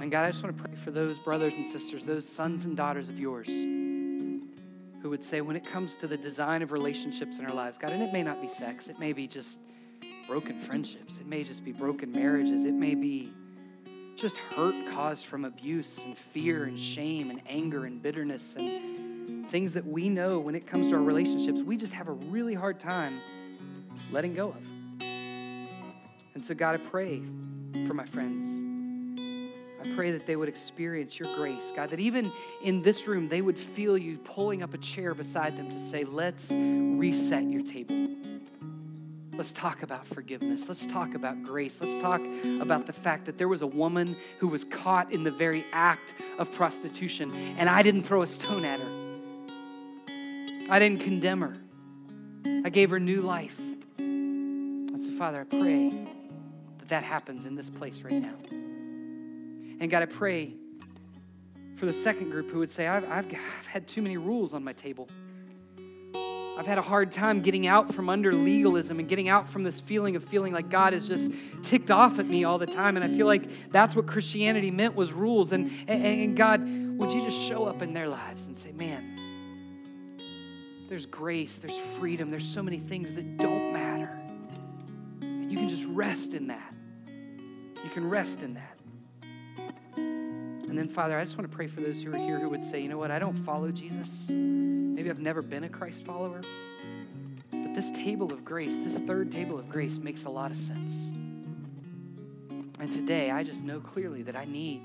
And 0.00 0.10
God, 0.10 0.24
I 0.24 0.30
just 0.30 0.42
want 0.42 0.56
to 0.56 0.62
pray 0.62 0.74
for 0.76 0.90
those 0.90 1.18
brothers 1.18 1.54
and 1.54 1.66
sisters, 1.66 2.04
those 2.04 2.28
sons 2.28 2.64
and 2.64 2.76
daughters 2.76 3.08
of 3.08 3.18
yours 3.18 3.48
who 3.48 5.10
would 5.10 5.22
say, 5.22 5.40
when 5.40 5.54
it 5.54 5.64
comes 5.64 5.96
to 5.96 6.06
the 6.06 6.16
design 6.16 6.62
of 6.62 6.72
relationships 6.72 7.38
in 7.38 7.46
our 7.46 7.54
lives, 7.54 7.78
God, 7.78 7.92
and 7.92 8.02
it 8.02 8.12
may 8.12 8.22
not 8.22 8.40
be 8.40 8.48
sex, 8.48 8.88
it 8.88 8.98
may 8.98 9.12
be 9.12 9.26
just 9.26 9.58
broken 10.26 10.60
friendships, 10.60 11.18
it 11.18 11.26
may 11.26 11.44
just 11.44 11.64
be 11.64 11.72
broken 11.72 12.12
marriages, 12.12 12.64
it 12.64 12.74
may 12.74 12.94
be 12.94 13.32
just 14.16 14.36
hurt 14.36 14.74
caused 14.92 15.26
from 15.26 15.44
abuse 15.44 15.98
and 16.04 16.16
fear 16.16 16.64
and 16.64 16.78
shame 16.78 17.30
and 17.30 17.42
anger 17.48 17.84
and 17.84 18.00
bitterness 18.00 18.54
and 18.56 19.50
things 19.50 19.72
that 19.72 19.86
we 19.86 20.08
know 20.08 20.38
when 20.38 20.54
it 20.54 20.66
comes 20.66 20.88
to 20.88 20.94
our 20.94 21.02
relationships, 21.02 21.62
we 21.62 21.76
just 21.76 21.92
have 21.92 22.08
a 22.08 22.12
really 22.12 22.54
hard 22.54 22.78
time 22.78 23.20
letting 24.10 24.34
go 24.34 24.48
of. 24.48 24.62
And 26.34 26.44
so, 26.44 26.54
God, 26.54 26.74
I 26.74 26.78
pray 26.78 27.22
for 27.86 27.94
my 27.94 28.04
friends. 28.04 28.44
I 29.80 29.94
pray 29.94 30.12
that 30.12 30.26
they 30.26 30.36
would 30.36 30.48
experience 30.48 31.18
your 31.18 31.34
grace, 31.36 31.72
God, 31.76 31.90
that 31.90 32.00
even 32.00 32.32
in 32.62 32.80
this 32.82 33.06
room, 33.06 33.28
they 33.28 33.42
would 33.42 33.58
feel 33.58 33.98
you 33.98 34.18
pulling 34.18 34.62
up 34.62 34.72
a 34.72 34.78
chair 34.78 35.14
beside 35.14 35.56
them 35.56 35.70
to 35.70 35.78
say, 35.78 36.04
Let's 36.04 36.50
reset 36.52 37.44
your 37.44 37.62
table. 37.62 38.08
Let's 39.36 39.52
talk 39.52 39.82
about 39.82 40.06
forgiveness. 40.06 40.68
Let's 40.68 40.86
talk 40.86 41.14
about 41.14 41.42
grace. 41.42 41.80
Let's 41.80 42.00
talk 42.00 42.20
about 42.60 42.86
the 42.86 42.92
fact 42.92 43.24
that 43.26 43.36
there 43.36 43.48
was 43.48 43.62
a 43.62 43.66
woman 43.66 44.16
who 44.38 44.48
was 44.48 44.64
caught 44.64 45.12
in 45.12 45.24
the 45.24 45.30
very 45.30 45.66
act 45.72 46.14
of 46.38 46.52
prostitution, 46.52 47.34
and 47.58 47.68
I 47.68 47.82
didn't 47.82 48.04
throw 48.04 48.22
a 48.22 48.26
stone 48.26 48.64
at 48.64 48.80
her. 48.80 49.04
I 50.70 50.78
didn't 50.78 51.00
condemn 51.00 51.40
her. 51.40 51.56
I 52.64 52.70
gave 52.70 52.90
her 52.90 53.00
new 53.00 53.22
life. 53.22 53.58
And 53.98 54.98
so, 54.98 55.10
Father, 55.10 55.40
I 55.40 55.44
pray 55.44 55.90
that 56.78 56.88
that 56.88 57.02
happens 57.02 57.44
in 57.44 57.56
this 57.56 57.68
place 57.68 58.02
right 58.02 58.22
now. 58.22 58.34
And 59.80 59.90
God, 59.90 60.02
I 60.02 60.06
pray 60.06 60.54
for 61.76 61.86
the 61.86 61.92
second 61.92 62.30
group 62.30 62.50
who 62.50 62.60
would 62.60 62.70
say, 62.70 62.86
I've, 62.86 63.04
I've, 63.04 63.26
I've 63.26 63.66
had 63.66 63.88
too 63.88 64.00
many 64.00 64.16
rules 64.16 64.54
on 64.54 64.62
my 64.62 64.72
table. 64.72 65.08
I've 66.56 66.66
had 66.66 66.78
a 66.78 66.82
hard 66.82 67.10
time 67.10 67.40
getting 67.40 67.66
out 67.66 67.92
from 67.92 68.08
under 68.08 68.32
legalism 68.32 69.00
and 69.00 69.08
getting 69.08 69.28
out 69.28 69.48
from 69.48 69.64
this 69.64 69.80
feeling 69.80 70.14
of 70.14 70.22
feeling 70.22 70.52
like 70.52 70.68
God 70.70 70.94
is 70.94 71.08
just 71.08 71.32
ticked 71.62 71.90
off 71.90 72.20
at 72.20 72.26
me 72.26 72.44
all 72.44 72.58
the 72.58 72.66
time. 72.66 72.96
And 72.96 73.04
I 73.04 73.08
feel 73.08 73.26
like 73.26 73.70
that's 73.72 73.96
what 73.96 74.06
Christianity 74.06 74.70
meant 74.70 74.94
was 74.94 75.12
rules. 75.12 75.50
And, 75.50 75.70
and, 75.88 76.04
and 76.04 76.36
God, 76.36 76.60
would 76.96 77.12
you 77.12 77.24
just 77.24 77.38
show 77.38 77.64
up 77.64 77.82
in 77.82 77.92
their 77.92 78.06
lives 78.06 78.46
and 78.46 78.56
say, 78.56 78.70
man, 78.70 79.14
there's 80.88 81.06
grace, 81.06 81.58
there's 81.58 81.78
freedom, 81.98 82.30
there's 82.30 82.48
so 82.48 82.62
many 82.62 82.78
things 82.78 83.12
that 83.14 83.36
don't 83.36 83.72
matter. 83.72 84.16
And 85.22 85.50
you 85.50 85.58
can 85.58 85.68
just 85.68 85.86
rest 85.86 86.34
in 86.34 86.46
that. 86.48 86.72
You 87.06 87.90
can 87.92 88.08
rest 88.08 88.42
in 88.42 88.54
that. 88.54 88.73
And 90.74 90.80
then, 90.80 90.88
Father, 90.88 91.16
I 91.16 91.22
just 91.22 91.38
want 91.38 91.48
to 91.48 91.56
pray 91.56 91.68
for 91.68 91.80
those 91.80 92.02
who 92.02 92.12
are 92.12 92.18
here 92.18 92.40
who 92.40 92.48
would 92.48 92.64
say, 92.64 92.82
you 92.82 92.88
know 92.88 92.98
what, 92.98 93.12
I 93.12 93.20
don't 93.20 93.36
follow 93.36 93.70
Jesus. 93.70 94.26
Maybe 94.28 95.08
I've 95.08 95.20
never 95.20 95.40
been 95.40 95.62
a 95.62 95.68
Christ 95.68 96.04
follower. 96.04 96.40
But 97.52 97.74
this 97.74 97.92
table 97.92 98.32
of 98.32 98.44
grace, 98.44 98.78
this 98.78 98.98
third 98.98 99.30
table 99.30 99.56
of 99.56 99.68
grace, 99.68 99.98
makes 99.98 100.24
a 100.24 100.30
lot 100.30 100.50
of 100.50 100.56
sense. 100.56 101.06
And 102.80 102.90
today, 102.90 103.30
I 103.30 103.44
just 103.44 103.62
know 103.62 103.78
clearly 103.78 104.24
that 104.24 104.34
I 104.34 104.46
need 104.46 104.82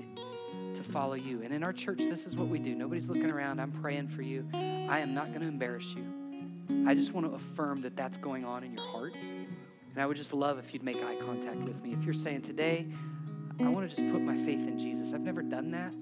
to 0.76 0.84
follow 0.84 1.14
you. 1.14 1.42
And 1.42 1.52
in 1.52 1.64
our 1.64 1.72
church, 1.72 1.98
this 1.98 2.24
is 2.24 2.36
what 2.36 2.46
we 2.46 2.60
do. 2.60 2.72
Nobody's 2.76 3.08
looking 3.08 3.28
around. 3.28 3.60
I'm 3.60 3.72
praying 3.72 4.10
for 4.10 4.22
you. 4.22 4.46
I 4.54 5.00
am 5.00 5.12
not 5.12 5.30
going 5.30 5.40
to 5.40 5.48
embarrass 5.48 5.92
you. 5.92 6.86
I 6.86 6.94
just 6.94 7.12
want 7.14 7.26
to 7.26 7.34
affirm 7.34 7.80
that 7.80 7.96
that's 7.96 8.16
going 8.16 8.44
on 8.44 8.62
in 8.62 8.74
your 8.74 8.84
heart. 8.84 9.14
And 9.16 9.98
I 10.00 10.06
would 10.06 10.16
just 10.16 10.32
love 10.32 10.60
if 10.60 10.72
you'd 10.72 10.84
make 10.84 10.98
eye 10.98 11.16
contact 11.16 11.58
with 11.62 11.82
me. 11.82 11.94
If 11.94 12.04
you're 12.04 12.14
saying, 12.14 12.42
today, 12.42 12.86
I 13.60 13.64
mm. 13.64 13.74
want 13.74 13.90
to 13.90 13.94
just 13.94 14.10
put 14.10 14.22
my 14.22 14.36
faith 14.36 14.66
in 14.66 14.78
Jesus. 14.78 15.12
I've 15.12 15.20
never 15.20 15.42
done 15.42 15.70
that. 15.72 15.92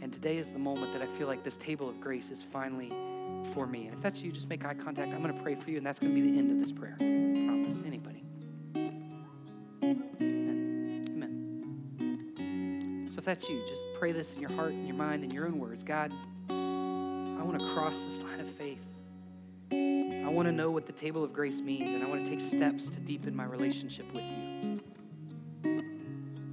And 0.00 0.12
today 0.12 0.38
is 0.38 0.52
the 0.52 0.58
moment 0.58 0.92
that 0.92 1.02
I 1.02 1.06
feel 1.06 1.26
like 1.26 1.42
this 1.42 1.56
table 1.56 1.88
of 1.88 2.00
grace 2.00 2.30
is 2.30 2.44
finally 2.44 2.92
for 3.54 3.66
me. 3.66 3.86
And 3.86 3.94
if 3.94 4.02
that's 4.02 4.22
you, 4.22 4.30
just 4.30 4.48
make 4.48 4.64
eye 4.64 4.74
contact. 4.74 5.12
I'm 5.12 5.20
going 5.20 5.36
to 5.36 5.42
pray 5.42 5.56
for 5.56 5.70
you, 5.70 5.78
and 5.78 5.86
that's 5.86 5.98
going 5.98 6.14
to 6.14 6.20
be 6.20 6.30
the 6.30 6.38
end 6.38 6.52
of 6.52 6.60
this 6.60 6.70
prayer. 6.70 6.96
I 7.00 7.46
promise. 7.46 7.82
Anybody. 7.84 8.22
Amen. 9.82 11.04
Amen. 11.08 13.08
So 13.10 13.18
if 13.18 13.24
that's 13.24 13.48
you, 13.48 13.64
just 13.68 13.82
pray 13.98 14.12
this 14.12 14.32
in 14.34 14.40
your 14.40 14.52
heart 14.52 14.70
and 14.70 14.86
your 14.86 14.96
mind 14.96 15.24
and 15.24 15.32
your 15.32 15.46
own 15.46 15.58
words. 15.58 15.82
God, 15.82 16.12
I 16.48 17.42
want 17.42 17.58
to 17.58 17.74
cross 17.74 18.00
this 18.04 18.18
line 18.22 18.38
of 18.38 18.48
faith. 18.50 18.78
I 19.72 20.28
want 20.28 20.46
to 20.46 20.52
know 20.52 20.70
what 20.70 20.86
the 20.86 20.92
table 20.92 21.24
of 21.24 21.32
grace 21.32 21.60
means, 21.60 21.94
and 21.94 22.04
I 22.04 22.06
want 22.06 22.24
to 22.24 22.30
take 22.30 22.40
steps 22.40 22.86
to 22.86 23.00
deepen 23.00 23.34
my 23.34 23.44
relationship 23.44 24.06
with 24.14 24.22
you. 24.22 24.41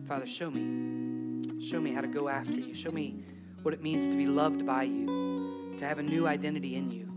Father, 0.09 0.25
show 0.25 0.49
me. 0.49 1.63
Show 1.63 1.79
me 1.79 1.93
how 1.93 2.01
to 2.01 2.07
go 2.07 2.29
after 2.29 2.55
you. 2.55 2.73
Show 2.73 2.89
me 2.89 3.23
what 3.61 3.75
it 3.75 3.83
means 3.83 4.07
to 4.07 4.15
be 4.15 4.25
loved 4.25 4.65
by 4.65 4.81
you, 4.81 5.75
to 5.77 5.85
have 5.85 5.99
a 5.99 6.03
new 6.03 6.25
identity 6.25 6.75
in 6.77 6.89
you, 6.89 7.07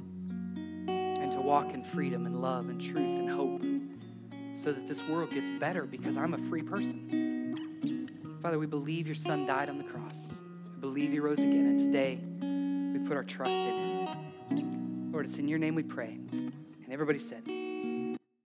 and 0.92 1.32
to 1.32 1.40
walk 1.40 1.72
in 1.72 1.82
freedom 1.82 2.26
and 2.26 2.42
love 2.42 2.68
and 2.68 2.78
truth 2.78 3.18
and 3.18 3.30
hope 3.30 3.62
so 4.62 4.72
that 4.72 4.86
this 4.86 5.02
world 5.08 5.30
gets 5.30 5.48
better 5.58 5.86
because 5.86 6.18
I'm 6.18 6.34
a 6.34 6.38
free 6.50 6.60
person. 6.60 8.38
Father, 8.42 8.58
we 8.58 8.66
believe 8.66 9.06
your 9.06 9.16
son 9.16 9.46
died 9.46 9.70
on 9.70 9.78
the 9.78 9.84
cross. 9.84 10.18
We 10.74 10.80
believe 10.82 11.12
he 11.12 11.18
rose 11.18 11.38
again. 11.38 11.66
And 11.66 11.78
today 11.78 12.20
we 12.92 13.08
put 13.08 13.16
our 13.16 13.24
trust 13.24 13.62
in 13.62 14.08
him. 14.58 15.12
Lord, 15.12 15.24
it's 15.24 15.38
in 15.38 15.48
your 15.48 15.58
name 15.58 15.74
we 15.74 15.82
pray. 15.82 16.18
And 16.30 16.52
everybody 16.90 17.20
said, 17.20 17.42